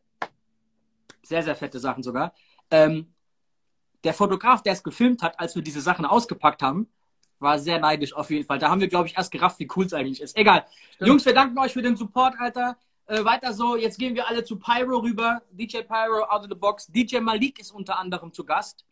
Sehr, 1.21 1.43
sehr 1.43 1.55
fette 1.55 1.79
Sachen 1.79 2.01
sogar. 2.01 2.33
Ähm, 2.71 3.13
der 4.03 4.13
Fotograf, 4.15 4.63
der 4.63 4.73
es 4.73 4.83
gefilmt 4.83 5.21
hat, 5.21 5.39
als 5.39 5.55
wir 5.55 5.61
diese 5.61 5.81
Sachen 5.81 6.05
ausgepackt 6.05 6.63
haben, 6.63 6.89
war 7.39 7.59
sehr 7.59 7.79
neidisch 7.79 8.13
auf 8.13 8.31
jeden 8.31 8.45
Fall. 8.45 8.57
Da 8.57 8.69
haben 8.69 8.81
wir, 8.81 8.87
glaube 8.87 9.07
ich, 9.07 9.17
erst 9.17 9.31
gerafft, 9.31 9.59
wie 9.59 9.67
cool 9.75 9.85
es 9.85 9.93
eigentlich 9.93 10.21
ist. 10.21 10.35
Egal. 10.35 10.65
Stimmt. 10.95 11.07
Jungs, 11.07 11.25
wir 11.25 11.33
danken 11.33 11.57
euch 11.59 11.73
für 11.73 11.81
den 11.83 11.95
Support, 11.95 12.35
Alter. 12.39 12.77
Äh, 13.05 13.25
weiter 13.25 13.53
so, 13.53 13.75
jetzt 13.75 13.97
gehen 13.99 14.15
wir 14.15 14.27
alle 14.27 14.43
zu 14.43 14.57
Pyro 14.57 14.99
rüber. 14.99 15.41
DJ 15.51 15.81
Pyro 15.81 16.23
out 16.23 16.41
of 16.41 16.47
the 16.49 16.55
box. 16.55 16.87
DJ 16.87 17.19
Malik 17.19 17.59
ist 17.59 17.71
unter 17.71 17.99
anderem 17.99 18.31
zu 18.31 18.45
Gast. 18.45 18.85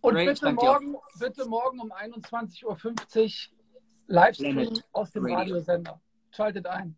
Und 0.00 0.14
Ray, 0.14 0.26
bitte, 0.26 0.52
morgen, 0.52 0.96
bitte 1.18 1.46
morgen 1.46 1.80
um 1.80 1.92
21.50 1.92 2.64
Uhr 2.64 3.58
Livestream 4.06 4.80
aus 4.92 5.10
dem 5.10 5.24
Radio. 5.24 5.38
Radiosender. 5.38 6.00
Schaltet 6.30 6.66
ein. 6.66 6.96